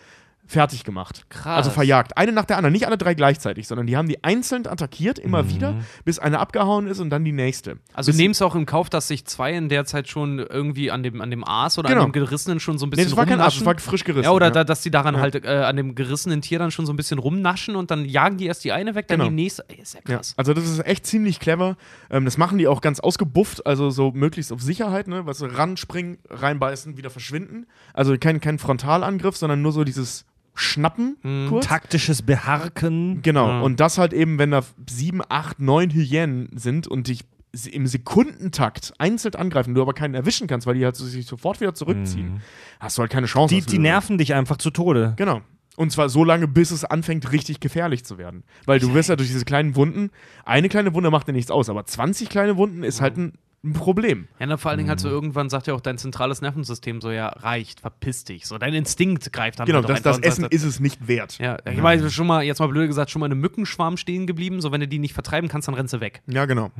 [0.46, 1.24] fertig gemacht.
[1.30, 1.56] Krass.
[1.56, 2.16] Also verjagt.
[2.18, 2.72] Eine nach der anderen.
[2.72, 6.86] Nicht alle drei gleichzeitig, sondern die haben die einzeln attackiert, immer wieder, bis eine abgehauen
[6.88, 7.78] ist und dann die nächste.
[7.94, 11.02] Also nehmen es auch im Kauf, dass sich zwei in der Zeit schon irgendwie an
[11.02, 12.02] dem, an dem Aas oder Genau.
[12.02, 13.84] an dem Gerissenen schon so ein Nee, bisschen das war kein Arsch, das rumnaschen.
[13.84, 14.24] war frisch gerissen.
[14.24, 14.50] ja, oder ja.
[14.52, 15.20] Da, dass die daran Ja.
[15.22, 18.36] halt äh, an dem gerissenen Tier dann schon so ein bisschen rumnaschen und dann jagen
[18.36, 19.30] die erst die eine weg, dann Genau.
[19.30, 19.64] die nächste.
[19.68, 20.34] Ey, ist ja Ja, krass.
[20.36, 21.76] also das ist echt ziemlich clever.
[22.10, 25.24] Ähm, das machen die auch ganz ausgebufft, also so möglichst auf Sicherheit, ne?
[25.24, 27.66] Was so ranspringen, reinbeißen, wieder verschwinden.
[27.94, 31.66] Also kein, kein Frontalangriff, sondern nur so dieses Schnappen kurz.
[31.66, 33.22] Taktisches Beharken.
[33.22, 33.48] Genau.
[33.48, 33.60] Ja.
[33.62, 37.24] Und das halt eben, wenn da sieben, acht, neun Hyänen sind und dich
[37.70, 41.74] im Sekundentakt einzeln angreifen, du aber keinen erwischen kannst, weil die halt sich sofort wieder
[41.74, 42.40] zurückziehen,
[42.80, 43.54] hast du halt keine Chance.
[43.54, 45.14] Die, die nerven dich einfach zu Tode.
[45.16, 45.42] Genau.
[45.76, 48.44] Und zwar so lange, bis es anfängt, richtig gefährlich zu werden.
[48.66, 50.10] Weil du wirst ja durch diese kleinen Wunden,
[50.44, 53.32] eine kleine Wunde macht dir nichts aus, aber 20 kleine Wunden ist halt ein,
[53.64, 54.26] ein Problem.
[54.40, 57.10] Ja, na, vor allen Dingen halt so irgendwann sagt ja auch dein zentrales Nervensystem so,
[57.10, 58.46] ja, reicht, verpiss dich.
[58.46, 61.06] So, dein Instinkt greift dann Genau, halt das, das und sagt, Essen ist es nicht
[61.06, 61.38] wert.
[61.38, 64.60] Ja, ich meine, schon mal, jetzt mal blöd gesagt, schon mal eine Mückenschwarm stehen geblieben.
[64.60, 66.22] So, wenn du die nicht vertreiben kannst, dann rennst du weg.
[66.26, 66.72] Ja, genau.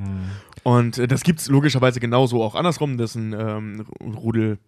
[0.64, 4.58] Und äh, das gibt es logischerweise genauso auch andersrum, dass ein ähm, Rudel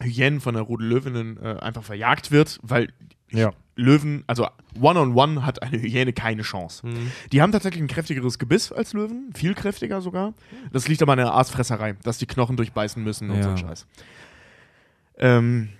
[0.00, 2.88] Hyänen von der Rudel Löwinnen äh, einfach verjagt wird, weil
[3.34, 3.52] Ja.
[3.76, 4.46] Löwen, also
[4.80, 6.86] One-on-One hat eine Hyäne keine Chance.
[7.32, 10.32] Die haben tatsächlich ein kräftigeres Gebiss als Löwen, viel kräftiger sogar.
[10.72, 13.42] Das liegt aber an der Aasfresserei, dass die Knochen durchbeißen müssen und Ja.
[13.42, 13.86] so ein Scheiß.
[15.18, 15.70] Ähm,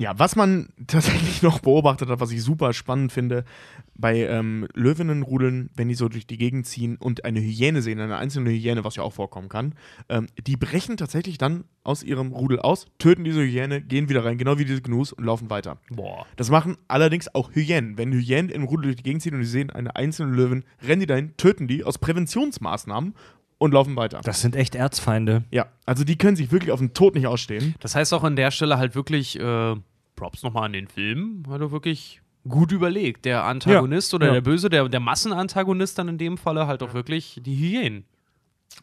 [0.00, 3.44] ja, was man tatsächlich noch beobachtet hat, was ich super spannend finde,
[3.94, 8.16] bei ähm, Löwinnenrudeln, wenn die so durch die Gegend ziehen und eine Hyäne sehen, eine
[8.16, 9.74] einzelne Hyäne, was ja auch vorkommen kann,
[10.08, 14.38] ähm, die brechen tatsächlich dann aus ihrem Rudel aus, töten diese Hyäne, gehen wieder rein,
[14.38, 15.76] genau wie diese Gnus und laufen weiter.
[15.90, 16.26] Boah.
[16.36, 17.98] Das machen allerdings auch Hyänen.
[17.98, 21.00] Wenn Hyänen im Rudel durch die Gegend ziehen und die sehen eine einzelne Löwin, rennen
[21.00, 23.14] die dahin, töten die aus Präventionsmaßnahmen
[23.60, 24.22] und laufen weiter.
[24.24, 25.44] Das sind echt Erzfeinde.
[25.50, 27.74] ja, also die können sich wirklich auf den Tod nicht ausstehen.
[27.80, 29.76] Das heißt auch an der Stelle halt wirklich, äh,
[30.20, 33.24] Props nochmal an den Film, er wirklich gut überlegt.
[33.24, 34.32] Der Antagonist oder ja.
[34.34, 38.04] der Böse, der, der Massenantagonist dann in dem Falle halt auch wirklich die Hyänen.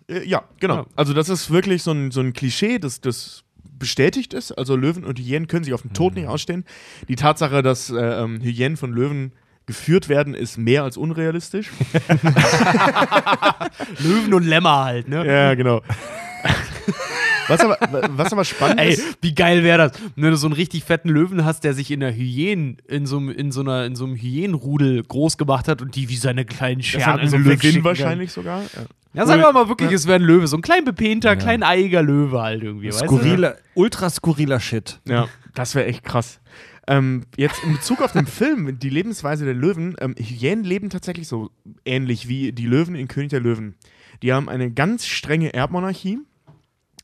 [0.07, 0.77] Äh, ja, genau.
[0.77, 0.85] Ja.
[0.95, 3.43] Also das ist wirklich so ein, so ein Klischee, das, das
[3.77, 4.51] bestätigt ist.
[4.51, 6.65] Also Löwen und Hyänen können sich auf den Tod nicht ausstehen.
[7.07, 9.31] Die Tatsache, dass äh, ähm, Hyänen von Löwen
[9.67, 11.69] geführt werden, ist mehr als unrealistisch.
[13.99, 15.27] Löwen und Lämmer halt, ne?
[15.27, 15.83] ja, genau.
[17.47, 17.77] was, aber,
[18.11, 19.17] was aber spannend Ey, ist.
[19.21, 21.99] wie geil wäre das, wenn du so einen richtig fetten Löwen hast, der sich in
[22.01, 25.81] der Hyänen, in so, einem- in so, einer, in so einem Hyänenrudel groß gemacht hat
[25.81, 27.83] und die wie seine kleinen Scherben so Löwin wegschicken kann.
[27.85, 28.61] wahrscheinlich sogar.
[28.63, 28.85] Ja.
[29.13, 32.03] Ja, sagen wir mal wirklich, es wäre ein Löwe, so ein klein bepehnter, klein eiiger
[32.03, 33.05] Löwe halt irgendwie, weißt du?
[33.05, 34.99] Skurriler, ultra skurriler Shit.
[35.07, 36.39] Ja, das wäre echt krass.
[36.87, 41.27] Ähm, jetzt in Bezug auf den Film, die Lebensweise der Löwen, ähm, Hyänen leben tatsächlich
[41.27, 41.49] so
[41.83, 43.75] ähnlich wie die Löwen in König der Löwen.
[44.21, 46.19] Die haben eine ganz strenge Erbmonarchie.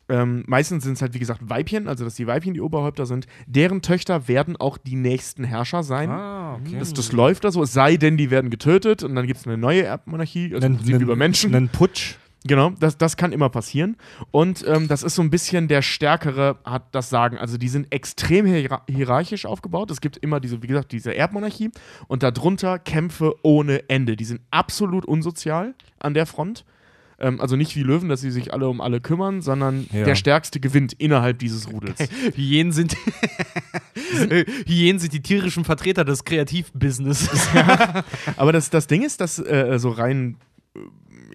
[0.09, 3.25] Ähm, meistens sind es halt, wie gesagt, Weibchen, also dass die Weibchen die Oberhäupter sind.
[3.47, 6.09] Deren Töchter werden auch die nächsten Herrscher sein.
[6.09, 6.77] Ah, okay.
[6.77, 9.47] Das, das läuft da so, es sei denn, die werden getötet und dann gibt es
[9.47, 11.55] eine neue Erbmonarchie, also Prinzip über Menschen.
[11.55, 12.15] Einen Putsch.
[12.45, 13.95] Genau, das, das kann immer passieren.
[14.31, 17.37] Und ähm, das ist so ein bisschen der Stärkere hat das Sagen.
[17.37, 19.89] Also die sind extrem hier hierarchisch aufgebaut.
[19.91, 21.71] Es gibt immer diese, wie gesagt, diese Erbmonarchie
[22.07, 24.17] und darunter Kämpfe ohne Ende.
[24.17, 26.65] Die sind absolut unsozial an der Front.
[27.19, 30.03] Ähm, also nicht wie Löwen, dass sie sich alle um alle kümmern, sondern Ja.
[30.05, 31.99] der Stärkste gewinnt innerhalb dieses Rudels.
[32.35, 32.95] Hyänen sind,
[34.67, 37.47] Hyänen sind die tierischen Vertreter des Kreativbusinesses.
[38.37, 40.37] Aber das, das Ding ist, dass äh, so rein,
[40.75, 40.79] äh,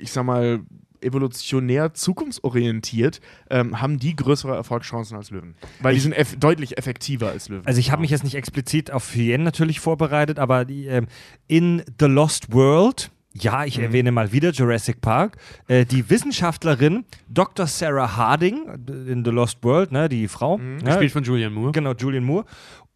[0.01, 0.61] ich sag mal,
[1.01, 5.55] evolutionär zukunftsorientiert, ähm, haben die größere Erfolgschancen als Löwen.
[5.81, 7.65] Weil die sind eff deutlich effektiver als Löwen.
[7.67, 11.07] Also ich habe mich jetzt nicht explizit auf Hyänen natürlich vorbereitet, aber die, ähm,
[11.47, 13.13] in The Lost World,
[13.43, 15.37] ja, ich erwähne mal wieder Jurassic Park,
[15.69, 17.67] äh, die Wissenschaftlerin Dr.
[17.67, 21.73] Sarah Harding äh, in The Lost World, ne, die Frau, ne, Gespielt von Julian Moore.
[21.73, 22.45] Genau, Julian Moore.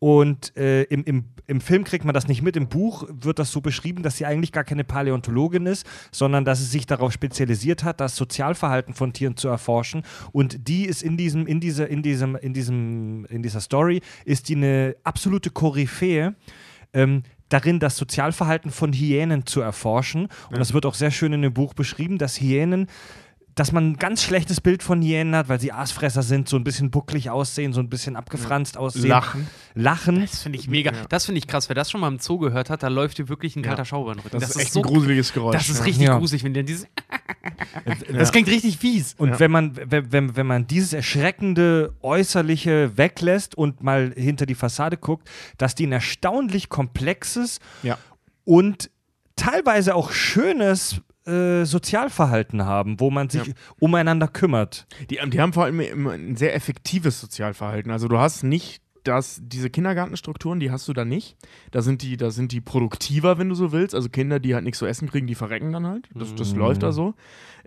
[0.02, 2.56] Und äh, im, im, im Film kriegt man das nicht mit.
[2.56, 6.58] Im Buch wird das so beschrieben, dass sie eigentlich gar keine Paläontologin ist, sondern dass
[6.58, 10.02] sie sich darauf spezialisiert hat, das Sozialverhalten von Tieren zu erforschen.
[10.32, 14.48] Und die ist in diesem, in dieser, in diesem, in diesem, in dieser Story ist
[14.48, 16.34] die eine absolute Koryphäe.
[16.92, 20.28] Ähm, darin das Sozialverhalten von Hyänen zu erforschen.
[20.50, 22.88] Und das wird auch sehr schön in dem Buch beschrieben, dass Hyänen
[23.54, 26.64] dass man ein ganz schlechtes Bild von Hyänen hat, weil sie Aasfresser sind, so ein
[26.64, 29.08] bisschen bucklig aussehen, so ein bisschen abgefranst aussehen.
[29.08, 29.46] Lachen.
[29.74, 30.20] Lachen.
[30.22, 30.92] Das finde ich mega.
[31.08, 31.68] Das finde ich krass.
[31.68, 34.12] Wer das schon mal im Zoo gehört hat, da läuft dir wirklich ein kalter Schauer
[34.12, 34.40] in den Rücken.
[34.40, 35.54] Das, ist echt ein gruseliges Geräusch.
[35.54, 35.84] Das ist ja.
[35.84, 36.18] richtig Ja.
[36.18, 36.86] gruselig, wenn der dieses.
[38.12, 39.14] Das klingt richtig fies.
[39.18, 39.40] Und Ja.
[39.40, 44.96] wenn, man, wenn, wenn, wenn man dieses erschreckende Äußerliche weglässt und mal hinter die Fassade
[44.96, 47.98] guckt, dass die ein erstaunlich komplexes Ja.
[48.44, 48.90] und
[49.36, 53.54] teilweise auch schönes äh, Sozialverhalten haben, wo man sich Ja.
[53.80, 54.86] umeinander kümmert.
[55.10, 57.90] Die, die haben vor allem ein sehr effektives Sozialverhalten.
[57.92, 61.36] Also du hast nicht das, diese Kindergartenstrukturen, die hast du da nicht.
[61.72, 63.94] Da sind die, da sind die produktiver, wenn du so willst.
[63.94, 66.08] Also Kinder, die halt nichts zu essen kriegen, die verrecken dann halt.
[66.14, 67.14] Das, das läuft da so.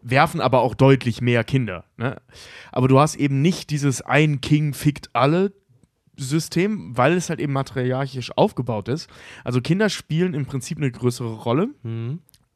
[0.02, 1.84] Werfen aber auch deutlich mehr Kinder.
[1.98, 2.22] Ne?
[2.72, 5.52] Aber du hast eben nicht dieses ein King fickt alle
[6.18, 9.10] System, weil es halt eben matriarchisch aufgebaut ist.
[9.44, 11.70] Also Kinder spielen im Prinzip eine größere Rolle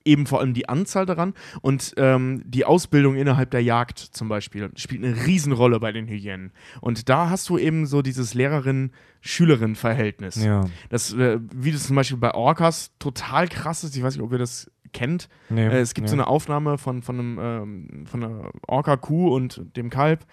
[0.06, 4.70] eben vor allem die Anzahl daran und ähm, die Ausbildung innerhalb der Jagd zum Beispiel
[4.76, 6.52] spielt eine Riesenrolle bei den Hyänen.
[6.82, 10.44] Und da hast du eben so dieses Lehrerin-Schülerin-Verhältnis.
[10.44, 10.66] Ja.
[10.90, 14.32] Das, äh, wie das zum Beispiel bei Orcas total krass ist, ich weiß nicht, ob
[14.32, 15.30] ihr das kennt.
[15.50, 15.68] Nee.
[15.68, 16.12] Äh, es gibt ja.
[16.12, 20.26] so eine Aufnahme von, von, einem, ähm, von einer Orca-Kuh und dem Kalb.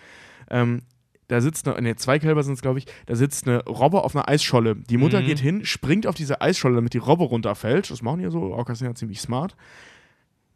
[0.48, 0.82] Ähm,
[1.28, 4.14] da sitzt eine, ne, zwei Kälber sind es, glaube ich, da sitzt eine Robbe auf
[4.14, 4.76] einer Eisscholle.
[4.76, 5.26] Die Mutter Mhm.
[5.26, 7.90] geht hin, springt auf diese Eisscholle, damit die Robbe runterfällt.
[7.90, 9.56] Das machen die ja so, Orcas sind ja ziemlich smart.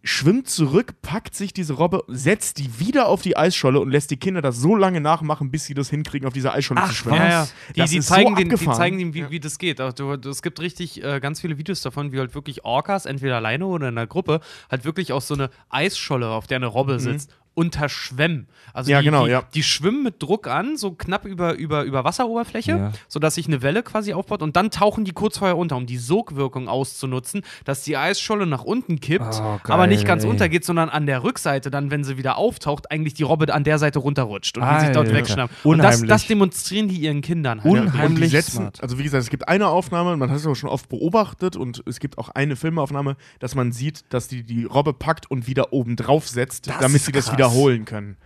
[0.03, 4.17] Schwimmt zurück, packt sich diese Robbe, setzt die wieder auf die Eisscholle und lässt die
[4.17, 7.17] Kinder das so lange nachmachen, bis sie das hinkriegen, auf dieser Eisscholle Ach, zu schwimmen.
[7.19, 7.49] Ja, ja.
[7.77, 9.31] Die, Das die, ist so zeigen den, die zeigen ihm, wie, Ja.
[9.31, 9.79] wie das geht.
[9.79, 13.67] Also, es gibt richtig äh, ganz viele Videos davon, wie halt wirklich Orcas, entweder alleine
[13.67, 14.41] oder in einer Gruppe,
[14.71, 18.47] halt wirklich auf so eine Eisscholle, auf der eine Robbe sitzt, unterschwemmen.
[18.73, 18.91] Also.
[18.91, 19.43] Ja, die, genau, die, ja.
[19.55, 22.93] die schwimmen mit Druck an, so knapp über, über, über Wasseroberfläche, Ja.
[23.09, 25.97] sodass sich eine Welle quasi aufbaut und dann tauchen die kurz vorher unter, um die
[25.99, 30.31] Sogwirkung auszunutzen, dass die Eisscholle nach unten kippt, Oh, geil, aber nicht ganz ey.
[30.31, 33.79] untergeht, sondern an der Rückseite dann, wenn sie wieder auftaucht, eigentlich die Robbe an der
[33.79, 35.15] Seite runterrutscht und die sich dort Alter.
[35.19, 35.65] wegschnappt.
[35.65, 37.73] Und das, das demonstrieren die ihren Kindern halt.
[37.73, 38.83] Unheimlich smart.
[38.83, 41.83] also wie gesagt, es gibt eine Aufnahme, man hat es auch schon oft beobachtet und
[41.87, 45.73] es gibt auch eine Filmaufnahme, dass man sieht, dass die die Robbe packt und wieder
[45.73, 47.37] oben drauf setzt, Das damit sie das krass.
[47.49, 48.17] Wiederholen können.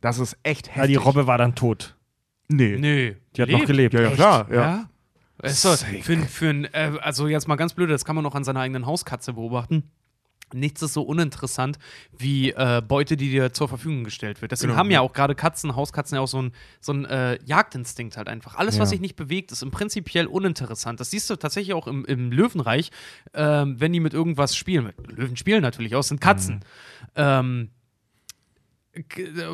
[0.00, 0.80] Das ist echt heftig.
[0.82, 1.96] Ja, die Robbe war dann tot.
[2.48, 2.76] Nee.
[2.78, 3.14] Nö.
[3.36, 3.94] Die hat noch gelebt.
[3.94, 4.46] Ja, ja, klar.
[4.50, 4.56] Ja.
[4.56, 4.88] Ja.
[5.42, 8.34] Ist doch, für, für ein, äh, also jetzt mal ganz blöd, das kann man noch
[8.34, 9.90] an seiner eigenen Hauskatze beobachten.
[10.52, 11.78] Nichts ist so uninteressant
[12.18, 14.50] wie äh, Beute, die dir zur Verfügung gestellt wird.
[14.50, 15.00] Deswegen Genau, haben ja ja.
[15.00, 18.56] auch gerade Katzen, Hauskatzen ja auch so einen so ein, äh, Jagdinstinkt halt einfach.
[18.56, 18.90] Alles, was Ja.
[18.90, 20.98] sich nicht bewegt, ist im prinzipiell uninteressant.
[20.98, 22.90] Das siehst du tatsächlich auch im, im Löwenreich,
[23.32, 24.92] ähm, wenn die mit irgendwas spielen.
[25.06, 26.56] Löwen spielen natürlich auch, sind Katzen.
[26.56, 26.60] Mhm.
[27.14, 27.70] Ähm,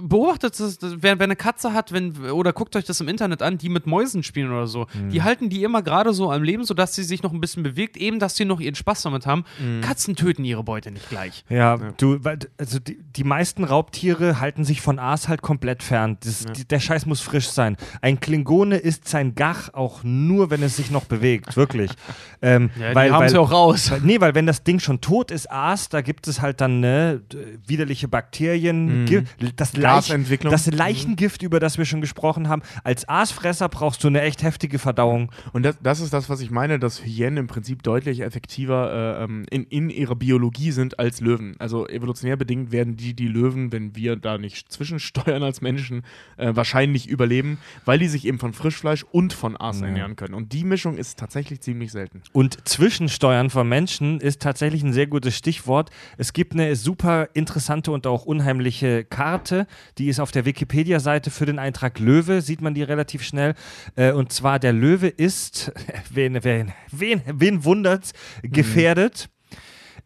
[0.03, 3.59] beobachtet das, wer, wer eine Katze hat, wenn, oder guckt euch das im Internet an,
[3.59, 4.87] die mit Mäusen spielen oder so.
[4.95, 5.11] Mhm.
[5.11, 7.97] Die halten die immer gerade so am Leben, sodass sie sich noch ein bisschen bewegt,
[7.97, 9.45] eben, dass sie noch ihren Spaß damit haben.
[9.59, 9.81] Mhm.
[9.81, 11.45] Katzen töten ihre Beute nicht gleich.
[11.49, 16.19] Ja, du, weil, also die, die meisten Raubtiere halten sich von Aas halt komplett fern.
[16.23, 17.77] Das, die, der Scheiß muss frisch sein.
[18.03, 21.91] Ein Klingone isst sein Gach auch nur, wenn es sich noch bewegt, wirklich.
[22.43, 23.91] ähm, Ja, weil, die haben weil, es ja auch raus.
[23.91, 26.81] Weil, nee, weil wenn das Ding schon tot ist, Aas, da gibt es halt dann
[26.81, 27.23] ne,
[27.67, 29.23] widerliche Bakterien, Gi-
[29.57, 32.63] das, Leich, das Leichengift, über das wir schon gesprochen haben.
[32.85, 35.31] Als Aasfresser brauchst du eine echt heftige Verdauung.
[35.53, 39.25] Und das, das ist das, was ich meine, dass Hyänen im Prinzip deutlich effektiver äh,
[39.25, 41.55] ähm, in, in ihrer Biologie sind als Löwen.
[41.59, 46.03] Also evolutionär bedingt werden die, die Löwen, wenn wir da nicht zwischensteuern als Menschen,
[46.37, 49.87] äh, wahrscheinlich überleben, weil die sich eben von Frischfleisch und von Aas Ja.
[49.87, 50.35] ernähren können.
[50.35, 52.23] Und die Mischung ist tatsächlich ziemlich selten.
[52.33, 55.91] Und Zwischensteuern von Menschen ist tatsächlich ein sehr gutes Stichwort.
[56.17, 59.67] Es gibt eine super interessante und auch unheimliche Karte,
[59.97, 63.55] die ist auf der Wikipedia-Seite für den Eintrag Löwe, sieht man die relativ schnell.
[63.95, 65.73] Äh, und zwar der Löwe ist,
[66.11, 68.13] wen, wen, wen, wen wundert's,
[68.43, 69.31] gefährdet.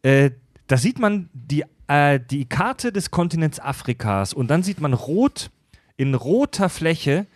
[0.03, 0.31] Äh,
[0.69, 5.51] da sieht man die, äh, die Karte des Kontinents Afrikas und dann sieht man rot,
[5.97, 7.27] in roter Fläche,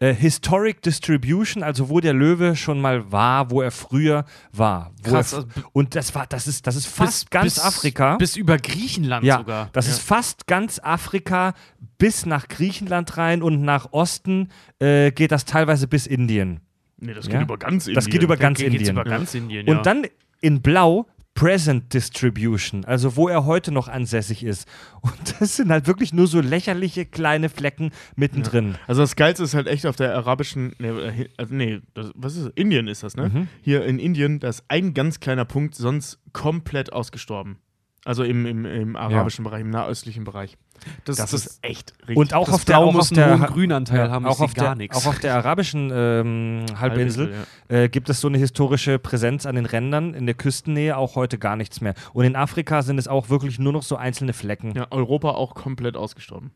[0.00, 4.92] äh, Historic Distribution, also wo der Löwe schon mal war, wo er früher war.
[5.02, 8.16] Krass, er, also und das war, das ist, das ist fast ganz Afrika.
[8.16, 9.68] Bis über Griechenland ja, sogar.
[9.72, 11.54] das ist fast ganz Afrika
[11.98, 14.48] bis nach Griechenland rein und nach Osten
[14.78, 16.60] äh, geht das teilweise bis Indien.
[16.96, 17.44] Nee, das Ja?
[17.44, 18.92] ganz Das geht über ganz Indien.
[18.92, 19.76] über ganz Indien, ja.
[19.76, 20.06] Und dann
[20.40, 21.06] in Blau
[21.40, 24.68] Present Distribution, also wo er heute noch ansässig ist.
[25.00, 28.74] Und das sind halt wirklich nur so lächerliche kleine Flecken mittendrin.
[28.86, 32.36] Also das Geilste ist halt echt auf der arabischen, nee, äh, also nee das, was
[32.36, 32.52] ist das?
[32.56, 33.30] Indien ist das, ne?
[33.30, 33.48] Mhm.
[33.62, 37.56] Hier in Indien, da ist ein ganz kleiner Punkt sonst komplett ausgestorben.
[38.04, 40.58] Also im, im, im arabischen Bereich, im nahöstlichen Bereich.
[41.04, 42.16] Das, Das, das, ist echt richtig.
[42.16, 44.74] Und auch das auf der, Blau auch auf der Grünanteil ja, haben, auch auf, gar
[44.74, 44.96] nichts.
[44.96, 49.66] auch auf der arabischen ähm, Halbinsel äh, gibt es so eine historische Präsenz an den
[49.66, 51.94] Rändern, in der Küstennähe auch heute gar nichts mehr.
[52.12, 54.74] Und in Afrika sind es auch wirklich nur noch so einzelne Flecken.
[54.74, 56.52] ja, Europa auch komplett ausgestorben.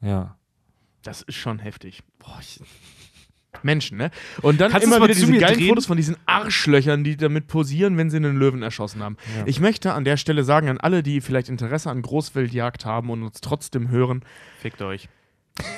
[0.00, 0.36] Ja.
[1.02, 2.02] Das ist schon heftig.
[2.18, 2.60] Boah, ich
[3.62, 4.10] Menschen, ne?
[4.42, 5.68] Und dann Kannst immer wieder diese geilen drehen?
[5.68, 9.16] Fotos von diesen Arschlöchern, die damit posieren, wenn sie einen Löwen erschossen haben.
[9.36, 9.44] Ja.
[9.46, 13.22] Ich möchte an der Stelle sagen, an alle, die vielleicht Interesse an Großwildjagd haben und
[13.22, 14.22] uns trotzdem hören,
[14.60, 15.08] Fickt euch.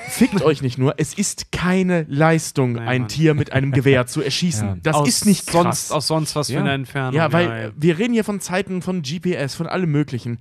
[0.08, 3.08] fickt euch nicht nur, es ist keine Leistung, Nein, ein Mann.
[3.08, 4.68] Tier mit einem Gewehr zu erschießen.
[4.68, 4.76] Ja.
[4.82, 5.88] Das aus ist nicht krass.
[5.88, 6.56] sonst, aus sonst was Ja.
[6.58, 7.14] für eine Entfernung.
[7.14, 7.70] Ja, weil ja.
[7.76, 10.38] wir reden hier von Zeiten von GPS, von allem Möglichen.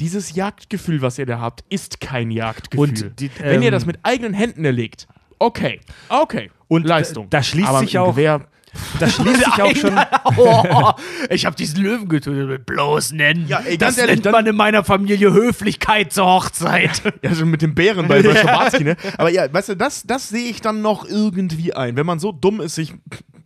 [0.00, 2.88] Dieses Jagdgefühl, was ihr da habt, ist kein Jagdgefühl.
[2.88, 5.06] Und die, Wenn ihr ähm, das mit eigenen Händen erlegt,
[5.46, 6.50] okay, okay.
[6.68, 7.28] Und Leistung.
[7.30, 8.46] da- da schließt Aber sich auch- Gewehr,
[8.98, 10.00] Da schließt sich auch schon.
[10.38, 10.92] oh,
[11.30, 13.46] ich habe diesen Löwen getötet mit bloß nennen.
[13.46, 17.02] Ja, ey, das ehrlich, nennt man in meiner Familie Höflichkeit zur Hochzeit.
[17.22, 18.96] Ja, so mit dem Bären bei, bei Schabatsky, ne?
[19.18, 21.96] Aber ja, weißt du, das, das sehe ich dann noch irgendwie ein.
[21.96, 22.94] Wenn man so dumm ist, sich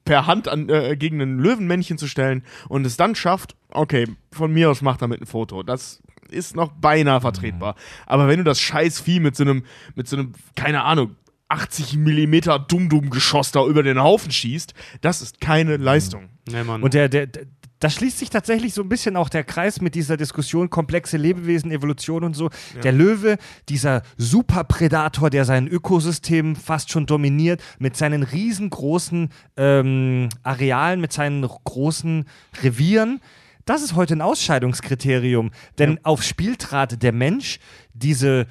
[0.04, 4.52] per Hand an, äh, gegen ein Löwenmännchen zu stellen und es dann schafft, okay, von
[4.52, 5.64] mir aus macht damit ein Foto.
[5.64, 6.00] Das
[6.30, 7.74] ist noch beinahe vertretbar.
[8.06, 9.64] Aber wenn du das scheiß Vieh mit so einem,
[9.96, 11.16] mit so einem, keine Ahnung,
[11.48, 16.28] 80 Millimeter Dum-Dum-Geschoss da über den Haufen schießt, das ist keine Leistung.
[16.48, 16.82] nee, Mann.
[16.82, 17.46] Und der, der, der,
[17.78, 21.70] da schließt sich tatsächlich so ein bisschen auch der Kreis mit dieser Diskussion komplexe Lebewesen,
[21.70, 22.50] Evolution und so.
[22.82, 23.36] Der Löwe,
[23.68, 31.42] dieser Superpredator, der sein Ökosystem fast schon dominiert, mit seinen riesengroßen ähm, Arealen, mit seinen
[31.42, 32.24] großen
[32.62, 33.20] Revieren.
[33.66, 35.50] Das ist heute ein Ausscheidungskriterium.
[35.78, 37.58] Denn aufs Spiel trat der Mensch,
[37.92, 38.46] diese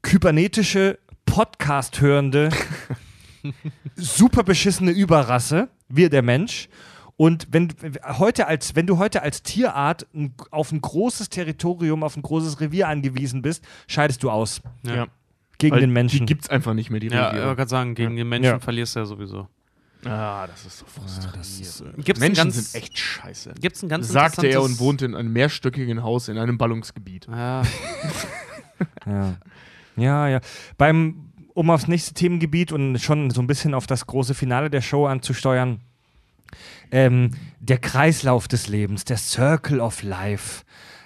[0.00, 2.50] kybernetische, Podcast-hörende,
[3.96, 6.68] super beschissene Überrasse, wir der Mensch.
[7.16, 7.68] Und wenn
[8.18, 10.06] heute als, wenn du heute als Tierart
[10.50, 15.06] auf ein großes Territorium, auf ein großes Revier angewiesen bist, scheidest du aus ja.
[15.58, 16.20] gegen Weil den Menschen.
[16.20, 17.46] Die gibt's einfach nicht mehr, die Ja, ich Reviere.
[17.46, 18.58] wollte gerade sagen, gegen den Menschen Ja.
[18.58, 19.48] verlierst du ja sowieso.
[20.04, 21.36] Ah, das ist so frustrierend.
[21.38, 23.54] das ist, äh, Gibt's ein Menschen ganz- sind echt scheiße.
[23.60, 27.26] Gibt's ein ganz Sagte er und interessantes- wohnt in einem mehrstöckigen Haus in einem Ballungsgebiet.
[27.30, 27.62] Ja,
[29.06, 29.36] Ja.
[29.96, 30.40] ja, ja.
[30.76, 34.80] Beim, um aufs nächste Themengebiet und schon so ein bisschen auf das große Finale der
[34.80, 35.80] Show anzusteuern,
[36.90, 40.64] ähm, der Kreislauf des Lebens, der Circle of Life.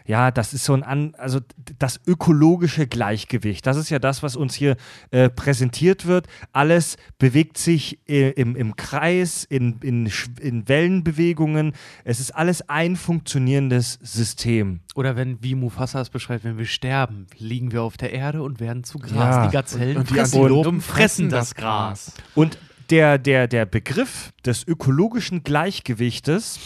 [0.09, 1.41] Ja, das ist so ein, An also
[1.79, 3.67] das ökologische Gleichgewicht.
[3.67, 4.77] Das ist ja das, was uns hier
[5.11, 6.27] äh, präsentiert wird.
[6.53, 10.11] Alles bewegt sich äh, im, im Kreis, in, in,
[10.41, 11.75] in Wellenbewegungen.
[12.05, 14.81] Es ist alles ein funktionierendes System.
[14.95, 18.61] Oder wenn, wie Mufasa es beschreibt, wenn wir sterben, liegen wir auf der Erde und
[18.61, 19.13] werden zu Gras.
[19.13, 19.47] Ja.
[19.47, 22.15] Die Gazellen Und die fressen, Antilopen und fressen das Gras.
[22.35, 22.57] Und
[22.89, 26.59] der, der, der Begriff des ökologischen Gleichgewichtes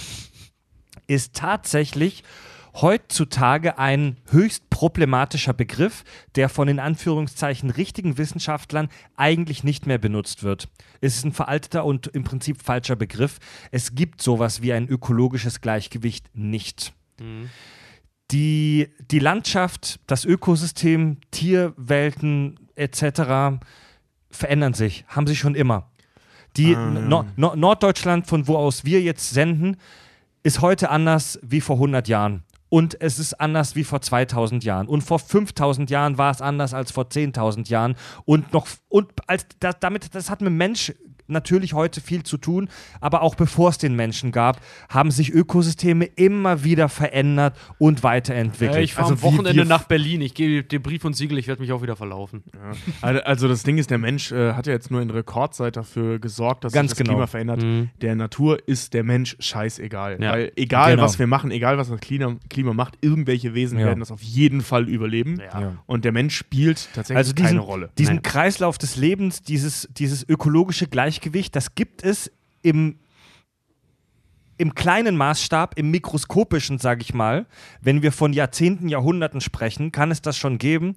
[1.08, 2.22] ist tatsächlich
[2.74, 6.04] heutzutage ein höchst problematischer Begriff,
[6.34, 10.68] der von in Anführungszeichen richtigen Wissenschaftlern eigentlich nicht mehr benutzt wird.
[11.00, 13.38] Es ist ein veralteter und im Prinzip falscher Begriff.
[13.70, 16.92] Es gibt sowas wie ein ökologisches Gleichgewicht nicht.
[18.30, 23.60] Die, die Landschaft, das Ökosystem, Tierwelten etc.
[24.30, 25.90] verändern sich, haben sie schon immer.
[26.56, 27.00] Die Ah, ja.
[27.00, 29.76] no no Norddeutschland, von wo aus wir jetzt senden,
[30.42, 32.42] ist heute anders wie vor 100 Jahren.
[32.72, 34.88] Und es ist anders wie vor 2000 Jahren.
[34.88, 37.96] Und vor 5000 Jahren war es anders als vor 10.000 Jahren.
[38.24, 40.90] Und noch, und als, das, damit, das hat mit Mensch
[41.32, 42.68] natürlich heute viel zu tun.
[43.00, 48.78] Aber auch bevor es den Menschen gab, haben sich Ökosysteme immer wieder verändert und weiterentwickelt.
[48.78, 50.20] Äh, ich fahre Also am wie Wochenende nach Berlin.
[50.20, 52.42] Ich gebe dir Brief und Siegel, ich werde mich auch wieder verlaufen.
[53.00, 56.18] Also, also das Ding ist, der Mensch äh, hat ja jetzt nur in Rekordzeit dafür
[56.18, 57.16] gesorgt, dass Ganz sich das genau.
[57.16, 57.62] Klima verändert.
[57.62, 57.90] Mhm.
[58.00, 60.18] Der Natur ist der Mensch scheißegal.
[60.22, 60.32] Ja.
[60.32, 61.04] Weil egal, Genau.
[61.04, 63.86] was wir machen, egal, was das Klima, Klima macht, irgendwelche Wesen Ja.
[63.86, 65.38] werden das auf jeden Fall überleben.
[65.40, 65.76] Ja.
[65.86, 67.90] Und der Mensch spielt tatsächlich Also diesen, keine Rolle.
[67.98, 68.22] diesen Nein.
[68.22, 72.30] Kreislauf des Lebens, dieses, dieses ökologische Gleichgewicht, das gibt es
[72.62, 72.98] im,
[74.58, 77.46] im kleinen Maßstab, im mikroskopischen, sage ich mal.
[77.80, 80.96] Wenn wir von Jahrzehnten, Jahrhunderten sprechen, kann es das schon geben.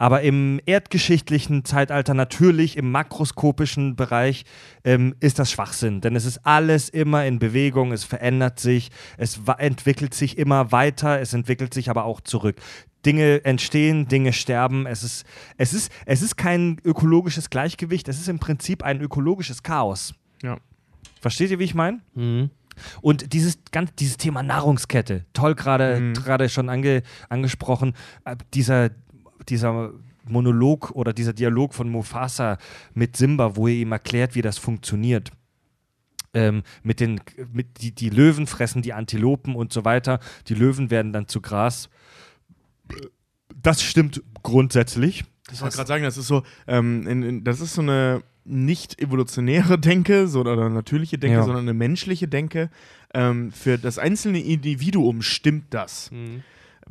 [0.00, 4.46] Aber im erdgeschichtlichen Zeitalter natürlich, im makroskopischen Bereich,
[4.82, 6.00] ähm, ist das Schwachsinn.
[6.00, 11.20] Denn es ist alles immer in Bewegung, es verändert sich, es entwickelt sich immer weiter,
[11.20, 12.56] es entwickelt sich aber auch zurück.
[13.04, 14.86] Dinge entstehen, Dinge sterben.
[14.86, 15.26] Es ist,
[15.58, 20.14] es ist, es ist kein ökologisches Gleichgewicht, es ist im Prinzip ein ökologisches Chaos.
[20.42, 20.56] Ja.
[21.20, 22.00] Versteht ihr, wie ich meine?
[23.02, 26.14] Und dieses, ganz, dieses Thema Nahrungskette, toll gerade Mhm.
[26.14, 27.92] gerade schon ange, angesprochen,
[28.24, 28.88] äh, dieser,
[29.50, 29.92] dieser
[30.24, 32.58] Monolog oder dieser Dialog von Mufasa
[32.94, 35.30] mit Simba, wo er ihm erklärt, wie das funktioniert.
[36.32, 37.20] Ähm, mit den,
[37.52, 40.20] mit die, die Löwen fressen die Antilopen und so weiter.
[40.46, 41.88] Die Löwen werden dann zu Gras.
[43.54, 45.24] Das stimmt grundsätzlich.
[45.52, 49.00] Ich wollte gerade sagen, das ist so, ähm, in, in, das ist so eine nicht
[49.00, 51.42] evolutionäre Denke so, oder natürliche Denke, Ja.
[51.42, 52.70] sondern eine menschliche Denke.
[53.12, 56.10] Ähm, für das einzelne Individuum stimmt das.
[56.12, 56.42] Mhm.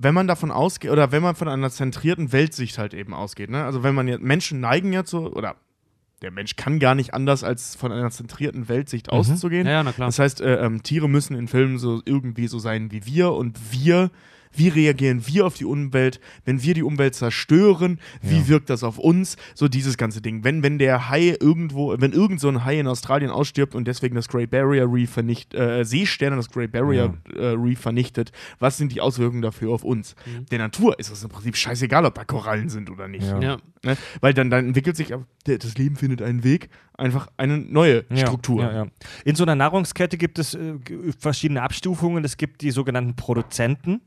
[0.02, 3.66] Wenn man davon ausgeht, oder wenn man von einer zentrierten Weltsicht halt eben ausgeht, ne?
[3.66, 5.56] Also wenn man jetzt, Menschen neigen ja zu, oder
[6.22, 9.66] der Mensch kann gar nicht anders, als von einer zentrierten Weltsicht auszugehen.
[9.68, 10.08] Ja, ja, na klar.
[10.08, 13.58] Das heißt, äh, ähm, Tiere müssen in Filmen so irgendwie so sein wie wir und
[13.72, 14.12] wir,
[14.52, 18.48] wie reagieren wir auf die Umwelt, wenn wir die Umwelt zerstören, wie Ja.
[18.48, 20.44] wirkt das auf uns, so dieses ganze Ding.
[20.44, 24.16] Wenn, wenn der Hai irgendwo, wenn irgend so ein Hai in Australien ausstirbt und deswegen
[24.16, 28.92] das Great Barrier Reef vernichtet, äh, Seesterne das Great Barrier äh, Reef vernichtet, was sind
[28.92, 30.16] die Auswirkungen dafür auf uns?
[30.52, 33.28] Der Natur ist es im Prinzip scheißegal, ob da Korallen sind oder nicht.
[33.28, 33.40] Ja.
[33.42, 33.58] Ja.
[33.86, 33.98] Ne?
[34.20, 35.14] Weil dann, dann entwickelt sich,
[35.46, 36.70] das Leben findet einen Weg,
[37.00, 38.62] einfach eine neue Ja, Struktur.
[38.62, 38.88] Ja, ja.
[39.26, 40.74] In so einer Nahrungskette gibt es äh,
[41.18, 42.24] verschiedene Abstufungen.
[42.24, 44.02] Es gibt die sogenannten Produzenten.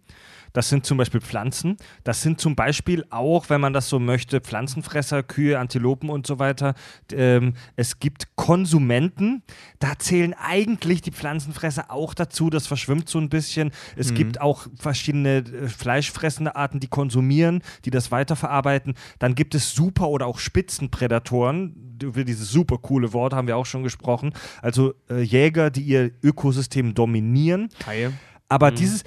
[0.53, 1.77] Das sind zum Beispiel Pflanzen.
[2.05, 6.39] Das sind zum Beispiel auch, wenn man das so möchte, Pflanzenfresser, Kühe, Antilopen und so
[6.39, 6.75] weiter.
[7.13, 9.43] Ähm, es gibt Konsumenten.
[9.79, 12.51] Da zählen eigentlich die Pflanzenfresser auch dazu.
[12.51, 13.73] Das verschwimmt so ein bisschen.
[13.97, 18.95] Es gibt auch verschiedene äh, fleischfressende Arten, die konsumieren, die das weiterverarbeiten.
[19.19, 21.99] Dann gibt es Super- oder auch Spitzenprädatoren.
[22.03, 24.33] Über dieses super coole Wort haben wir auch schon gesprochen.
[24.61, 27.69] Also äh, Jäger, die ihr Ökosystem dominieren.
[27.87, 28.13] Haie.
[28.49, 29.03] Aber dieses,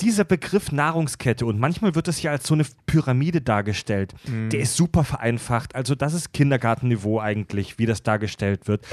[0.00, 4.12] dieser Begriff Nahrungskette und manchmal wird das ja als so eine Pyramide dargestellt.
[4.26, 5.74] Der ist super vereinfacht.
[5.76, 8.84] Also das ist Kindergartenniveau eigentlich, wie das dargestellt wird.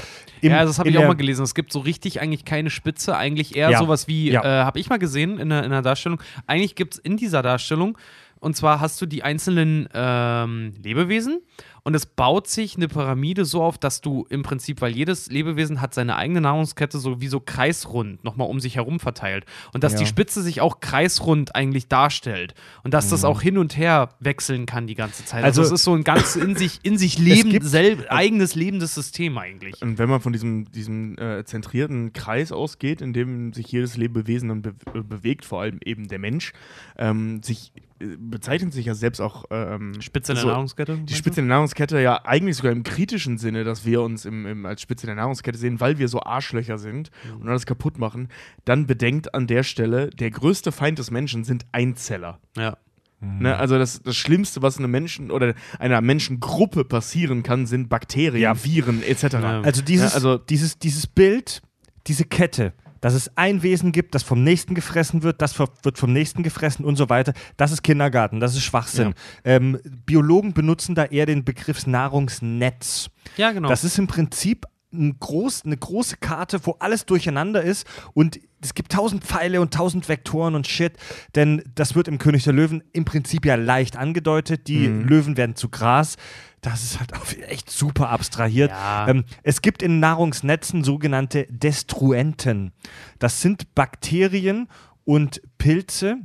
[0.42, 1.42] Im- ja, das habe ich auch mal gelesen.
[1.42, 3.78] Es gibt so richtig eigentlich keine Spitze, eigentlich eher Ja.
[3.78, 4.42] sowas wie, Ja.
[4.44, 6.20] äh, habe ich mal gesehen in der, in der Darstellung.
[6.46, 7.98] Eigentlich gibt es in dieser Darstellung,
[8.38, 11.40] und zwar hast du die einzelnen ähm, Lebewesen
[11.84, 15.80] und es baut sich eine Pyramide so auf, dass du im Prinzip, weil jedes Lebewesen
[15.80, 19.44] hat seine eigene Nahrungskette so wie so kreisrund nochmal um sich herum verteilt
[19.74, 19.98] und dass Ja.
[20.00, 22.54] die Spitze sich auch kreisrund eigentlich darstellt
[22.84, 25.42] und dass das auch hin und her wechseln kann die ganze Zeit.
[25.42, 25.64] Also, Mhm.
[25.64, 28.94] Also- es ist so ein ganz in sich, in sich leben, gibt- selb, eigenes lebendes
[28.94, 29.82] System eigentlich.
[29.82, 34.48] Und wenn man von diesem, diesem äh, zentrierten Kreis ausgeht, in dem sich jedes Lebewesen
[34.50, 36.52] dann be äh, bewegt, vor allem eben der Mensch,
[36.96, 40.98] ähm, sich äh, bezeichnet sich ja selbst auch ähm, Spitze der so- Nahrungskette?
[40.98, 44.66] Die Spitze der Nahrungskette ja eigentlich sogar im kritischen Sinne, dass wir uns im, im,
[44.66, 48.28] als Spitze der Nahrungskette sehen, weil wir so Arschlöcher sind und alles kaputt machen,
[48.64, 52.38] dann bedenkt an der Stelle, der größte Feind des Menschen sind Einzeller.
[52.56, 52.76] Ja.
[53.20, 53.56] Ne?
[53.56, 58.64] Also das, das Schlimmste, was einem Menschen oder einer Menschengruppe passieren kann, sind Bakterien, Ja.
[58.64, 59.22] Viren etc.
[59.34, 59.60] Ja.
[59.60, 61.62] Also dieses, Ja, also- dieses, dieses Bild,
[62.08, 66.12] diese Kette, dass es ein Wesen gibt, das vom nächsten gefressen wird, das wird vom
[66.14, 69.12] nächsten gefressen und so weiter, das ist Kindergarten, das ist Schwachsinn.
[69.44, 73.10] Ähm, Biologen benutzen da eher den Begriff Nahrungsnetz.
[73.36, 73.68] Ja, genau.
[73.68, 78.74] Das ist im Prinzip ein groß, eine große Karte, wo alles durcheinander ist und es
[78.74, 80.92] gibt tausend Pfeile und tausend Vektoren und Shit,
[81.34, 84.68] denn das wird im König der Löwen im Prinzip ja leicht angedeutet.
[84.68, 86.16] Die Löwen werden zu Gras.
[86.62, 88.70] Das ist halt auch echt super abstrahiert.
[88.70, 89.08] Ja.
[89.08, 92.72] Ähm, es gibt in Nahrungsnetzen sogenannte Destruenten.
[93.18, 94.68] Das sind Bakterien
[95.04, 96.18] und Pilze,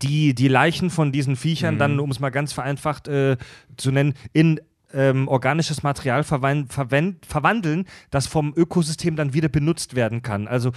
[0.00, 3.36] die die Leichen von diesen Viechern dann, um es mal ganz vereinfacht äh,
[3.76, 4.58] zu nennen, in
[4.92, 10.48] ähm, organisches Material verwandeln, das vom Ökosystem dann wieder benutzt werden kann.
[10.48, 10.72] Also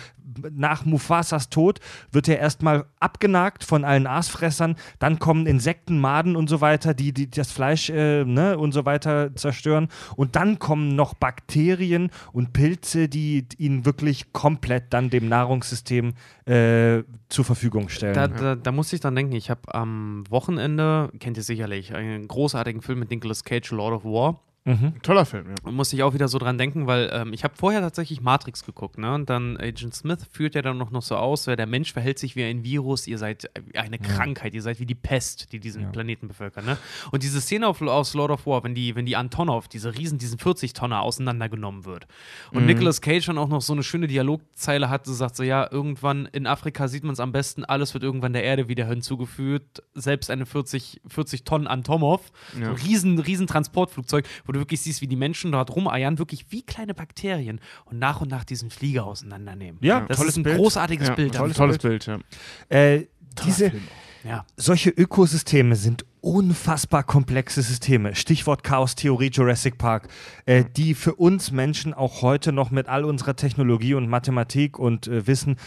[0.51, 1.79] nach Mufasas Tod
[2.11, 7.13] wird er erstmal abgenagt von allen Aasfressern, dann kommen Insekten, Maden und so weiter, die,
[7.13, 12.53] die das Fleisch äh, ne, und so weiter zerstören und dann kommen noch Bakterien und
[12.53, 16.13] Pilze, die ihn wirklich komplett dann dem Nahrungssystem
[16.45, 17.03] äh,
[17.36, 18.14] zur Verfügung stellen.
[18.14, 22.28] Da, da, da musste ich dann denken, ich habe am Wochenende, kennt ihr sicherlich, einen
[22.28, 24.40] großartigen Film mit Nicolas Cage, Lord of War.
[25.03, 25.55] Toller Film, ja.
[25.61, 28.65] Und musste ich auch wieder so dran denken, weil ähm, ich habe vorher tatsächlich Matrix
[28.65, 29.13] geguckt, ne?
[29.13, 32.17] Und dann Agent Smith führt ja dann noch, noch so aus, ja, der Mensch verhält
[32.17, 35.91] sich wie ein Virus, ihr seid eine Krankheit, ihr seid wie die Pest, die diesen
[35.91, 36.79] Planeten bevölkert, ne?
[37.11, 40.17] Und diese Szene auf, aus Lord of War, wenn die, wenn die Antonov, diese Riesen,
[40.17, 42.07] diesen 40-Tonner auseinandergenommen wird.
[42.51, 45.71] Und Nicolas Cage dann auch noch so eine schöne Dialogzeile hat, so sagt so, ja,
[45.71, 49.83] irgendwann in Afrika sieht man es am besten, alles wird irgendwann der Erde wieder hinzugefügt,
[49.93, 55.02] selbst eine 40, 40 Tonnen Antonov, so ein riesen, riesen Transportflugzeug, wo du wirklich siehst,
[55.02, 59.06] wie die Menschen dort rumeiern, wirklich wie kleine Bakterien und nach und nach diesen Flieger
[59.06, 59.80] auseinandernehmen.
[59.82, 60.57] Ja, das tolles ist ein Bild.
[60.57, 61.36] großartiges ja Bild.
[61.36, 62.19] tolles, tolles Bild, ja.
[62.69, 63.07] äh,
[63.45, 63.72] diese.
[64.23, 64.44] Ja.
[64.57, 68.15] solche Ökosysteme sind unfassbar komplexe Systeme.
[68.15, 70.07] Stichwort Chaos-Theorie Jurassic Park,
[70.48, 75.06] äh, die für uns Menschen auch heute noch mit all unserer Technologie und Mathematik und
[75.06, 75.57] äh, Wissen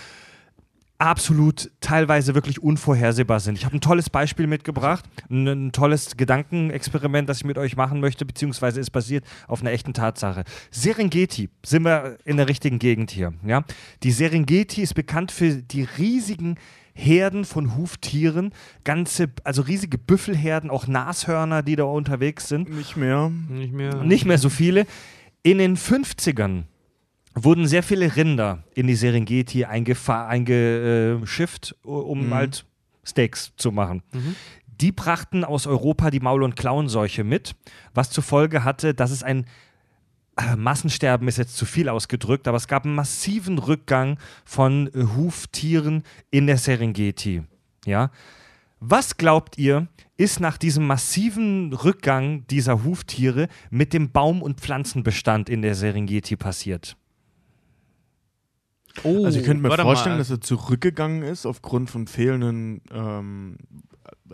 [0.98, 3.56] absolut teilweise wirklich unvorhersehbar sind.
[3.56, 8.00] Ich habe ein tolles Beispiel mitgebracht, ein, ein tolles Gedankenexperiment, das ich mit euch machen
[8.00, 10.44] möchte, beziehungsweise ist basiert auf einer echten Tatsache.
[10.72, 13.64] Serengeti, sind wir in der richtigen Gegend hier, ja?
[14.02, 16.56] Die Serengeti ist bekannt für die riesigen
[16.94, 18.52] Herden von Huftieren,
[18.82, 22.68] ganze, also riesige Büffelherden, auch Nashörner, die da unterwegs sind.
[22.70, 23.30] Nicht mehr.
[23.48, 24.02] Nicht mehr.
[24.02, 24.84] Nicht mehr so viele.
[25.44, 26.64] In den 50ern
[27.34, 32.34] wurden sehr viele Rinder in die Serengeti eingeschifft, um Mhm.
[32.34, 32.64] halt
[33.04, 34.02] Steaks zu machen.
[34.12, 34.34] Mhm.
[34.80, 37.54] Die brachten aus Europa die Maul- und Klauenseuche mit,
[37.94, 39.46] was zur Folge hatte, dass es ein
[40.36, 45.02] äh, Massensterben ist jetzt zu viel ausgedrückt, aber es gab einen massiven Rückgang von äh,
[45.16, 47.42] Huftieren in der Serengeti.
[47.84, 48.12] Ja?
[48.78, 55.48] Was glaubt ihr, ist nach diesem massiven Rückgang dieser Huftiere mit dem Baum- und Pflanzenbestand
[55.48, 56.96] in der Serengeti passiert?
[59.04, 60.18] Oh, Also ich könnte mir vorstellen, mal.
[60.18, 63.56] dass er zurückgegangen ist aufgrund von fehlenden, ähm,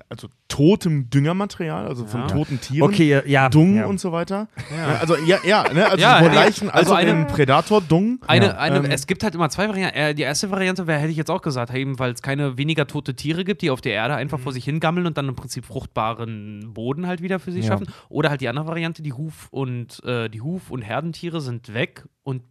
[0.08, 2.26] also totem Düngermaterial, also von Ja.
[2.26, 2.82] toten Tieren.
[2.88, 3.48] Okay, ja.
[3.48, 3.86] Dung ja.
[3.86, 4.48] und so weiter.
[4.70, 4.76] Ja.
[4.94, 5.86] Ja, also ja, ja, ne?
[5.86, 6.20] also Ja.
[6.20, 8.20] Leichen als Also auch eine- ein Predator-Dung.
[8.26, 8.56] Eine, Ja.
[8.58, 9.96] eine, Ähm, es gibt halt immer zwei Varianten.
[9.96, 12.86] Äh, die erste Variante wäre, hätte ich jetzt auch gesagt, eben weil es keine weniger
[12.88, 15.64] tote Tiere gibt, die auf der Erde einfach vor sich hingammeln und dann im Prinzip
[15.64, 17.72] fruchtbaren Boden halt wieder für sich Ja.
[17.72, 17.86] schaffen.
[18.08, 22.04] Oder halt die andere Variante, die Huf- und äh, die Huf- und Herdentiere sind weg
[22.24, 22.42] und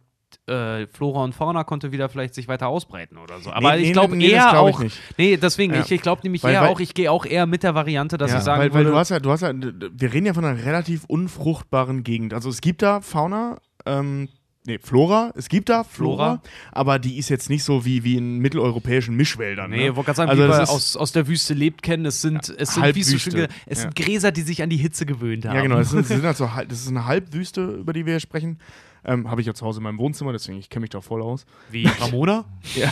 [0.48, 3.50] äh, Flora und Fauna konnte wieder vielleicht sich weiter ausbreiten oder so.
[3.50, 4.80] Aber Nee, ich glaube nee, eher glaub ich auch.
[4.80, 4.98] nicht.
[5.18, 5.80] Nee, deswegen, Ja.
[5.80, 8.18] ich, ich glaube nämlich Weil- eher weil- auch, ich gehe auch eher mit der Variante,
[8.18, 8.90] dass ja, ich sagen weil, weil würde.
[8.92, 12.34] du hast ja, du hast ja, wir reden ja von einer relativ unfruchtbaren Gegend.
[12.34, 13.56] Also es gibt da Fauna,
[13.86, 14.28] ähm,
[14.66, 16.42] nee, Flora, es gibt da Flora, Flora.
[16.72, 19.70] aber die ist jetzt nicht so wie, wie in mitteleuropäischen Mischwäldern.
[19.70, 19.96] Nee, ne?
[19.96, 22.06] wollte gerade sagen, Also wie wir aus, aus der Wüste lebt kennen.
[22.06, 23.82] Es sind, es sind wie so schön es Ja.
[23.82, 25.56] sind Gräser, die sich an die Hitze gewöhnt haben.
[25.56, 25.76] Ja, genau.
[25.76, 28.58] Das, sind, das, sind so, halb- das ist eine Halbwüste, über die wir hier sprechen.
[29.06, 31.20] Ähm, Habe ich ja zu Hause in meinem Wohnzimmer, deswegen ich kenne mich da voll
[31.22, 31.44] aus.
[31.70, 32.46] Wie Ramona?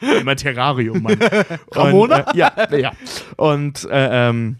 [0.00, 1.18] Immer Terrarium, Mann.
[1.72, 2.20] Ramona?
[2.24, 2.92] Und, äh, ja, ja.
[3.36, 4.56] Und äh, ähm,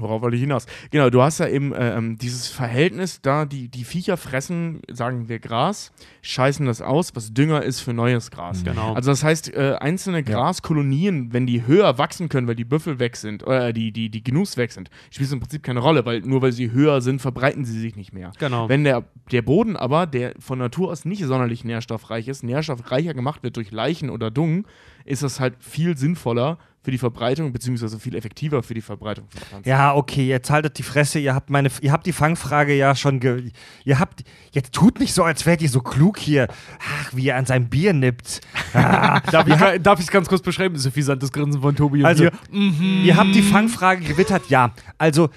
[0.00, 0.66] worauf wollte ich hinaus?
[0.90, 5.28] Genau, du hast ja eben äh, ähm, dieses Verhältnis da, die, die Viecher fressen, sagen
[5.28, 8.64] wir Gras, scheißen das aus, was Dünger ist für neues Gras.
[8.64, 8.94] Genau.
[8.94, 13.16] Also das heißt, äh, einzelne Graskolonien, wenn die höher wachsen können, weil die Büffel weg
[13.16, 16.20] sind, oder die, die, die Gnus weg sind, spielt es im Prinzip keine Rolle, weil
[16.20, 18.32] nur weil sie höher sind, verbreiten sie sich nicht mehr.
[18.38, 18.68] Genau.
[18.68, 23.42] Wenn der, der Boden aber, der von Natur aus nicht sonderlich nährstoffreich ist, nährstoffreicher gemacht
[23.42, 24.66] wird durch Leichen oder Dung,
[25.04, 29.40] ist das halt viel sinnvoller für die Verbreitung, beziehungsweise viel effektiver für die Verbreitung von
[29.42, 29.68] Pflanzen.
[29.68, 31.18] Ja, okay, jetzt haltet die Fresse.
[31.18, 33.50] Ihr habt meine, ihr habt die Fangfrage ja schon, ge
[33.84, 36.48] ihr habt, jetzt tut nicht so, als wärt ihr so klug hier.
[36.78, 38.40] Ach, wie er an seinem Bier nippt.
[38.72, 39.18] Ah,
[39.78, 40.74] Darf ich es ganz kurz beschreiben?
[40.74, 42.32] Das suffisantes Grinsen von Tobi und Also, mir.
[42.52, 43.02] Mhm.
[43.04, 44.72] ihr habt die Fangfrage gewittert, ja.
[44.96, 45.28] Also,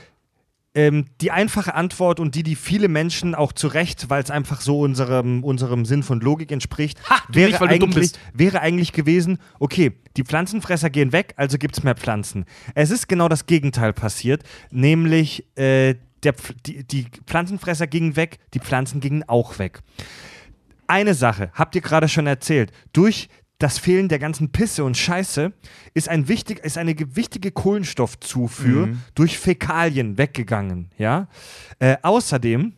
[0.75, 4.61] ähm, die einfache Antwort und die, die viele Menschen auch zu Recht, weil es einfach
[4.61, 9.93] so unserem, unserem Sinn von Logik entspricht, du wäre, nicht, eigentlich, wäre eigentlich gewesen, okay,
[10.17, 12.45] die Pflanzenfresser gehen weg, also gibt es mehr Pflanzen.
[12.73, 16.33] Es ist genau das Gegenteil passiert, nämlich äh, der,
[16.65, 19.81] die, die Pflanzenfresser gingen weg, die Pflanzen gingen auch weg.
[20.87, 23.29] Eine Sache, habt ihr gerade schon erzählt, durch
[23.64, 25.53] das Fehlen der ganzen Pisse und Scheiße
[25.94, 29.02] ist, ein wichtig, ist eine ge- wichtige Kohlenstoffzufuhr Mhm.
[29.15, 30.90] durch Fäkalien weggegangen.
[30.98, 31.27] Ja?
[31.80, 32.73] Äh, außerdem,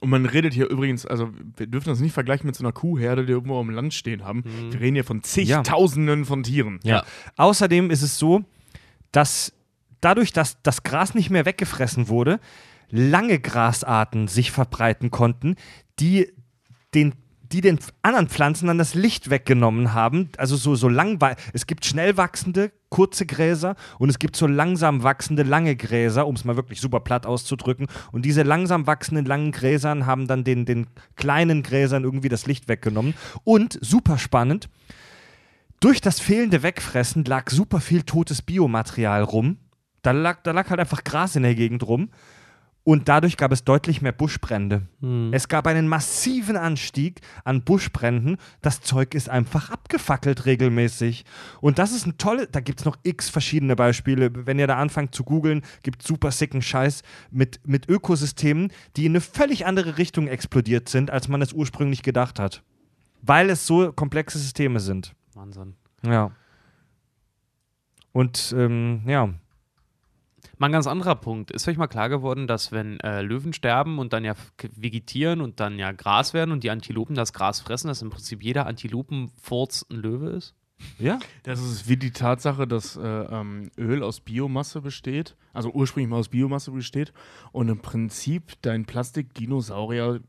[0.00, 3.24] Und man redet hier übrigens, also wir dürfen das nicht vergleichen mit so einer Kuhherde,
[3.24, 4.44] die irgendwo am Land stehen haben.
[4.70, 6.80] Wir reden hier von zigtausenden von Tieren.
[6.82, 7.02] Ja.
[7.36, 8.44] außerdem ist es so,
[9.12, 9.54] dass
[10.02, 12.40] dadurch, dass das Gras nicht mehr weggefressen wurde,
[12.90, 15.56] lange Grasarten sich verbreiten konnten,
[15.98, 16.30] die
[16.94, 17.14] den
[17.52, 20.30] die den anderen Pflanzen dann das Licht weggenommen haben.
[20.38, 21.18] Also so, so lang,
[21.52, 26.34] es gibt schnell wachsende, kurze Gräser und es gibt so langsam wachsende, lange Gräser, um
[26.34, 27.86] es mal wirklich super platt auszudrücken.
[28.12, 30.86] Und diese langsam wachsenden, langen Gräsern haben dann den, den
[31.16, 33.14] kleinen Gräsern irgendwie das Licht weggenommen.
[33.44, 34.68] Und super spannend,
[35.80, 39.58] durch das fehlende Wegfressen lag super viel totes Biomaterial rum.
[40.02, 42.10] Da lag, da lag halt einfach Gras in der Gegend rum.
[42.88, 44.86] Und dadurch gab es deutlich mehr Buschbrände.
[45.32, 48.36] Es gab einen massiven Anstieg an Buschbränden.
[48.62, 51.24] Das Zeug ist einfach abgefackelt regelmäßig.
[51.60, 54.30] Und das ist ein tolle, da gibt es noch x verschiedene Beispiele.
[54.46, 57.02] Wenn ihr da anfangt zu googeln, gibt es super sicken Scheiß
[57.32, 62.04] mit, mit Ökosystemen, die in eine völlig andere Richtung explodiert sind, als man es ursprünglich
[62.04, 62.62] gedacht hat.
[63.20, 65.12] Weil es so komplexe Systeme sind.
[65.34, 65.74] Wahnsinn.
[66.04, 66.30] Ja.
[68.12, 69.34] Und ähm, ja.
[70.58, 71.50] Mal ein ganz anderer Punkt.
[71.50, 74.34] Ist euch mal klar geworden, dass wenn äh, Löwen sterben und dann ja
[74.74, 78.42] vegetieren und dann ja Gras werden und die Antilopen das Gras fressen, dass im Prinzip
[78.42, 80.54] jeder Antilopenfurz ein Löwe ist?
[80.98, 81.18] Ja?
[81.42, 86.18] Das ist wie die Tatsache, dass äh, ähm, Öl aus Biomasse besteht, also ursprünglich mal
[86.18, 87.12] aus Biomasse besteht
[87.52, 90.20] und im Prinzip dein Plastikdinosaurier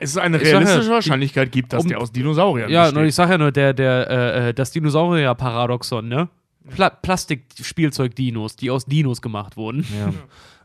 [0.00, 2.96] es ist eine ja, realistische die- Wahrscheinlichkeit gibt, dass um- der aus Dinosauriern Ja, besteht.
[2.96, 6.28] nur ich sage ja nur, der, der, äh, äh, das Dinosaurier-Paradoxon, ne?
[6.70, 9.86] Pla Plastikspielzeug-Dinos, die aus Dinos gemacht wurden.
[9.98, 10.12] Ja.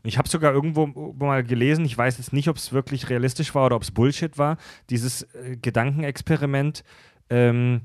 [0.04, 3.66] Ich habe sogar irgendwo mal gelesen, ich weiß jetzt nicht, ob es wirklich realistisch war
[3.66, 4.56] oder ob es Bullshit war,
[4.90, 6.84] dieses äh, Gedankenexperiment,
[7.30, 7.80] ähm,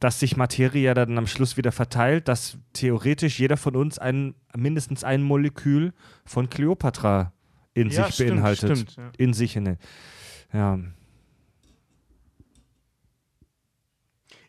[0.00, 4.34] dass sich Materie ja dann am Schluss wieder verteilt, dass theoretisch jeder von uns ein,
[4.56, 5.92] mindestens ein Molekül
[6.24, 7.32] von Kleopatra
[7.72, 8.78] in Ja, sich stimmt, beinhaltet.
[8.78, 9.10] stimmt, ja.
[9.16, 9.56] In sich.
[9.56, 9.78] In,
[10.52, 10.78] ja.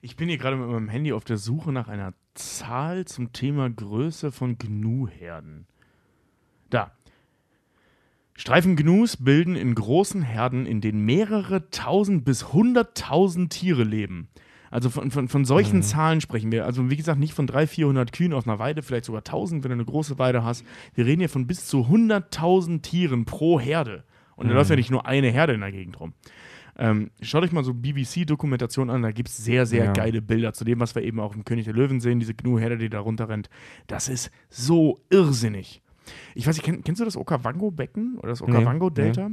[0.02, 3.70] Ich bin hier gerade mit meinem Handy auf der Suche nach einer Zahl zum Thema
[3.70, 5.66] Größe von Gnu-Herden.
[6.70, 6.92] Da.
[8.36, 14.28] Streifen-Gnus bilden in großen Herden, in denen mehrere tausend bis hunderttausend Tiere leben.
[14.72, 16.66] Also von, von, von solchen Zahlen sprechen wir.
[16.66, 19.70] Also wie gesagt, nicht von 300, 400 Kühen auf einer Weide, vielleicht sogar 1000, wenn
[19.70, 20.66] du eine große Weide hast.
[20.94, 24.04] Wir reden hier von bis zu 100.000 Tieren pro Herde.
[24.36, 26.14] Und da läuft ja nicht nur eine Herde in der Gegend rum.
[26.78, 29.94] Ähm, schaut euch mal so BBC-Dokumentationen an, da gibt es sehr, sehr Ja.
[29.94, 32.78] geile Bilder zu dem, was wir eben auch im König der Löwen sehen, diese Gnu-Herde,
[32.78, 33.50] die da runterrennt.
[33.88, 35.82] Das ist so irrsinnig.
[36.36, 39.32] Ich weiß nicht, kenn, kennst du das Okavango-Becken oder das Okavango-Delta?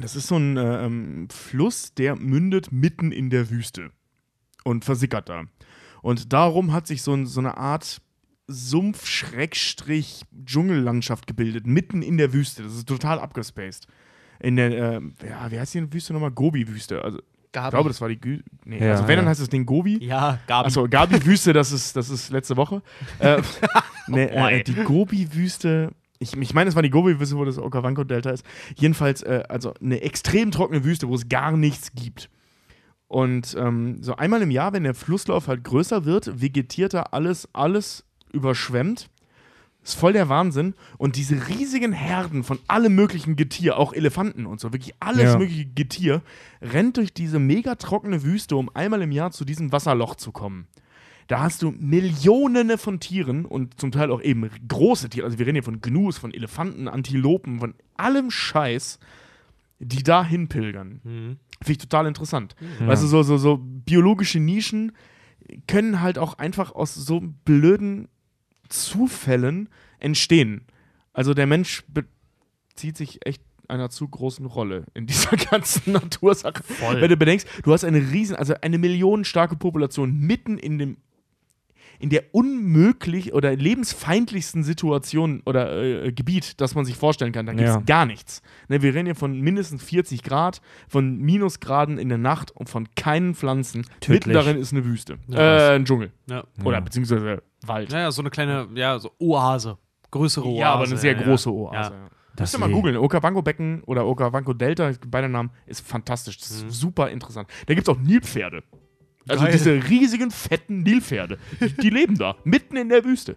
[0.00, 3.90] Das ist so ein äh, ähm, Fluss, der mündet mitten in der Wüste
[4.64, 5.44] und versickert da.
[6.00, 8.00] Und darum hat sich so, ein, so eine Art
[8.48, 12.62] Sumpf-Dschungellandschaft gebildet, mitten in der Wüste.
[12.62, 13.86] Das ist total abgespaced.
[14.42, 16.32] In der, äh, ja, wie heißt die Wüste nochmal?
[16.32, 17.02] Gobi-Wüste.
[17.02, 18.20] Also, ich glaube, das war die.
[18.20, 20.04] Gü nee, Ja, also, wenn, dann heißt das Ding Gobi.
[20.04, 20.66] Ja, Gabi.
[20.66, 22.82] Achso, Gabi-Wüste, das ist, das ist letzte Woche.
[23.20, 23.40] äh,
[24.08, 25.92] nee, äh, die Gobi-Wüste.
[26.18, 28.44] Ich, ich meine, es war die Gobi-Wüste, wo das Okavango-Delta ist.
[28.76, 32.28] Jedenfalls, äh, also eine extrem trockene Wüste, wo es gar nichts gibt.
[33.06, 37.48] Und ähm, so einmal im Jahr, wenn der Flusslauf halt größer wird, vegetiert da alles,
[37.52, 39.10] alles überschwemmt.
[39.84, 40.74] Ist voll der Wahnsinn.
[40.96, 45.38] Und diese riesigen Herden von allem möglichen Getier, auch Elefanten und so, wirklich alles Ja.
[45.38, 46.22] mögliche Getier,
[46.60, 50.66] rennt durch diese mega trockene Wüste, um einmal im Jahr zu diesem Wasserloch zu kommen.
[51.26, 55.24] Da hast du Millionen von Tieren und zum Teil auch eben große Tiere.
[55.26, 58.98] Also wir reden hier von Gnus, von Elefanten, Antilopen, von allem Scheiß,
[59.78, 61.00] die da hinpilgern.
[61.02, 61.36] Mhm.
[61.60, 62.54] Finde ich total interessant.
[62.80, 64.92] Weißt du, so, so, so biologische Nischen
[65.66, 68.08] können halt auch einfach aus so blöden
[68.72, 69.68] Zufällen
[69.98, 70.66] entstehen.
[71.12, 76.62] Also der Mensch bezieht sich echt einer zu großen Rolle in dieser ganzen Natursache.
[76.62, 77.00] Voll.
[77.00, 80.96] Wenn du bedenkst, du hast eine riesen, also eine millionenstarke Population mitten in dem
[82.02, 87.46] in der unmöglich oder lebensfeindlichsten Situation oder äh, Gebiet, das man sich vorstellen kann.
[87.46, 87.80] Da gibt es Ja.
[87.80, 88.42] gar nichts.
[88.68, 92.88] Ne, wir reden hier von mindestens 40 Grad, von Minusgraden in der Nacht und von
[92.96, 93.78] keinen Pflanzen.
[93.82, 94.34] Mitten Tödlich.
[94.34, 95.18] darin ist eine Wüste.
[95.28, 96.12] Ja, äh, ein Dschungel.
[96.28, 96.44] Ja.
[96.64, 97.90] Oder beziehungsweise Wald.
[97.90, 99.78] Naja, so eine kleine, ja, so Oase.
[100.10, 100.58] Größere Oase.
[100.60, 101.54] Ja, aber eine sehr ja, große ja.
[101.54, 101.92] Oase.
[102.34, 102.78] Das Müsst ihr mal Leben.
[102.80, 102.96] googeln.
[102.96, 106.38] Okavango-Becken oder Okavango-Delta, beide Namen, ist fantastisch.
[106.38, 107.48] Das ist super interessant.
[107.66, 108.64] Da gibt es auch Nilpferde.
[109.28, 109.52] Also Geil.
[109.52, 111.38] diese riesigen, fetten Nilpferde.
[111.60, 113.36] Die, die leben da, mitten in der Wüste.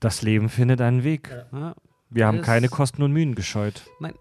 [0.00, 1.30] Das Leben findet einen Weg.
[1.52, 1.74] Ja.
[2.08, 3.82] Wir haben Es- keine Kosten und Mühen gescheut.
[4.00, 4.14] Nein.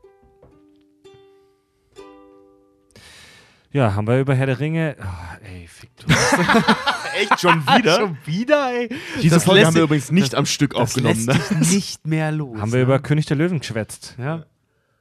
[3.71, 4.95] Ja, haben wir über Herr der Ringe.
[4.99, 6.07] Ah, ey, fick du.
[7.21, 7.99] Echt schon wieder?
[7.99, 8.89] Schon wieder, ey?
[9.21, 11.23] Diese Das Folge haben wir übrigens nicht das- am Stück Das aufgenommen.
[11.27, 11.59] lässt Ne?
[11.59, 12.57] nicht mehr los.
[12.59, 12.84] haben wir ne?
[12.85, 14.15] über König der Löwen geschwätzt.
[14.17, 14.45] Ja.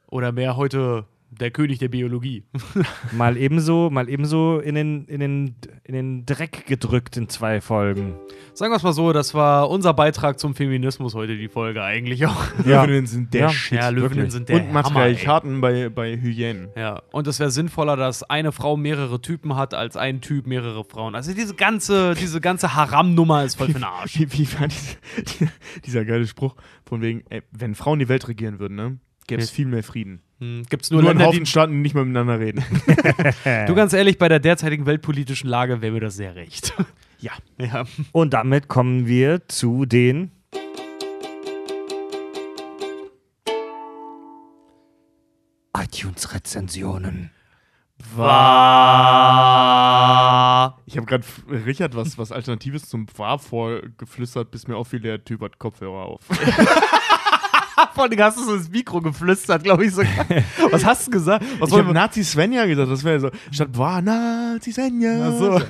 [0.07, 2.43] Oder mehr heute der König der Biologie.
[3.11, 8.15] Mal ebenso, mal ebenso in den, in, den, in den Dreck gedrückt in zwei Folgen.
[8.53, 12.25] Sagen wir es mal so, das war unser Beitrag zum Feminismus heute, die Folge eigentlich
[12.25, 12.35] auch.
[12.65, 12.83] Ja.
[12.83, 13.49] Löwinnen sind der Ja.
[13.49, 13.79] Shit.
[13.79, 14.31] Ja, Löwinnen wirklich.
[14.33, 16.69] sind der Und Matriarchaten bei, bei Hyänen.
[16.75, 20.83] Ja, und es wäre sinnvoller, dass eine Frau mehrere Typen hat, als ein Typ mehrere
[20.83, 21.15] Frauen.
[21.15, 24.19] Also diese ganze, diese ganze Haram-Nummer ist voll für den Arsch.
[24.19, 24.97] Wie, wie war diese,
[25.39, 25.47] die,
[25.85, 28.97] dieser geile Spruch von wegen, ey, wenn Frauen die Welt regieren würden, ne,
[29.27, 30.21] gäbe es viel mehr Frieden.
[30.39, 32.63] Hm, gibt's nur, Nur, ein Länder, Haufen Staaten, die nicht mehr miteinander reden.
[33.45, 36.73] die, du ganz ehrlich, bei der derzeitigen weltpolitischen Lage wäre mir das sehr recht.
[37.19, 37.33] ja.
[37.57, 37.83] ja.
[38.13, 40.31] Und damit kommen wir zu den
[45.77, 47.31] iTunes-Rezensionen.
[48.15, 48.29] War.
[50.85, 51.25] Ich habe gerade
[51.65, 56.21] Richard was, was Alternatives zum War vorgeflüstert, bis mir auffiel, der Typ hat Kopfhörer auf.
[57.93, 60.25] Vor allem hast du so ins Mikro geflüstert, glaube ich sogar.
[60.71, 61.45] Was hast du gesagt?
[61.59, 65.31] Was ich habe Nazi Svenja gesagt, das wäre so, statt War Nazi Svenja.
[65.31, 65.61] So.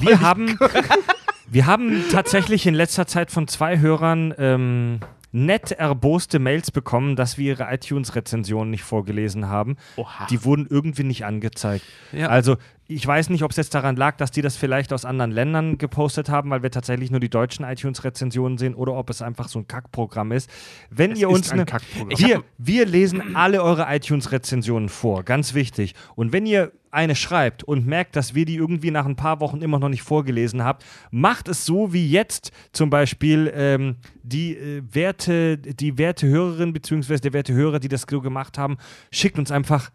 [0.00, 0.58] Wir haben,
[1.50, 5.00] wir haben tatsächlich in letzter Zeit von zwei Hörern ähm,
[5.32, 9.76] nett erboste Mails bekommen, dass wir ihre iTunes-Rezensionen nicht vorgelesen haben.
[9.96, 10.26] Oha.
[10.28, 11.84] Die wurden irgendwie nicht angezeigt.
[12.12, 12.28] Ja.
[12.28, 12.56] Also
[12.90, 15.78] ich weiß nicht, ob es jetzt daran lag, dass die das vielleicht aus anderen Ländern
[15.78, 19.60] gepostet haben, weil wir tatsächlich nur die deutschen iTunes-Rezensionen sehen oder ob es einfach so
[19.60, 20.50] ein Kackprogramm ist.
[20.90, 22.18] Wenn ihr ist uns Kackprogramm.
[22.18, 25.94] wir, wir lesen alle eure iTunes-Rezensionen vor, ganz wichtig.
[26.16, 29.62] Und wenn ihr eine schreibt und merkt, dass wir die irgendwie nach ein paar Wochen
[29.62, 34.82] immer noch nicht vorgelesen habt, macht es so wie jetzt zum Beispiel ähm, die äh,
[34.90, 37.18] werte, die werte Hörerin bzw.
[37.18, 38.78] der werte Hörer, die das so gemacht haben,
[39.12, 39.90] schickt uns einfach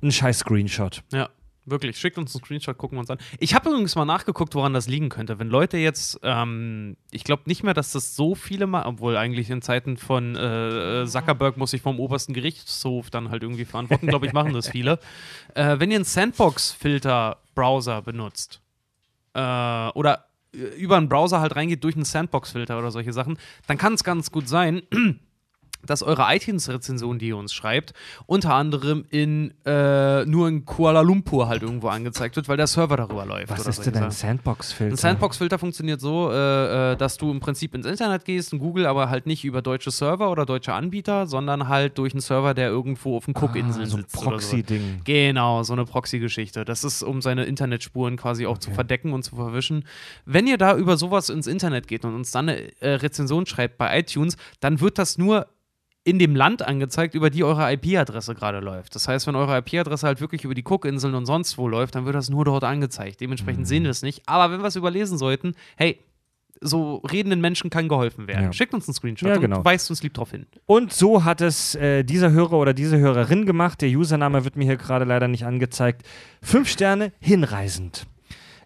[0.00, 1.02] einen scheiß Screenshot.
[1.12, 1.28] Ja.
[1.68, 3.18] Wirklich, schickt uns einen Screenshot, gucken wir uns an.
[3.40, 5.40] Ich habe übrigens mal nachgeguckt, woran das liegen könnte.
[5.40, 9.50] Wenn Leute jetzt, ähm, ich glaube nicht mehr, dass das so viele mal, obwohl eigentlich
[9.50, 14.26] in Zeiten von äh, Zuckerberg muss sich vom obersten Gerichtshof dann halt irgendwie verantworten, glaube
[14.26, 15.00] ich, machen das viele.
[15.54, 18.60] Äh, wenn ihr einen Sandbox-Filter-Browser benutzt
[19.32, 23.78] äh, oder äh, über einen Browser halt reingeht durch einen Sandbox-Filter oder solche Sachen, dann
[23.78, 24.82] kann es ganz gut sein,
[25.86, 27.92] dass eure iTunes-Rezension, die ihr uns schreibt,
[28.26, 32.96] unter anderem in äh, nur in Kuala Lumpur halt irgendwo angezeigt wird, weil der Server
[32.96, 33.50] darüber läuft.
[33.50, 34.10] Was ist solche denn ein.
[34.10, 34.92] Sandbox-Filter?
[34.92, 38.86] Ein Sandbox-Filter funktioniert so, äh, äh, dass du im Prinzip ins Internet gehst, in Google,
[38.86, 42.68] aber halt nicht über deutsche Server oder deutsche Anbieter, sondern halt durch einen Server, der
[42.68, 44.16] irgendwo auf den Cookinseln ah, so ein sitzt.
[44.16, 44.30] oder so.
[44.30, 45.02] Proxy-Ding.
[45.04, 46.64] Genau, so eine Proxy-Geschichte.
[46.64, 49.84] Das ist, um seine Internetspuren quasi auch zu verdecken und zu verwischen.
[50.24, 53.78] Wenn ihr da über sowas ins Internet geht und uns dann eine äh, Rezension schreibt
[53.78, 55.46] bei iTunes, dann wird das nur
[56.06, 58.94] in dem Land angezeigt, über die eure IP-Adresse gerade läuft.
[58.94, 62.04] Das heißt, wenn eure IP-Adresse halt wirklich über die Cookinseln und sonst wo läuft, dann
[62.06, 63.20] wird das nur dort angezeigt.
[63.20, 63.66] Dementsprechend Mhm.
[63.66, 64.22] sehen wir es nicht.
[64.26, 65.98] Aber wenn wir es überlesen sollten, hey,
[66.60, 68.44] so redenden Menschen kann geholfen werden.
[68.44, 68.52] Ja.
[68.52, 69.58] Schickt uns einen Screenshot Ja, genau.
[69.58, 70.46] und weist uns lieb drauf hin.
[70.64, 73.82] Und so hat es äh, dieser Hörer oder diese Hörerin gemacht.
[73.82, 76.06] Der Username wird mir hier gerade leider nicht angezeigt.
[76.40, 78.06] Fünf Sterne, hinreißend.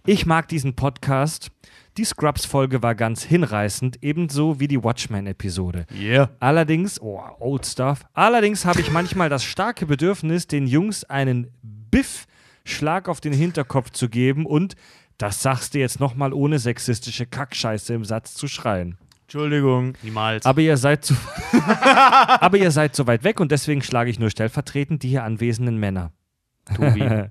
[0.06, 1.50] Ich mag diesen Podcast.
[1.96, 5.86] Die Scrubs-Folge war ganz hinreißend, ebenso wie die Watchmen-Episode.
[5.92, 6.30] Yeah.
[6.38, 8.04] Allerdings, oh, old stuff.
[8.12, 14.08] Allerdings habe ich manchmal das starke Bedürfnis, den Jungs einen Biff-Schlag auf den Hinterkopf zu
[14.08, 14.76] geben und,
[15.18, 18.96] das sagst du jetzt nochmal ohne sexistische Kackscheiße im Satz zu schreien.
[19.24, 19.94] Entschuldigung.
[20.02, 20.46] Niemals.
[20.46, 21.14] Aber ihr seid zu,
[22.40, 25.76] aber ihr seid so weit weg und deswegen schlage ich nur stellvertretend die hier anwesenden
[25.76, 26.12] Männer.
[26.74, 27.02] Tobi.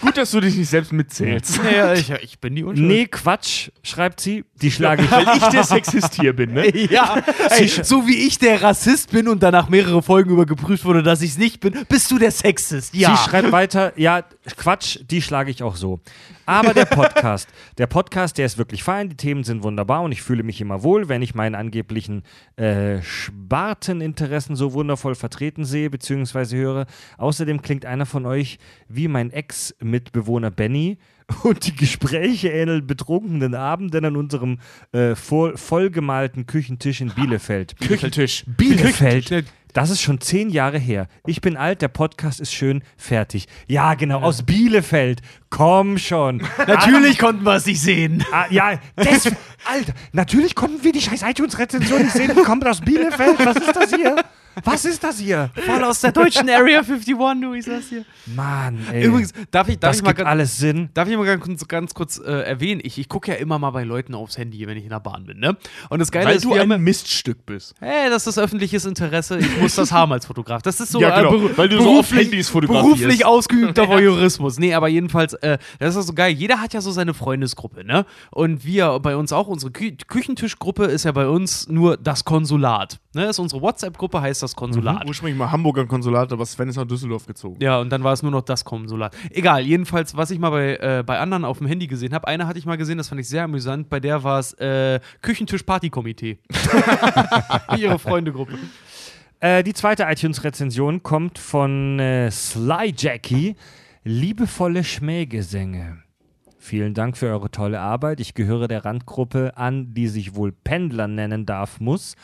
[0.00, 1.62] Gut, dass du dich nicht selbst mitzählst.
[1.62, 2.86] naja, ich, ich bin die Unschuld.
[2.86, 4.44] Nee, Quatsch, schreibt sie.
[4.60, 5.10] Die schlage ich.
[5.10, 6.68] Weil ich der Sexist hier bin, ne?
[6.90, 11.02] Ja, ey, so wie ich der Rassist bin und danach mehrere Folgen über geprüft wurde,
[11.02, 12.94] dass ich es nicht bin, bist du der Sexist.
[12.94, 13.16] Ja.
[13.16, 14.22] Sie schreibt weiter, ja,
[14.56, 16.00] Quatsch, die schlage ich auch so.
[16.48, 17.46] Aber der Podcast,
[17.76, 20.82] der Podcast, der ist wirklich fein, die Themen sind wunderbar und ich fühle mich immer
[20.82, 22.22] wohl, wenn ich meinen angeblichen
[22.56, 26.56] äh, Sparteninteressen so wundervoll vertreten sehe bzw.
[26.56, 26.86] höre.
[27.18, 28.58] Außerdem klingt einer von euch
[28.88, 30.96] wie mein Ex-Mitbewohner Benny
[31.42, 34.58] und die Gespräche ähneln betrunkenen Abenden an unserem
[34.92, 37.76] äh, voll, vollgemalten Küchentisch in Bielefeld.
[37.78, 38.44] Küchentisch.
[38.46, 39.44] Bielefeld.
[39.78, 41.06] Das ist schon zehn Jahre her.
[41.24, 43.46] Ich bin alt, der Podcast ist schön fertig.
[43.68, 45.22] Ja, genau, aus Bielefeld.
[45.50, 46.42] Komm schon.
[46.66, 48.24] Natürlich konnten wir es nicht sehen.
[48.32, 49.26] Ah, ja, das,
[49.64, 52.32] Alter, natürlich konnten wir die scheiß iTunes-Rezension nicht sehen.
[52.36, 53.38] Die kommt aus Bielefeld.
[53.38, 54.16] Was ist das hier?
[54.64, 55.50] Was ist das hier?
[55.66, 58.04] Voll aus der deutschen Area 51, du, ich sag's dir.
[58.34, 59.04] Mann, ey.
[59.04, 60.90] Übrigens, darf ich, darf das ich mal gibt ganz, alles Sinn.
[60.94, 62.80] Darf ich mal ganz, ganz kurz äh, erwähnen?
[62.84, 65.24] Ich, ich gucke ja immer mal bei Leuten aufs Handy, wenn ich in der Bahn
[65.24, 65.56] bin, ne?
[65.88, 67.74] Und das Geile Weil ist, du ein Miststück bist.
[67.80, 69.38] Hey, das ist öffentliches Interesse.
[69.38, 70.62] Ich muss das haben als Fotograf.
[70.62, 72.98] Das ist so Ja, genau, äh, weil du so oft beruflich, Handys fotografierst.
[72.98, 74.58] beruflich ausgeübter Voyeurismus.
[74.58, 76.32] Nee, aber jedenfalls, äh, das ist so geil.
[76.32, 78.06] Jeder hat ja so seine Freundesgruppe, ne?
[78.30, 82.98] Und wir bei uns auch, unsere Kü Küchentischgruppe ist ja bei uns nur das Konsulat.
[83.14, 83.22] Ne?
[83.22, 85.06] Das ist unsere WhatsApp-Gruppe, heißt das Konsulat.
[85.06, 87.56] Ursprünglich mal Hamburger Konsulat, aber Sven ist nach Düsseldorf gezogen.
[87.60, 89.16] Ja, und dann war es nur noch das Konsulat.
[89.30, 92.46] Egal, jedenfalls, was ich mal bei, äh, bei anderen auf dem Handy gesehen habe, eine
[92.46, 96.38] hatte ich mal gesehen, das fand ich sehr amüsant, bei der war es äh, Küchentisch-Party-Komitee.
[97.76, 98.58] Ihre Freundegruppe.
[99.40, 103.54] Äh, die zweite iTunes-Rezension kommt von äh, Sly Jackie.
[104.02, 106.02] Liebevolle Schmähgesänge.
[106.58, 108.20] Vielen Dank für eure tolle Arbeit.
[108.20, 112.16] Ich gehöre der Randgruppe an, die sich wohl Pendler nennen darf, muss.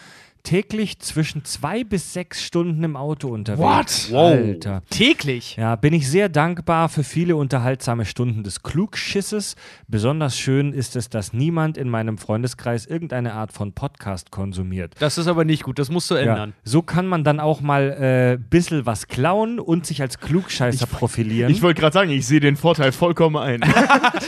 [0.49, 4.13] Täglich zwischen zwei bis sechs Stunden im Auto unterwegs.
[4.13, 4.15] What?
[4.15, 4.83] Alter.
[4.91, 5.57] Täglich.
[5.57, 9.57] Ja, bin ich sehr dankbar für viele unterhaltsame Stunden des Klugschisses.
[9.89, 14.95] Besonders schön ist es, dass niemand in meinem Freundeskreis irgendeine Art von Podcast konsumiert.
[14.99, 16.53] Das ist aber nicht gut, das musst du Ja, ändern.
[16.63, 21.51] so kann man dann auch mal äh, bissel was klauen und sich als Klugscheißer profilieren.
[21.51, 23.63] Ich wollte gerade sagen, ich sehe den Vorteil vollkommen ein.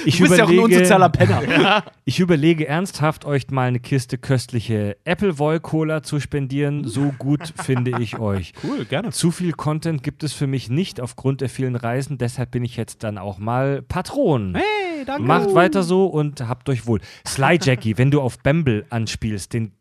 [0.07, 1.85] Ich Du bist ja auch ein unsozialer Penner.
[2.09, 6.85] Ich überlege ernsthaft, euch mal eine Kiste köstliche Appleboy Cola zu spendieren.
[6.85, 8.53] So gut finde ich euch.
[8.65, 9.11] Cool, gerne.
[9.11, 12.17] Zu viel Content gibt es für mich nicht aufgrund der vielen Reisen.
[12.19, 14.55] Deshalb bin ich jetzt dann auch mal Patron.
[14.55, 15.23] Hey, danke.
[15.23, 17.01] Macht weiter so und habt euch wohl.
[17.27, 19.73] Sly Jackie, wenn du auf Bamble anspielst, den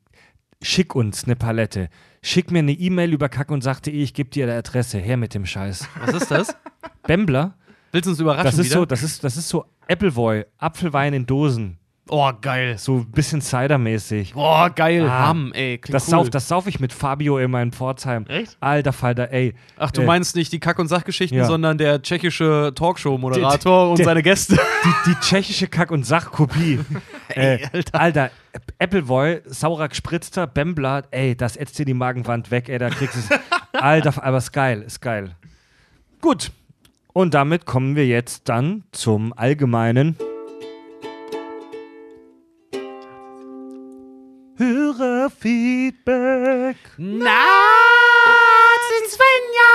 [0.62, 1.90] schick uns eine Palette.
[2.22, 4.98] Schick mir eine E-Mail über kack und sagte, ich gebe dir die Adresse.
[4.98, 5.88] Her mit dem Scheiß.
[6.04, 6.56] Was ist das?
[7.04, 7.56] Bambler,
[7.92, 8.80] Willst du uns überraschen das ist wieder?
[8.80, 11.78] so, das ist, das ist so Appleboy, Apfelwein in Dosen.
[12.10, 12.78] Oh, geil.
[12.78, 14.34] So ein bisschen Cider-mäßig.
[14.34, 15.08] Boah, geil.
[15.10, 15.78] Ah, Ham, ey.
[15.78, 16.12] Klingt Das, cool.
[16.12, 18.26] sauf, das sauf ich mit Fabio immer in Pforzheim.
[18.28, 18.58] Echt?
[18.60, 19.54] Alter Falter, ey.
[19.78, 21.46] Ach, du äh, meinst nicht die Kack- und Sachgeschichten, Ja.
[21.46, 24.56] sondern der tschechische Talkshow-Moderator und der- seine Gäste.
[24.84, 26.80] Die, die tschechische Kack- und Sachkopie.
[27.30, 27.60] äh,
[27.92, 28.32] Alter.
[28.80, 33.20] Appleboy, saurer gespritzter, Bembler, ey, das ätzt dir die Magenwand weg, ey, da kriegst du
[33.20, 33.40] es.
[33.82, 35.36] Alter, aber ist geil, ist geil.
[36.22, 36.52] Gut.
[37.14, 40.18] Und damit kommen wir jetzt dann zum allgemeinen
[45.46, 46.78] Hörerfeedback.
[46.98, 47.46] Na,
[48.90, 49.72] sind Svenja,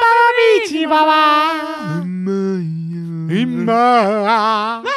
[0.00, 2.02] Bababici, Baba.
[3.28, 4.84] Immer.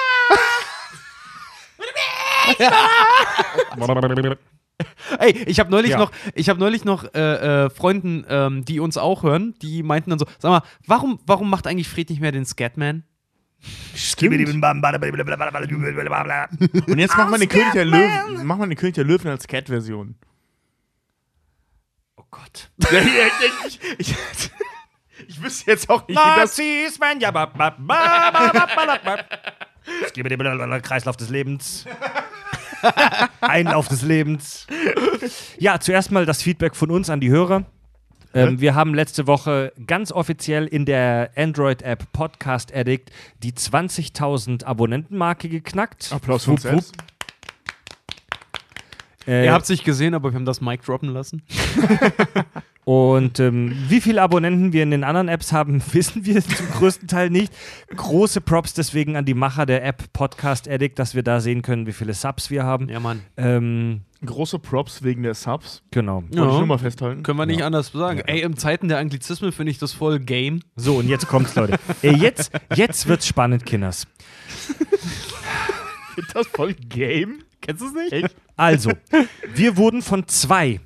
[5.19, 5.97] Ey, ich habe neulich Ja.
[5.97, 10.11] noch, ich habe neulich noch äh, äh, Freunden, ähm, die uns auch hören, die meinten
[10.11, 13.03] dann so, sag mal, warum, warum macht eigentlich Fred nicht mehr den Scatman?
[16.87, 19.47] Und jetzt machen wir den König der Löwen, machen wir den König der Löwen als
[19.47, 20.15] Cat-Version.
[22.15, 22.69] Oh Gott.
[22.91, 24.51] ich, ich,
[25.27, 26.57] ich wüsste jetzt auch nicht, wie das.
[26.57, 29.25] Nazis, man, ja, ba, ba, ba, ba, ba, ba, ba.
[30.03, 31.85] Es gibt den Kreislauf des Lebens.
[33.41, 34.67] Einlauf des Lebens.
[35.57, 37.65] Ja, zuerst mal das Feedback von uns an die Hörer.
[38.37, 43.11] Ähm, wir haben letzte Woche ganz offiziell in der Android-App Podcast Addict
[43.41, 46.11] die 20.000 Abonnentenmarke geknackt.
[46.11, 46.95] Applaus für uns selbst.
[49.27, 51.41] Äh, Ihr habt es nicht gesehen, aber wir haben das Mic droppen lassen.
[52.85, 57.09] Und ähm, wie viele Abonnenten wir in den anderen Apps haben, wissen wir zum größten
[57.09, 57.51] Teil nicht.
[57.93, 61.85] Große Props deswegen an die Macher der App Podcast Addict, dass wir da sehen können,
[61.85, 62.87] wie viele Subs wir haben.
[62.87, 63.23] Ja, Mann.
[63.35, 65.83] Ähm, Große Props wegen der Subs.
[65.91, 66.23] genau.
[66.23, 67.23] Wollte ich nur mal festhalten.
[67.23, 68.21] Können wir nicht anders sagen.
[68.25, 70.61] Ey, in Zeiten der Anglizismen finde ich das voll game.
[70.75, 71.77] So, und jetzt kommt's, Leute.
[72.01, 74.07] Äh, jetzt, jetzt wird's spannend, Kinders.
[76.17, 77.43] Ist das voll Game?
[77.61, 78.11] Kennst du es nicht?
[78.11, 78.35] Echt?
[78.55, 78.91] Also,
[79.53, 80.79] wir wurden von zwei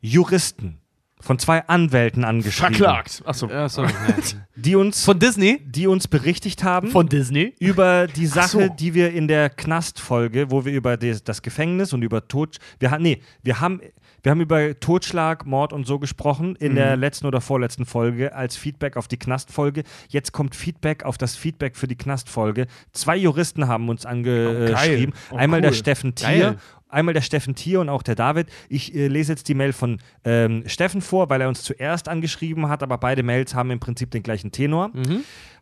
[0.00, 0.78] Juristen,
[1.20, 3.22] von zwei Anwälten angeschrieben, Verklagt.
[3.24, 3.48] Achso.
[3.48, 3.90] Ja, sorry.
[4.56, 5.60] die uns, Von Disney?
[5.64, 6.88] die uns berichtigt haben.
[6.88, 7.54] Von Disney?
[7.58, 8.74] über die Sache, so.
[8.78, 13.02] die wir in der Knastfolge, wo wir über das Gefängnis und über Tod, wir haben,
[13.02, 13.80] nee, wir haben,
[14.22, 18.56] wir haben über Totschlag, Mord und so gesprochen in der letzten oder vorletzten Folge als
[18.56, 19.84] Feedback auf die Knastfolge.
[20.08, 22.66] Jetzt kommt Feedback auf das Feedback für die Knastfolge.
[22.92, 25.14] Zwei Juristen haben uns Oh, angeschrieben.
[25.30, 25.76] Oh, Einmal der cool.
[25.76, 26.28] Steffen Tier.
[26.28, 26.56] Geil.
[26.88, 28.48] Einmal der Steffen Tier und auch der David.
[28.68, 32.68] Ich äh, lese jetzt die Mail von ähm, Steffen vor, weil er uns zuerst angeschrieben
[32.68, 34.90] hat, aber beide Mails haben im Prinzip den gleichen Tenor.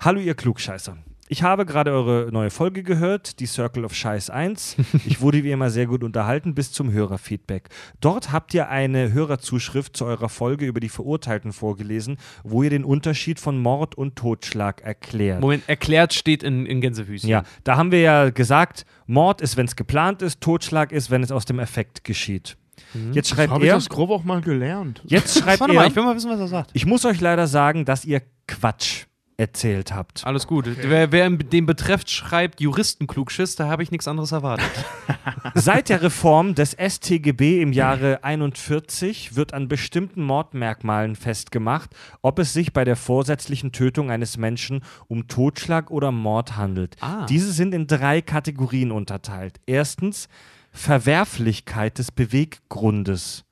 [0.00, 0.96] Hallo, ihr Klugscheißer.
[1.28, 4.76] Ich habe gerade eure neue Folge gehört, die Circle of Scheiß 1.
[5.06, 7.68] Ich wurde wie immer sehr gut unterhalten bis zum Hörerfeedback.
[8.00, 12.84] Dort habt ihr eine Hörerzuschrift zu eurer Folge über die Verurteilten vorgelesen, wo ihr den
[12.84, 15.40] Unterschied von Mord und Totschlag erklärt.
[15.40, 17.28] Moment, erklärt steht in, in Gänsefüßchen.
[17.28, 21.22] Ja, da haben wir ja gesagt, Mord ist, wenn es geplant ist, Totschlag ist, wenn
[21.22, 22.56] es aus dem Effekt geschieht.
[23.12, 25.02] Jetzt schreibt Habe ich er, das grob auch mal gelernt.
[25.06, 26.70] jetzt schreibt Warte er, mal, ich will mal wissen, was er sagt.
[26.72, 29.06] ich muss euch leider sagen, dass ihr Quatsch
[29.38, 30.24] erzählt habt.
[30.24, 30.66] Alles gut.
[30.80, 34.70] Wer, wer den betrefft, schreibt Juristenklugschiss, da habe ich nichts anderes erwartet.
[35.54, 41.90] Seit der Reform des StGB im Jahre 41 wird an bestimmten Mordmerkmalen festgemacht,
[42.22, 46.96] ob es sich bei der vorsätzlichen Tötung eines Menschen um Totschlag oder Mord handelt.
[47.00, 47.26] Ah.
[47.26, 49.60] Diese sind in drei Kategorien unterteilt.
[49.66, 50.28] Erstens
[50.72, 53.44] Verwerflichkeit des Beweggrundes.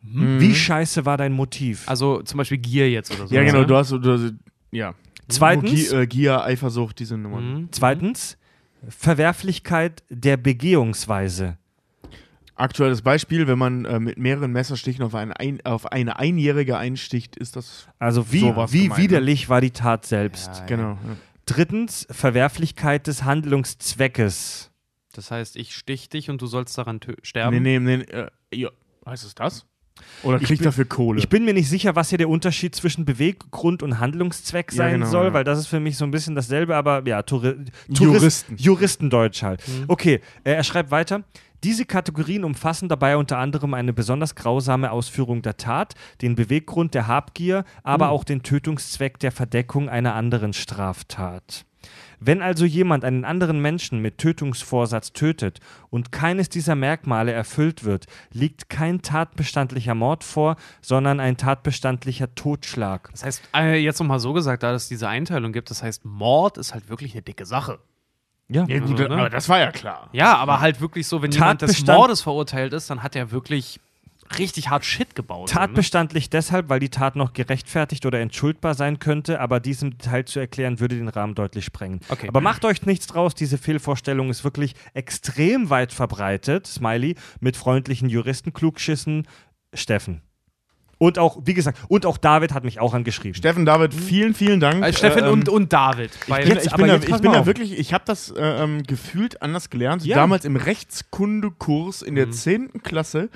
[0.00, 1.88] Wie scheiße war dein Motiv?
[1.88, 3.34] Also zum Beispiel Gier jetzt oder so.
[3.34, 3.66] Ja, genau, ne?
[3.66, 4.32] du hast, du hast
[4.70, 4.94] ja.
[5.28, 7.52] Zweitens- Gier, äh, Gier, Eifersucht, diese Nummern.
[7.54, 7.68] Mhm.
[7.70, 8.36] Zweitens
[8.88, 11.58] Verwerflichkeit der Begehungsweise.
[12.54, 17.36] Aktuelles Beispiel, wenn man äh, mit mehreren Messerstichen auf, einen ein, auf eine Einjährige einsticht,
[17.36, 18.96] ist das Also wie, Sowas wie ne?
[18.96, 20.66] widerlich war die Tat selbst.
[20.66, 20.92] genau.
[20.92, 21.16] Ja.
[21.46, 24.70] Drittens Verwerflichkeit des Handlungszweckes.
[25.12, 27.62] Das heißt, ich stich dich und du sollst daran sterben.
[27.62, 28.70] Nee, nee, nee, äh, ja.
[29.06, 29.64] Heißt es das?
[30.22, 31.18] Oder Ich kriegt bin- dafür Kohle?
[31.18, 34.92] Ich bin mir nicht sicher, was hier der Unterschied zwischen Beweggrund und Handlungszweck Ja, sein
[35.00, 35.32] genau, soll, ja.
[35.32, 37.54] weil das ist für mich so ein bisschen dasselbe, aber ja, Touri
[37.88, 37.94] Juristen.
[37.94, 39.62] Tourist, Juristendeutsch halt.
[39.88, 41.22] Okay, äh, er schreibt weiter.
[41.64, 47.08] Diese Kategorien umfassen dabei unter anderem eine besonders grausame Ausführung der Tat, den Beweggrund der
[47.08, 51.64] Habgier, aber auch den Tötungszweck der Verdeckung einer anderen Straftat.
[52.20, 58.06] Wenn also jemand einen anderen Menschen mit Tötungsvorsatz tötet und keines dieser Merkmale erfüllt wird,
[58.32, 63.08] liegt kein tatbestandlicher Mord vor, sondern ein tatbestandlicher Totschlag.
[63.12, 66.58] Das heißt, äh, jetzt nochmal so gesagt, da es diese Einteilung gibt, das heißt, Mord
[66.58, 67.78] ist halt wirklich eine dicke Sache.
[68.50, 69.14] Ja, ja, gut, Also, ne?
[69.20, 70.08] aber das war ja klar.
[70.12, 73.30] Ja, aber halt wirklich so, wenn jemand des Tatbestand- Mordes verurteilt ist, dann hat er
[73.30, 73.78] wirklich
[74.38, 75.48] richtig hart Shit gebaut.
[75.48, 75.54] ne?
[75.54, 80.40] Tatbestandlich deshalb, weil die Tat noch gerechtfertigt oder entschuldbar sein könnte, aber diesem Detail zu
[80.40, 82.00] erklären, würde den Rahmen deutlich sprengen.
[82.08, 82.28] Okay.
[82.28, 88.08] Aber macht euch nichts draus, diese Fehlvorstellung ist wirklich extrem weit verbreitet, Smiley, mit freundlichen
[88.08, 89.26] Juristen, Klugschissen,
[89.72, 90.22] Steffen.
[91.00, 93.34] Und auch, wie gesagt, und auch David hat mich auch angeschrieben.
[93.36, 94.84] Steffen, David, vielen, vielen Dank.
[94.84, 96.10] Äh, Steffen Ähm, und, und David.
[96.12, 98.82] Ich bin, Jetzt- ich bin, da, ich bin da wirklich, ich habe das äh, ähm,
[98.82, 100.04] gefühlt anders gelernt.
[100.04, 100.16] Ja.
[100.16, 102.82] Damals im Rechtskundekurs in der 10.
[102.82, 103.28] Klasse.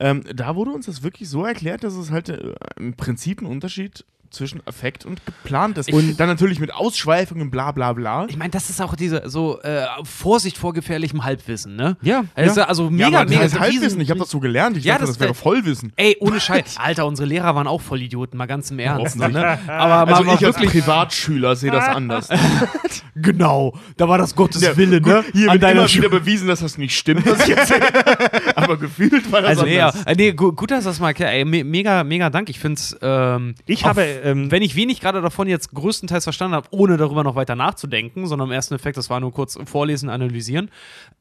[0.00, 3.50] Ähm, da wurde uns das wirklich so erklärt, dass es halt äh, im Prinzip einen
[3.50, 5.88] Unterschied zwischen Affekt und geplantes.
[5.88, 8.26] Und dann natürlich mit Ausschweifungen, bla bla bla.
[8.28, 11.96] Ich meine, das ist auch diese so äh, Vorsicht vor gefährlichem Halbwissen, ne?
[12.02, 14.76] Ja, Also, also mega, ja, aber das mega heißt Halbwissen, ich habe das so gelernt.
[14.76, 15.92] Ich Ja, dachte, das- das, wäre Vollwissen.
[15.96, 16.76] Ey, ohne Scheiß.
[16.78, 19.16] Alter, unsere Lehrer waren auch Vollidioten, mal ganz im Ernst.
[19.16, 19.58] Ne?
[19.66, 20.70] Aber Also ich als wirklich.
[20.70, 22.28] Privatschüler sehe das anders.
[23.14, 25.24] Genau, da war das Gottes Ja, Wille, ne?
[25.32, 26.08] Hier An wird deiner immer Schule.
[26.08, 27.86] wieder bewiesen, dass das nicht stimmt, was ich erzähle.
[28.56, 30.06] Aber gefühlt war das Also, ja, anders.
[30.06, 31.12] äh, nee, gu gut, dass das mal.
[31.18, 32.48] Ey, me mega, mega Dank.
[32.48, 36.54] Ich finde es, ähm, Ich habe, ähm, wenn ich wenig gerade davon jetzt größtenteils verstanden
[36.54, 40.08] habe, ohne darüber noch weiter nachzudenken, sondern im ersten Effekt, das war nur kurz vorlesen,
[40.08, 40.70] analysieren.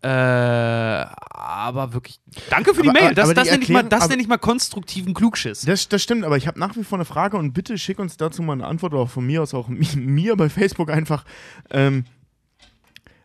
[0.01, 2.19] Äh, aber wirklich,
[2.49, 3.13] danke für die Aber- Mail.
[3.15, 5.61] Das, das nenne ich, mal- das nenn ich mal konstruktiven Klugschiss.
[5.61, 8.17] Das, das stimmt, aber ich habe nach wie vor eine Frage und bitte schick uns
[8.17, 11.25] dazu mal eine Antwort, oder auch von mir aus auch mi- mir bei Facebook einfach,
[11.71, 12.05] ähm,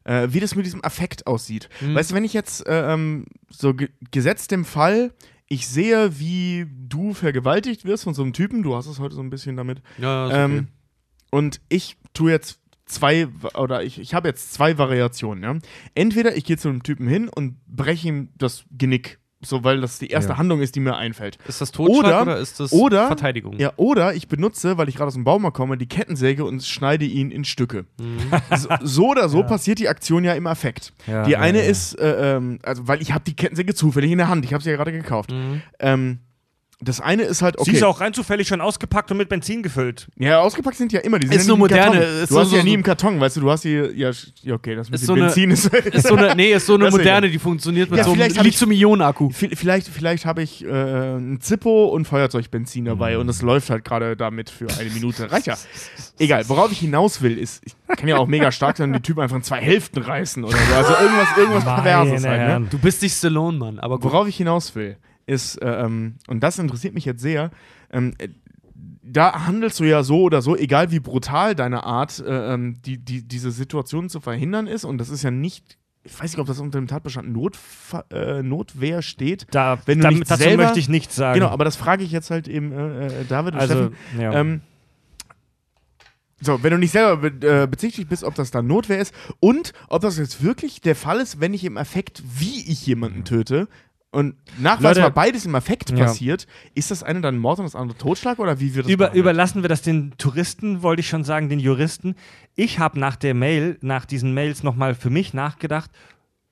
[0.05, 1.69] äh, wie das mit diesem Affekt aussieht.
[1.81, 1.95] Mhm.
[1.95, 5.13] Weißt du, wenn ich jetzt äh, ähm, so ge gesetzt dem Fall,
[5.55, 9.22] ich sehe, wie du vergewaltigt wirst von so einem Typen, du hast es heute so
[9.22, 10.68] ein bisschen damit, Ja, ähm,
[11.31, 15.56] und ich tue jetzt zwei, oder ich, ich habe jetzt zwei Variationen, ja.
[15.94, 19.99] Entweder ich gehe zu einem Typen hin und breche ihm das Genick, so weil das
[19.99, 20.39] die erste Ja.
[20.39, 21.39] Handlung ist, die mir einfällt.
[21.49, 23.59] Ist das Totschlag Oder- oder, ist das oder- Verteidigung?
[23.59, 27.05] Ja, oder ich benutze, weil ich gerade aus dem Baumarkt komme, die Kettensäge und schneide
[27.05, 27.85] ihn in Stücke.
[28.57, 30.93] So, so oder so passiert die Aktion ja im Affekt.
[31.07, 31.71] Ja, die ja, eine ja.
[31.71, 34.62] ist, äh, ähm, also weil ich habe die Kettensäge zufällig in der Hand, ich habe
[34.62, 35.31] sie ja gerade gekauft.
[35.33, 35.62] Mhm.
[35.79, 36.19] Ähm,
[36.85, 37.70] das eine ist halt, okay.
[37.70, 40.06] Sie ist auch rein zufällig schon ausgepackt und mit Benzin gefüllt.
[40.16, 42.51] ja, ausgepackt sind ja immer, die sind Ist ja so moderne, ist Du so- hast
[42.51, 44.11] so- ja nie so- im Karton, weißt du, du hast die, ja,
[44.52, 45.66] okay, das mit Ist dem so eine- Benzin ist...
[45.66, 48.31] Ist so eine, nee, ist so eine Das moderne, die funktioniert mit Ja, so einem
[48.43, 49.31] Lithium-Ionen-Akku.
[49.31, 50.69] Vielleicht, vielleicht habe ich äh,
[51.16, 55.31] ein Zippo und Feuerzeugbenzin dabei und es läuft halt gerade damit für eine Minute.
[55.31, 55.56] Reicht ja.
[56.19, 59.02] Egal, worauf ich hinaus will, ist, ich kann ja auch mega stark sein und die
[59.02, 60.74] Typen einfach in zwei Hälften reißen oder so.
[60.74, 62.66] Also irgendwas, irgendwas Perverses halt, ne?
[62.70, 64.05] Du bist nicht Stallone, Mann, aber gut.
[64.12, 64.97] Worauf ich hinaus will,
[65.27, 67.51] ist, äh, ähm, und das interessiert mich jetzt sehr,
[67.91, 68.29] ähm, äh,
[69.03, 72.99] da handelst du ja so oder so, egal wie brutal deine Art, äh, ähm, die,
[72.99, 74.85] die, diese Situation zu verhindern ist.
[74.85, 78.43] Und das ist ja nicht, ich weiß nicht, ob das unter dem Tatbestand Notfa äh,
[78.43, 79.47] Notwehr steht.
[79.51, 81.39] Da, Wenn du damit, nicht dazu selber- möchte ich nichts sagen.
[81.39, 83.97] Genau, aber das frage ich jetzt halt eben äh, äh, David und also, Steffen.
[84.21, 84.33] ja.
[84.33, 84.61] Ähm,
[86.41, 89.73] so, wenn du nicht selber be äh, bezichtigt bist, ob das dann Notwehr ist und
[89.89, 93.69] ob das jetzt wirklich der Fall ist, wenn ich im Affekt, wie ich jemanden töte
[94.15, 95.97] und nachweisbar Leute- beides im Affekt Ja.
[96.07, 99.12] passiert, ist das eine dann Mord und das andere Totschlag oder wie wird das Über,
[99.12, 102.15] überlassen wir das den Touristen, wollte ich schon sagen, den Juristen.
[102.55, 105.91] Ich habe nach der Mail, nach diesen Mails nochmal für mich nachgedacht,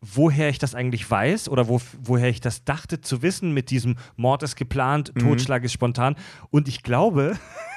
[0.01, 3.97] woher ich das eigentlich weiß oder wo, woher ich das dachte zu wissen mit diesem
[4.16, 6.16] Mord ist geplant, Totschlag ist spontan.
[6.51, 7.39] Und ich glaube,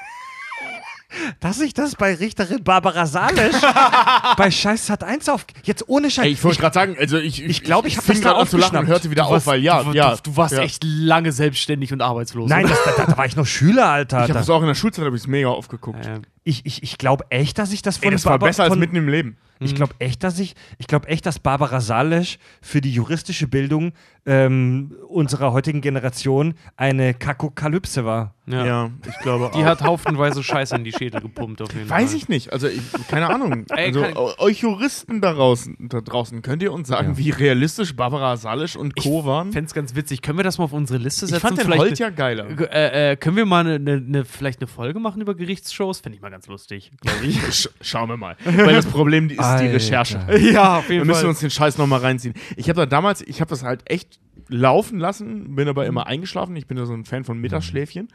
[1.40, 3.54] dass ich das bei Richterin Barbara Salisch
[4.36, 5.46] bei Scheiß hat 1 auf.
[5.64, 6.24] Jetzt ohne Scheiß.
[6.24, 8.46] Ey, ich wollte gerade sagen, also ich ich glaub, ich hab fing das da an
[8.48, 10.16] zu lachen und hörte wieder Du auf, warst- weil ja, du, ja.
[10.16, 10.62] du, du warst ja.
[10.62, 12.48] echt lange selbstständig und arbeitslos.
[12.50, 14.18] Nein, das, da, da war ich noch Schüler, Alter.
[14.18, 16.04] Ich habe Da- es auch in der Schulzeit habe ich es mega aufgeguckt.
[16.06, 18.64] Äh, ich ich, ich glaube echt, dass ich das von Ey, das war Barba- besser
[18.64, 19.36] als mitten im Leben.
[19.60, 23.92] Ich glaube echt, dass ich, ich glaube echt, dass Barbara Salesch für die juristische Bildung
[24.26, 28.34] ähm, unserer heutigen Generation eine Kakokalypse war.
[28.46, 28.90] ja.
[29.06, 32.16] ich glaube Die hat haufenweise Scheiße in die Schädel gepumpt auf jeden Weiß Fall.
[32.16, 32.52] ich nicht.
[32.52, 33.64] Also, ich, keine Ahnung.
[33.70, 38.36] Ey, also, euch Juristen da draußen, da draußen, könnt ihr uns sagen, wie realistisch Barbara
[38.36, 39.24] Salisch und Co.
[39.24, 39.52] waren?
[39.52, 40.22] Fände es ganz witzig.
[40.22, 41.36] Können wir das mal auf unsere Liste setzen?
[41.36, 42.46] Ich fand den Vielleicht Holt ja geiler.
[42.72, 46.00] Äh, äh, können wir mal eine, eine, eine, vielleicht eine Folge machen über Gerichtsshows?
[46.00, 47.40] Fände ich mal ganz lustig, glaube ich.
[47.54, 48.36] Sch schauen wir mal.
[48.44, 49.74] Weil das Problem ist die Alter.
[49.74, 50.38] Recherche.
[50.52, 52.34] ja, auf Wir müssen uns den Scheiß nochmal reinziehen.
[52.56, 56.56] Ich habe da damals, ich habe das halt echt laufen lassen, bin aber immer eingeschlafen.
[56.56, 58.08] Ich bin ja so ein Fan von Mittagsschläfchen.